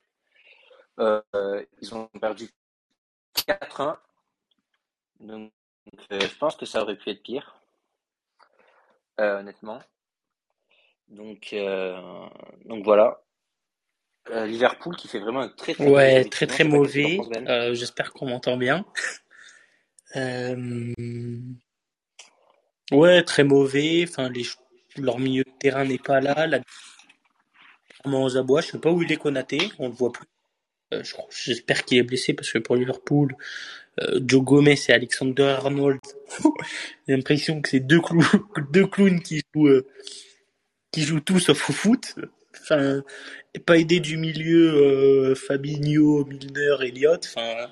Euh, 0.99 1.65
ils 1.81 1.95
ont 1.95 2.09
perdu 2.21 2.51
4-1. 3.35 3.99
Donc, 5.21 5.53
euh, 6.13 6.21
je 6.21 6.37
pense 6.37 6.57
que 6.57 6.67
ça 6.67 6.83
aurait 6.83 6.97
pu 6.97 7.11
être 7.11 7.23
pire, 7.23 7.61
honnêtement. 9.19 9.81
Donc, 11.09 11.55
donc 12.65 12.85
voilà. 12.85 13.26
Liverpool 14.31 14.97
qui 14.97 15.09
fait 15.09 15.21
vraiment 15.21 15.43
un 15.43 15.49
très 15.49 15.75
très 15.75 15.89
ouais 15.89 16.25
très 16.25 16.47
très 16.47 16.65
mauvais. 16.65 17.19
J'espère 17.73 18.13
qu'on 18.13 18.29
m'entend 18.29 18.57
bien. 18.57 18.85
Ouais, 22.93 23.23
très 23.25 23.43
mauvais. 23.43 24.05
Enfin, 24.09 24.29
les, 24.29 24.45
leur 24.97 25.19
milieu 25.19 25.45
de 25.45 25.51
terrain 25.59 25.85
n'est 25.85 25.99
pas 25.99 26.21
là. 26.21 26.47
La... 26.47 26.61
aux 28.05 28.37
abois, 28.37 28.61
je 28.61 28.69
sais 28.69 28.79
pas 28.79 28.91
où 28.91 29.03
il 29.03 29.11
est 29.11 29.17
Konaté, 29.17 29.59
on 29.79 29.89
le 29.89 29.95
voit 29.95 30.13
plus. 30.13 30.27
Euh, 30.95 31.03
j'espère 31.31 31.85
qu'il 31.85 31.99
est 31.99 32.05
blessé 32.05 32.33
parce 32.33 32.53
que 32.53 32.59
pour 32.59 32.77
Liverpool, 32.77 33.35
euh, 34.01 34.21
Joe 34.25 34.45
Gomez 34.45 34.79
et 34.89 34.93
Alexander 34.93 35.57
Arnold, 35.59 35.99
j'ai 37.09 37.17
l'impression 37.17 37.61
que 37.61 37.69
c'est 37.69 37.81
deux, 37.81 38.01
clowns, 38.01 38.25
deux 38.71 38.87
clowns 38.87 39.21
qui 39.21 39.43
jouent, 39.53 39.67
euh, 39.67 39.89
qui 40.93 41.03
jouent 41.03 41.21
tous 41.21 41.41
sauf 41.41 41.71
au 41.71 41.73
foot. 41.73 42.15
Enfin, 42.63 43.03
pas 43.65 43.79
aidé 43.79 44.01
du 44.01 44.17
milieu 44.17 45.35
Fabinho, 45.35 46.25
Milner, 46.25 46.77
Elliott. 46.83 47.25
Enfin, 47.27 47.69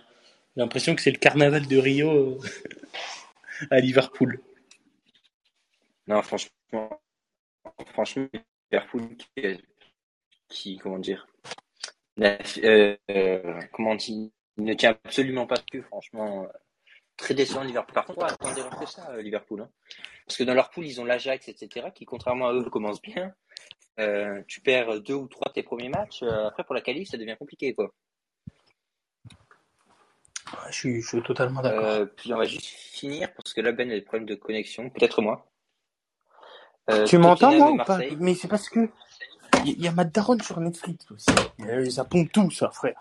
j'ai 0.55 0.63
l'impression 0.63 0.95
que 0.95 1.03
c'est 1.03 1.11
le 1.11 1.19
carnaval 1.19 1.67
de 1.67 1.77
Rio 1.77 2.39
à 3.71 3.81
Liverpool. 3.81 4.41
Non, 6.07 6.23
franchement, 6.23 7.01
franchement, 7.87 8.29
Liverpool 8.71 9.09
qui, 10.49 10.79
comment 10.79 10.99
dire, 10.99 11.27
euh, 12.21 12.97
comment 13.73 13.95
dire, 13.95 14.29
ne 14.57 14.75
tient 14.75 14.91
absolument 14.91 15.47
pas 15.47 15.59
cul, 15.59 15.83
franchement. 15.83 16.47
Très 17.17 17.35
décevant 17.35 17.63
Liverpool. 17.63 17.95
Par 17.95 18.07
contre, 18.07 18.19
ouais, 18.21 18.33
attendez 18.33 18.63
que 18.81 18.87
ça, 18.87 19.11
euh, 19.13 19.23
Liverpool. 19.23 19.63
Hein. 19.63 19.71
Parce 20.27 20.37
que 20.37 20.45
dans 20.45 20.55
leur 20.55 20.71
poule, 20.71 20.87
ils 20.87 21.01
ont 21.01 21.05
l'Ajax, 21.05 21.49
etc., 21.49 21.89
qui, 21.95 22.05
contrairement 22.05 22.49
à 22.49 22.53
eux, 22.53 22.65
commencent 22.65 23.03
bien. 23.03 23.35
Euh, 23.99 24.43
tu 24.49 24.61
perds 24.61 25.01
deux 25.01 25.15
ou 25.15 25.29
trois 25.29 25.49
de 25.49 25.55
tes 25.55 25.63
premiers 25.63 25.89
matchs. 25.89 26.23
après, 26.23 26.65
pour 26.65 26.75
la 26.75 26.81
qualif, 26.81 27.09
ça 27.09 27.17
devient 27.17 27.37
compliqué, 27.39 27.75
quoi. 27.75 27.93
Je 30.69 30.73
suis, 30.73 31.01
je 31.01 31.09
suis 31.09 31.23
totalement 31.23 31.63
d'accord. 31.63 32.07
puis 32.17 32.33
on 32.33 32.37
va 32.37 32.45
juste 32.45 32.67
finir, 32.67 33.33
parce 33.35 33.53
que 33.53 33.61
là, 33.61 33.73
Ben 33.73 33.91
a 33.91 33.95
des 33.95 34.03
problèmes 34.03 34.27
de 34.27 34.35
connexion. 34.35 34.91
Peut-être 34.91 35.21
moi. 35.23 35.47
Euh, 36.91 37.05
tu 37.05 37.19
m'entends 37.19 37.53
moi 37.53 37.71
ou 37.73 37.77
pas 37.79 37.99
Mais 38.19 38.35
c'est 38.35 38.49
parce 38.49 38.69
que 38.69 38.91
il 39.65 39.81
y, 39.81 39.89
a 39.89 39.93
ma 39.93 40.05
daronne 40.05 40.43
sur 40.43 40.61
Netflix 40.61 41.07
aussi. 41.11 41.91
ça 41.91 42.05
pompe 42.05 42.31
tout 42.31 42.51
ça, 42.51 42.71
frère. 42.71 43.01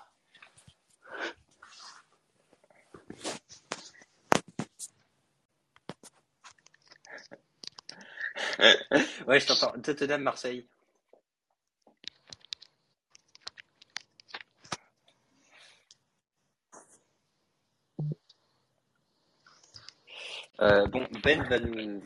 ouais, 9.28 9.40
je 9.42 9.48
t'entends. 9.48 9.74
Tottenham, 9.82 10.22
Marseille. 10.22 10.66
Euh, 20.62 20.86
bon, 20.88 21.06
Ben 21.24 21.42
va 21.50 21.60
nous, 21.60 22.00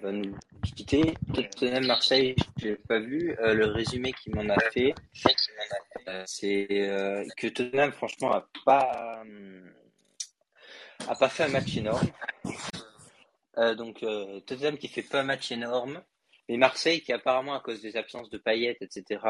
va 0.00 0.12
nous, 0.12 0.34
quitter. 0.74 1.14
Tottenham 1.34 1.86
Marseille, 1.86 2.34
j'ai 2.56 2.76
pas 2.76 2.98
vu. 2.98 3.36
Euh, 3.40 3.52
le 3.52 3.66
résumé 3.66 4.12
qu'il 4.12 4.34
m'en 4.34 4.48
a 4.48 4.58
fait, 4.72 4.94
euh, 6.08 6.22
c'est 6.26 6.66
que 7.36 7.48
Tottenham, 7.48 7.92
franchement, 7.92 8.32
a 8.32 8.48
pas, 8.64 9.22
a 11.06 11.14
pas 11.14 11.28
fait 11.28 11.44
un 11.44 11.48
match 11.48 11.76
énorme. 11.76 12.08
donc 13.76 14.04
Tottenham 14.46 14.78
qui 14.78 14.88
fait 14.88 15.02
pas 15.02 15.20
un 15.20 15.24
match 15.24 15.52
énorme, 15.52 16.02
mais 16.48 16.56
Marseille 16.56 17.02
qui 17.02 17.12
apparemment 17.12 17.54
à 17.54 17.60
cause 17.60 17.82
des 17.82 17.96
absences 17.96 18.30
de 18.30 18.38
Payet, 18.38 18.78
etc. 18.80 19.20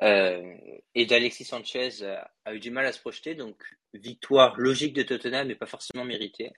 et 0.00 1.06
d'Alexis 1.06 1.44
Sanchez 1.44 2.04
a 2.44 2.54
eu 2.54 2.60
du 2.60 2.70
mal 2.70 2.86
à 2.86 2.92
se 2.92 3.00
projeter, 3.00 3.34
donc 3.34 3.56
victoire 3.94 4.58
logique 4.58 4.94
de 4.94 5.02
Tottenham, 5.02 5.48
mais 5.48 5.54
pas 5.54 5.66
forcément 5.66 6.04
méritée. 6.04 6.52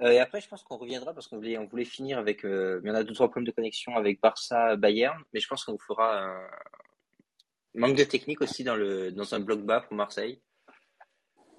Euh, 0.00 0.10
et 0.10 0.18
après, 0.18 0.40
je 0.40 0.48
pense 0.48 0.62
qu'on 0.62 0.76
reviendra 0.76 1.14
parce 1.14 1.28
qu'on 1.28 1.38
voulait, 1.38 1.84
finir 1.84 2.18
avec. 2.18 2.44
Euh, 2.44 2.80
il 2.82 2.88
y 2.88 2.90
en 2.90 2.94
a 2.94 3.04
deux 3.04 3.14
trois 3.14 3.28
problèmes 3.28 3.46
de 3.46 3.52
connexion 3.52 3.96
avec 3.96 4.20
Barça, 4.20 4.76
Bayern, 4.76 5.20
mais 5.32 5.40
je 5.40 5.48
pense 5.48 5.64
qu'on 5.64 5.72
vous 5.72 5.86
fera 5.86 6.24
un 6.24 6.48
manque 7.74 7.96
de 7.96 8.04
technique 8.04 8.40
aussi 8.40 8.64
dans 8.64 8.76
le 8.76 9.12
dans 9.12 9.34
un 9.34 9.40
bloc 9.40 9.62
bas 9.62 9.80
pour 9.80 9.94
Marseille. 9.94 10.40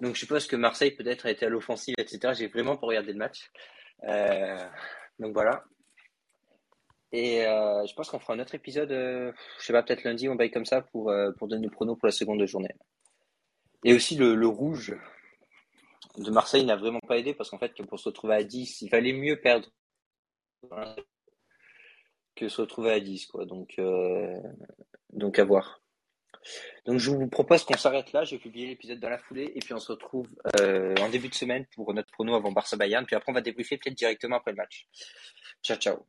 Donc 0.02 0.16
je 0.16 0.20
suppose 0.20 0.48
que 0.48 0.56
Marseille 0.56 0.92
peut-être 0.92 1.26
a 1.26 1.32
été 1.32 1.46
à 1.46 1.50
l'offensive, 1.50 1.96
etc. 1.98 2.34
J'ai 2.38 2.48
vraiment 2.48 2.78
pas 2.78 2.88
regardé 2.88 3.14
le 3.14 3.20
match. 3.20 3.52
Euh, 4.08 4.68
donc 5.20 5.34
voilà. 5.34 5.64
Et 7.14 7.42
je 7.44 7.94
pense 7.94 8.10
qu'on 8.10 8.20
fera 8.20 8.34
un 8.34 8.40
autre 8.40 8.56
épisode, 8.56 8.90
je 8.90 9.34
sais 9.64 9.72
pas, 9.72 9.84
peut-être 9.84 10.04
lundi, 10.04 10.28
on 10.28 10.36
baille 10.36 10.52
comme 10.52 10.66
ça 10.66 10.82
pour, 10.82 11.14
pour 11.38 11.48
donner 11.48 11.68
le 11.68 11.72
pronos 11.72 11.96
pour 11.96 12.08
la 12.08 12.12
seconde 12.12 12.44
journée. 12.46 12.74
Et 13.84 13.94
aussi 13.94 14.16
le, 14.16 14.48
rouge 14.48 14.96
de 16.18 16.32
Marseille 16.32 16.66
n'a 16.66 16.76
vraiment 16.76 17.02
pas 17.02 17.18
aidé 17.18 17.34
parce 17.34 17.50
qu'en 17.50 17.58
fait, 17.58 17.74
pour 17.84 18.00
se 18.00 18.10
retrouver 18.10 18.36
à 18.36 18.44
10, 18.44 18.82
il 18.82 18.90
fallait 18.90 19.14
mieux 19.14 19.40
perdre 19.40 19.70
que 22.36 22.48
se 22.48 22.62
retrouver 22.62 22.92
à 22.92 23.00
10. 23.00 23.26
Quoi. 23.28 23.46
Donc, 23.46 23.76
euh, 23.80 24.40
donc 25.12 25.38
à 25.40 25.44
voir. 25.44 25.82
Donc 26.86 27.00
je 27.00 27.10
vous 27.10 27.28
propose 27.28 27.64
qu'on 27.64 27.78
s'arrête 27.78 28.12
là. 28.12 28.24
J'ai 28.26 28.38
publié 28.38 28.68
l'épisode 28.68 29.00
dans 29.00 29.10
la 29.10 29.18
foulée 29.18 29.52
et 29.56 29.60
puis 29.60 29.74
on 29.74 29.80
se 29.80 29.92
retrouve 29.92 30.28
euh, 30.60 30.94
en 30.98 31.10
début 31.10 31.30
de 31.30 31.36
semaine 31.36 31.66
pour 31.74 31.94
notre 31.94 32.12
prono 32.12 32.36
avant 32.36 32.52
Barça 32.52 32.76
Bayern. 32.76 33.06
Puis 33.06 33.16
après 33.16 33.32
on 33.32 33.36
va 33.36 33.42
débriefer 33.42 33.78
peut-être 33.78 33.96
directement 33.96 34.38
après 34.38 34.52
le 34.52 34.58
match. 34.58 34.88
Ciao 35.62 35.78
ciao. 35.78 36.06